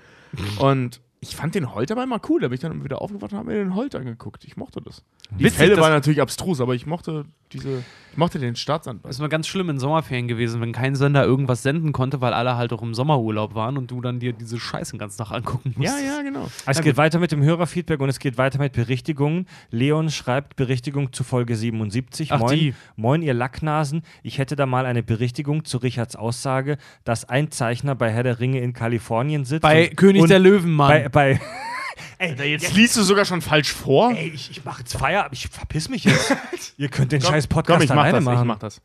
[0.60, 2.42] Und ich fand den Holt aber immer cool.
[2.42, 4.44] Da bin ich dann wieder aufgewacht und habe mir den Holt angeguckt.
[4.44, 5.04] Ich mochte das.
[5.32, 9.06] Die Witzig, Fälle waren natürlich abstrus, aber ich mochte diese, ich mochte den Staatsanwalt.
[9.06, 12.34] Das ist mal ganz schlimm in Sommerferien gewesen, wenn kein Sender irgendwas senden konnte, weil
[12.34, 15.74] alle halt auch im Sommerurlaub waren und du dann dir diese Scheißen ganz Tag angucken
[15.78, 15.90] musst.
[15.90, 16.50] Ja, ja, genau.
[16.66, 19.48] Es geht weiter mit dem Hörerfeedback und es geht weiter mit Berichtigungen.
[19.70, 22.34] Leon schreibt Berichtigung zu Folge 77.
[22.34, 22.74] Ach, moin, die.
[22.98, 24.02] moin, ihr Lacknasen.
[24.24, 28.42] Ich hätte da mal eine Berichtigung zu Richards Aussage, dass ein Zeichner bei Herr der
[28.42, 29.62] Ringe in Kalifornien sitzt.
[29.62, 30.90] Bei und, König und der Löwen, Mann.
[30.90, 31.42] Bei, bei
[32.22, 34.12] Ey, Jetzt liest du sogar schon falsch vor.
[34.12, 35.34] Ey, ich, ich mache jetzt Feierabend.
[35.34, 36.36] Ich verpiss mich jetzt.
[36.78, 38.42] Ihr könnt den Komm, scheiß Podcast komm, ich mach alleine das, machen.
[38.42, 38.82] Ich mach das.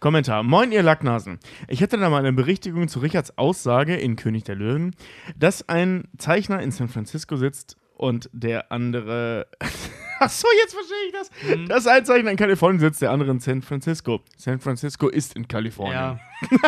[0.00, 0.42] Kommentar.
[0.42, 1.38] Moin, ihr Lacknasen.
[1.68, 4.96] Ich hätte da mal eine Berichtigung zu Richards Aussage in König der Löwen,
[5.36, 9.48] dass ein Zeichner in San Francisco sitzt und der andere.
[10.18, 11.58] Ach so, jetzt verstehe ich das.
[11.58, 11.68] Mhm.
[11.68, 14.22] Dass ein Zeichner in Kalifornien sitzt, der andere in San Francisco.
[14.38, 15.94] San Francisco ist in Kalifornien.
[15.94, 16.18] Ja.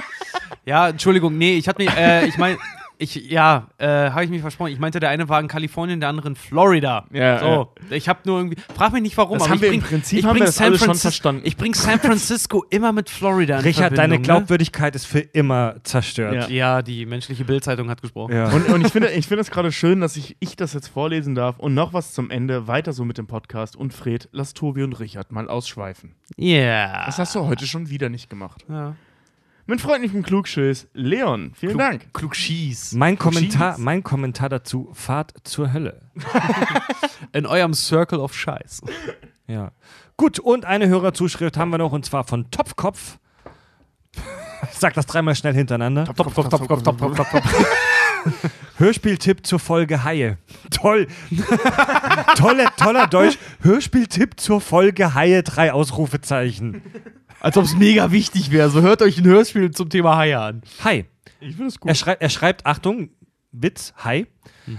[0.66, 2.58] ja, Entschuldigung, nee, ich hatte mir, äh, ich meine,
[2.98, 4.72] Ich, ja, äh, habe ich mich versprochen.
[4.72, 7.06] Ich meinte, der eine war in Kalifornien, der andere in Florida.
[7.12, 8.60] Ja, so, ich habe nur irgendwie.
[8.74, 10.46] Frag mich nicht warum, Das aber haben ich wir bring, im Prinzip ich haben wir
[10.46, 11.42] das San alle schon verstanden.
[11.44, 14.20] Ich bring San Francisco immer mit Florida in Richard, deine ne?
[14.20, 16.48] Glaubwürdigkeit ist für immer zerstört.
[16.48, 16.76] Ja.
[16.76, 18.34] Ja, die menschliche Bildzeitung hat gesprochen.
[18.34, 18.50] Ja.
[18.50, 21.34] Und, und ich finde ich finde es gerade schön, dass ich, ich das jetzt vorlesen
[21.34, 21.58] darf.
[21.58, 23.76] Und noch was zum Ende, weiter so mit dem Podcast.
[23.76, 26.14] Und Fred, lass Tobi und Richard mal ausschweifen.
[26.38, 27.06] Yeah.
[27.06, 28.64] Das hast du heute schon wieder nicht gemacht.
[28.68, 28.94] ja.
[29.66, 31.52] Mit freundlichem Klugschiss, Leon.
[31.54, 32.12] Vielen Dank.
[32.12, 32.92] Klug schieß.
[32.92, 33.54] Mein Cousins.
[33.54, 36.02] Kommentar, mein Kommentar dazu: Fahrt zur Hölle.
[37.32, 38.82] In eurem Circle of Scheiß.
[39.46, 39.72] Ja.
[40.18, 43.18] Gut, und eine Hörerzuschrift haben wir noch und zwar von Topfkopf.
[44.72, 46.04] Sag das dreimal schnell hintereinander.
[46.04, 47.42] Top, top, top, top, top, top, top, top.
[48.78, 50.38] Hörspieltipp zur Folge Haie.
[50.70, 51.06] Toll.
[52.36, 53.38] Tolle, toller Deutsch.
[53.60, 55.42] Hörspieltipp zur Folge Haie.
[55.42, 56.82] Drei Ausrufezeichen.
[57.44, 58.70] Als ob es mega wichtig wäre.
[58.70, 60.62] So hört euch ein Hörspiel zum Thema Haie an.
[60.82, 61.04] Hi.
[61.40, 61.96] Ich finde es Er, gut.
[61.98, 63.10] schrei er schreibt, Achtung,
[63.52, 64.26] Witz, hi.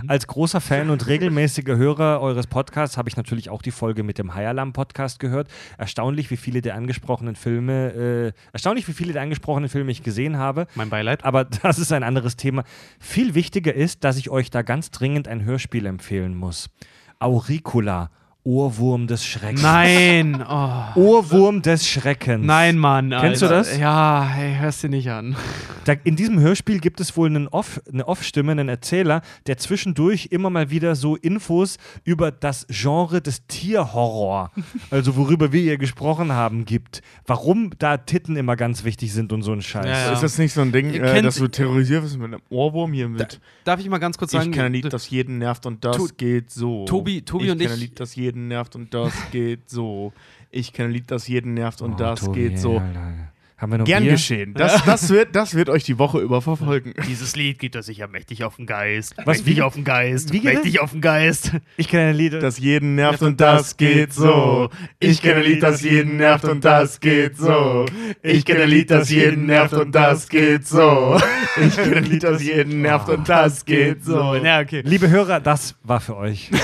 [0.07, 4.17] Als großer Fan und regelmäßiger Hörer eures Podcasts habe ich natürlich auch die Folge mit
[4.17, 5.47] dem High Alarm Podcast gehört.
[5.77, 10.37] Erstaunlich, wie viele der angesprochenen Filme, äh, erstaunlich, wie viele der angesprochenen Filme ich gesehen
[10.37, 10.65] habe.
[10.73, 11.23] Mein Beileid.
[11.23, 12.63] Aber das ist ein anderes Thema.
[12.99, 16.71] Viel wichtiger ist, dass ich euch da ganz dringend ein Hörspiel empfehlen muss.
[17.19, 18.09] Auricula,
[18.47, 19.61] Ohrwurm des Schreckens.
[19.63, 20.43] Nein.
[20.95, 20.99] Oh.
[20.99, 22.45] Ohrwurm des Schreckens.
[22.45, 23.09] Nein, Mann.
[23.09, 23.57] Kennst du Alter.
[23.57, 23.77] das?
[23.79, 25.35] Ja, hey, hörst dir nicht an.
[25.85, 30.27] Da, in diesem Hörspiel gibt es wohl einen Off, eine Off-Stimme, einen Erzähler, der zwischendurch
[30.31, 34.51] immer mal wieder so Infos über das Genre des Tierhorror,
[34.91, 37.01] also worüber wir hier gesprochen haben, gibt.
[37.25, 39.85] Warum da Titten immer ganz wichtig sind und so ein Scheiß.
[39.85, 40.13] Ja, ja.
[40.13, 43.09] Ist das nicht so ein Ding, äh, dass du terrorisiert wirst mit einem Ohrwurm hier
[43.09, 44.51] mit Darf ich mal ganz kurz Ich sagen?
[44.51, 46.85] kenne ein Lied, das jeden nervt und das To- geht so.
[46.85, 50.13] Tobi- Tobi ich und kenne ein ich- Lied, das jeden nervt und das geht so.
[50.51, 52.79] Ich kenne ein Lied, das jeden nervt und Oh, das Tobi, geht so.
[52.79, 53.31] Alter.
[53.57, 54.11] Haben wir noch Gern Bier?
[54.13, 54.53] geschehen.
[54.53, 56.93] Das, das, wird, das wird euch die Woche über verfolgen.
[57.07, 59.15] Dieses Lied geht das sicher mächtig auf den Geist.
[59.23, 60.33] Was, mächtig wie- auf den Geist.
[60.33, 61.51] wie mächtig auf den Geist.
[61.77, 62.33] Ich kenne ein Lied.
[62.33, 64.69] Das jeden nervt und das geht so.
[64.99, 67.85] Ich kenne ein Lied, das jeden nervt und das geht so.
[68.21, 71.17] Ich kenne ein Lied, das jeden nervt und das geht so.
[71.55, 74.35] Ich kenne ein Lied, das jeden nervt und das geht so.
[74.35, 74.81] Ja, okay.
[74.83, 76.51] Liebe Hörer, das war für euch.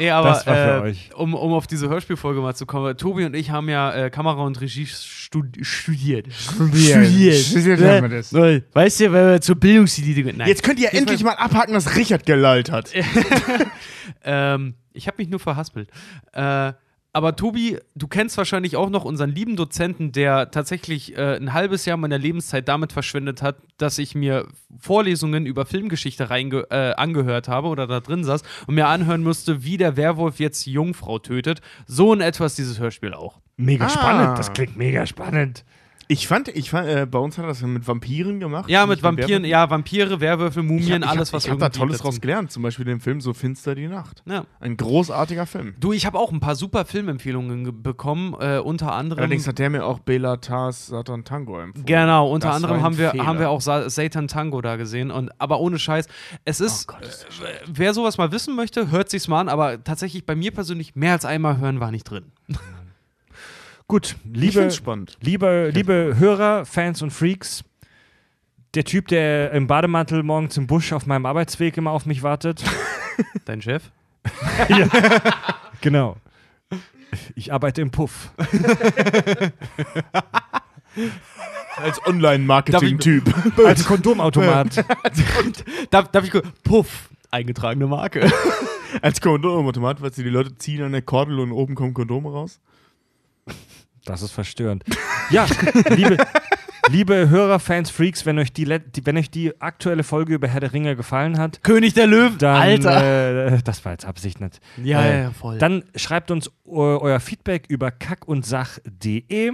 [0.00, 1.10] Nee, aber Das war für äh, euch.
[1.16, 2.96] Um, um auf diese Hörspielfolge mal zu kommen.
[2.96, 6.27] Tobi und ich haben ja äh, Kamera und Regie studi studiert.
[6.30, 8.32] Studiert haben wir das.
[8.32, 10.36] Weißt du, weil wir zur Bildungselite gehen.
[10.38, 10.48] Nein.
[10.48, 12.92] Jetzt könnt ihr endlich mal abhaken, dass Richard gelallt hat.
[14.24, 15.90] Ähm, ich habe mich nur verhaspelt.
[16.32, 16.72] Äh,
[17.12, 21.84] aber Tobi, du kennst wahrscheinlich auch noch unseren lieben Dozenten, der tatsächlich äh, ein halbes
[21.84, 24.46] Jahr meiner Lebenszeit damit verschwendet hat, dass ich mir
[24.78, 29.62] Vorlesungen über Filmgeschichte reinge äh, angehört habe oder da drin saß und mir anhören musste,
[29.64, 31.60] wie der Werwolf jetzt die Jungfrau tötet.
[31.86, 33.40] So in etwas dieses Hörspiel auch.
[33.56, 33.88] Mega Ah.
[33.90, 34.38] spannend.
[34.38, 35.64] Das klingt mega spannend.
[36.10, 38.70] Ich fand, ich fand äh, bei uns hat er das mit Vampiren gemacht.
[38.70, 39.44] Ja, mit Vampiren, Werwölfen.
[39.50, 42.50] ja, Vampire, Werwölfe, Mumien, hab, alles, hab, was Ich habe da Tolles draus gelernt.
[42.50, 44.22] Zum Beispiel den Film So finster die Nacht.
[44.24, 44.44] Ja.
[44.58, 45.74] Ein großartiger Film.
[45.78, 49.18] Du, ich habe auch ein paar super Filmempfehlungen ge- bekommen, äh, unter anderem.
[49.20, 51.84] Allerdings hat der mir auch Bela Tars Satan Tango empfohlen.
[51.84, 53.26] Genau, unter Das anderem haben wir, Fehler.
[53.26, 55.10] haben wir auch Sa Satan Tango da gesehen.
[55.10, 56.08] Und, aber ohne Scheiß,
[56.46, 59.50] es ist, Oh ist das äh, wer sowas mal wissen möchte, hört sich's mal an,
[59.50, 62.24] aber tatsächlich bei mir persönlich mehr als einmal hören war nicht drin.
[63.90, 64.68] Gut, liebe,
[65.22, 67.64] liebe, liebe Hörer, Fans und Freaks,
[68.74, 72.62] der Typ, der im Bademantel morgens im Busch auf meinem Arbeitsweg immer auf mich wartet.
[73.46, 73.90] Dein Chef?
[75.80, 76.18] genau.
[77.34, 78.30] Ich arbeite im Puff.
[81.76, 83.24] Als Online-Marketing-Typ.
[83.64, 84.84] Als Kondomautomat.
[85.88, 86.46] Darf, darf ich kurz?
[86.62, 88.30] Puff, eingetragene Marke.
[89.00, 92.60] Als Kondomautomat, weißt du, die Leute ziehen an der Kordel und oben kommen Kondome raus.
[94.08, 94.84] Das ist verstörend.
[95.30, 95.44] Ja,
[95.90, 96.16] liebe,
[96.90, 100.60] liebe Hörer, Fans, Freaks, wenn euch die, die, wenn euch die aktuelle Folge über Herr
[100.60, 103.52] der Ringe gefallen hat, König der Löwen, dann, Alter.
[103.52, 104.58] Äh, das war jetzt Absicht nicht.
[104.82, 105.58] ja, äh, ja, voll.
[105.58, 109.52] Dann schreibt uns eu- euer Feedback über kackundsach.de.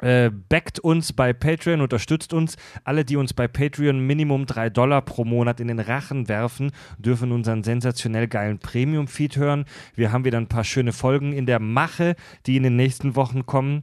[0.00, 2.56] Äh, backt uns bei Patreon, unterstützt uns.
[2.84, 7.32] Alle, die uns bei Patreon Minimum 3 Dollar pro Monat in den Rachen werfen, dürfen
[7.32, 9.64] unseren sensationell geilen Premium-Feed hören.
[9.94, 12.16] Wir haben wieder ein paar schöne Folgen in der Mache,
[12.46, 13.82] die in den nächsten Wochen kommen.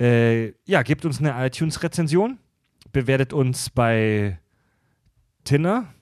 [0.00, 2.38] Äh, ja, gebt uns eine iTunes-Rezension.
[2.92, 4.38] Bewertet uns bei
[5.44, 5.92] Tinner.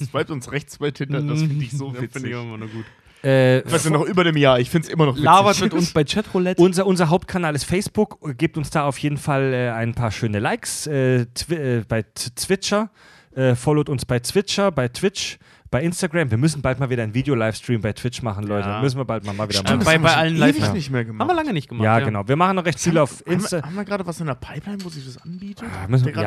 [0.00, 2.12] Es bleibt uns rechts bei Tinder, das finde ich so Ja, witzig.
[2.12, 2.84] finde ich immer nur gut.
[3.22, 5.24] Äh, Weißt du, noch über dem Jahr, ich finde es immer noch witzig.
[5.24, 6.62] Labert mit uns bei Chatroulette.
[6.62, 8.18] Unser, unser Hauptkanal ist Facebook.
[8.38, 12.02] Gebt uns da auf jeden Fall äh, ein paar schöne Likes äh, twi äh, bei
[12.02, 12.90] Twitcher.
[13.34, 15.38] Äh, followt uns bei Twitcher, bei Twitch,
[15.70, 16.30] bei Instagram.
[16.30, 18.68] Wir müssen bald mal wieder einen Video-Livestream bei Twitch machen, Leute.
[18.68, 18.80] Ja.
[18.80, 19.84] Müssen wir bald mal, mal wieder Stimmt, machen.
[19.84, 21.20] bei- haben bei wir allen ewig Live- nicht mehr gemacht.
[21.20, 21.84] Haben wir lange nicht gemacht.
[21.84, 22.26] Ja, genau.
[22.26, 23.58] Wir machen noch recht viel auf Haben Insta.
[23.58, 25.68] wir, haben wir gerade was in der Pipeline, wo sich das anbietet?
[25.72, 26.24] Ah, müssen, gerade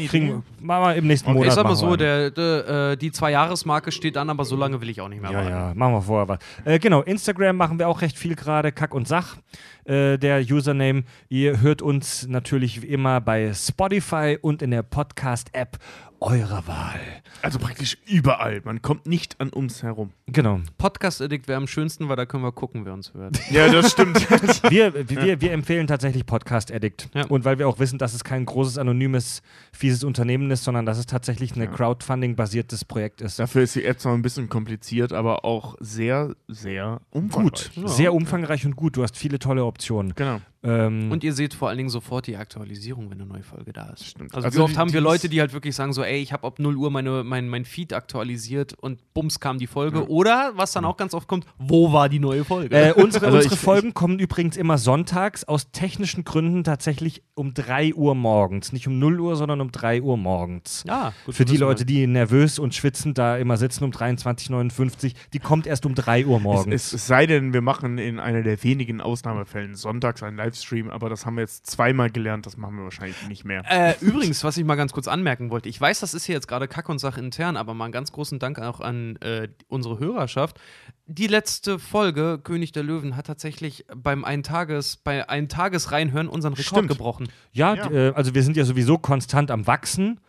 [0.00, 1.48] ja, kriegen, machen wir im nächsten Okay, Monat.
[1.48, 1.96] Ich sag mal machen so, wir.
[1.98, 5.30] der, der, äh, die Zwei-Jahres-Marke steht an, aber so lange will ich auch nicht mehr
[5.30, 5.50] Ja, warten.
[5.50, 6.38] ja, machen wir vorher was.
[6.64, 8.72] Äh, genau, Instagram machen wir auch recht viel gerade.
[8.72, 9.36] Kack und Sach,
[9.84, 11.04] äh, der Username.
[11.28, 15.76] Ihr hört uns natürlich wie immer bei Spotify und in der Podcast-App
[16.20, 17.00] eurer Wahl.
[17.42, 18.60] Also praktisch überall.
[18.64, 20.10] Man kommt nicht an uns herum.
[20.26, 20.60] Genau.
[20.78, 23.38] Podcast-Addict wäre am schönsten, weil da können wir gucken, wer uns hört.
[23.50, 24.26] Ja, das stimmt.
[24.70, 27.08] Wir, wir, wir empfehlen tatsächlich Podcast Addict.
[27.14, 27.26] Ja.
[27.26, 30.98] Und weil wir auch wissen, dass es kein großes, anonymes, fieses Unternehmen ist, sondern dass
[30.98, 33.38] es tatsächlich ein Crowdfunding-basiertes Projekt ist.
[33.38, 37.74] Dafür ist die App zwar ein bisschen kompliziert, aber auch sehr, sehr umfangreich.
[37.74, 38.96] Gut, sehr umfangreich und gut.
[38.96, 40.14] Du hast viele tolle Optionen.
[40.14, 40.40] Genau.
[40.66, 43.90] Ähm, Und ihr seht vor allen Dingen sofort die Aktualisierung, wenn eine neue Folge da
[43.90, 44.06] ist.
[44.06, 44.34] Stimmt.
[44.34, 46.32] Also, Also wie oft die- haben wir Leute, die halt wirklich sagen so, ey, ich
[46.32, 50.08] habe ab 0 Uhr meine, mein, mein Feed aktualisiert und bums kam die Folge.
[50.08, 52.74] Oder, was dann auch ganz oft kommt, wo war die neue Folge?
[52.76, 57.54] Äh, unsere Also unsere ich- Folgen kommen übrigens immer sonntags, aus technischen Gründen tatsächlich um
[57.54, 58.72] 3 Uhr morgens.
[58.72, 60.84] Nicht um 0 Uhr, sondern um 3 Uhr morgens.
[60.86, 65.38] ja, gut Für die Leute, die nervös und schwitzend da immer sitzen um 23.59 die
[65.38, 66.74] kommt erst um 3 Uhr morgens.
[66.74, 71.08] Es, es sei denn, wir machen in einer der wenigen Ausnahmefällen sonntags einen Livestream, aber
[71.08, 73.62] das haben wir jetzt zweimal gelernt, das machen wir wahrscheinlich nicht mehr.
[73.68, 76.48] Äh, übrigens, was ich mal ganz kurz anmerken wollte, ich weiß, das ist hier jetzt
[76.48, 79.98] gerade Kack und Sach intern, aber mal einen ganz großen Dank auch an äh, unsere
[79.98, 80.58] Hörerschaft.
[81.06, 86.54] Die letzte Folge, König der Löwen, hat tatsächlich beim Eintages, bei ein Tages reinhören unseren
[86.54, 86.88] Rekord Stimmt.
[86.88, 87.28] gebrochen.
[87.52, 87.90] ja, Ja.
[87.90, 90.20] Äh, also wir sind ja sowieso konstant am Wachsen,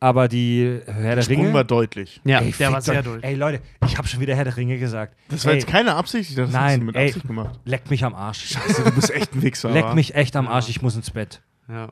[0.00, 1.54] aber die Herr der Sprung Ringe.
[1.54, 2.20] war deutlich.
[2.24, 3.22] Ja, Ey, der war sehr durch.
[3.22, 5.16] Ey Leute, ich habe schon wieder Herr der Ringe gesagt.
[5.28, 7.08] Das war ey, jetzt keine Absicht, das hast Nein, du mit ey.
[7.08, 7.58] Absicht gemacht.
[7.64, 8.46] Leck mich am Arsch.
[8.50, 9.70] Scheiße, du bist echt ein Wichser.
[9.70, 11.42] Leck mich echt am Arsch, ich muss ins Bett.
[11.68, 11.88] Ja.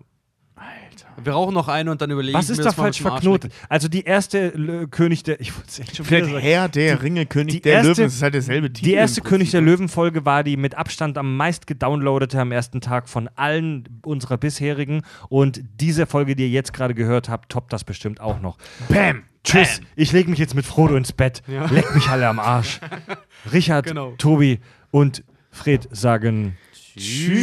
[1.03, 1.25] Alter.
[1.25, 3.53] Wir rauchen noch eine und dann überlegen Was wir ist da falsch verknotet?
[3.69, 5.41] Also die erste L König der.
[5.41, 6.45] Ich wollte es echt schon wieder Vielleicht sagen.
[6.47, 8.85] Herr der Ringe, König die der erste- Löwen, das ist halt derselbe Titel.
[8.89, 9.79] Die erste König der Prinzip.
[9.79, 15.03] Löwen-Folge war die mit Abstand am meist gedownloadete am ersten Tag von allen unserer bisherigen.
[15.29, 18.57] Und diese Folge, die ihr jetzt gerade gehört habt, toppt das bestimmt auch noch.
[18.89, 19.23] Bam!
[19.45, 19.83] Tschüss.
[19.95, 21.43] Ich lege mich jetzt mit Frodo ins Bett.
[21.47, 21.67] Ja.
[21.67, 22.81] Leck mich alle am Arsch.
[23.53, 24.15] Richard, Genau.
[24.17, 24.59] Tobi
[24.91, 26.57] und Fred sagen
[26.97, 27.35] Tschüss.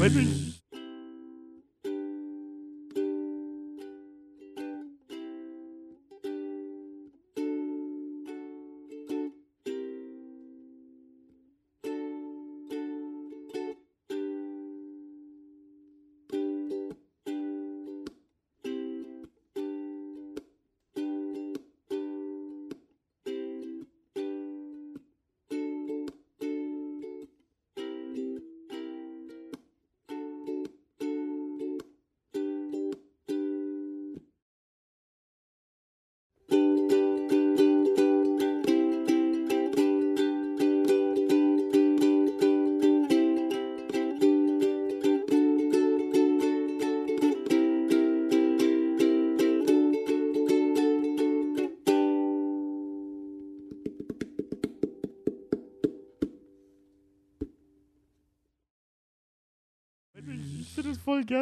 [0.00, 0.51] Ich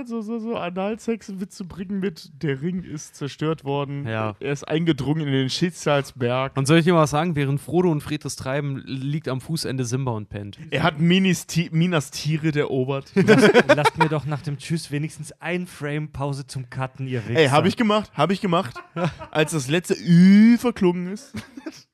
[0.01, 4.07] gern, so, so, so Analsex-Witze bringen mit, der Ring ist zerstört worden.
[4.07, 4.35] Ja.
[4.41, 6.57] Er ist eingedrungen in den Schicksalsberg.
[6.57, 7.37] Und soll ich dir mal was sagen?
[7.37, 10.59] Während Frodo und Fred das treiben, liegt am Fußende Simba und pennt.
[10.71, 13.13] Er hat Minis Ti Minas Tirith erobert.
[13.15, 17.41] Lasst mir doch nach dem Tschüss wenigstens ein Frame Pause zum Cutten, ihr Wichser.
[17.41, 18.75] Ey, hab ich gemacht, hab ich gemacht.
[19.31, 21.33] Als das letzte Ü verklungen ist.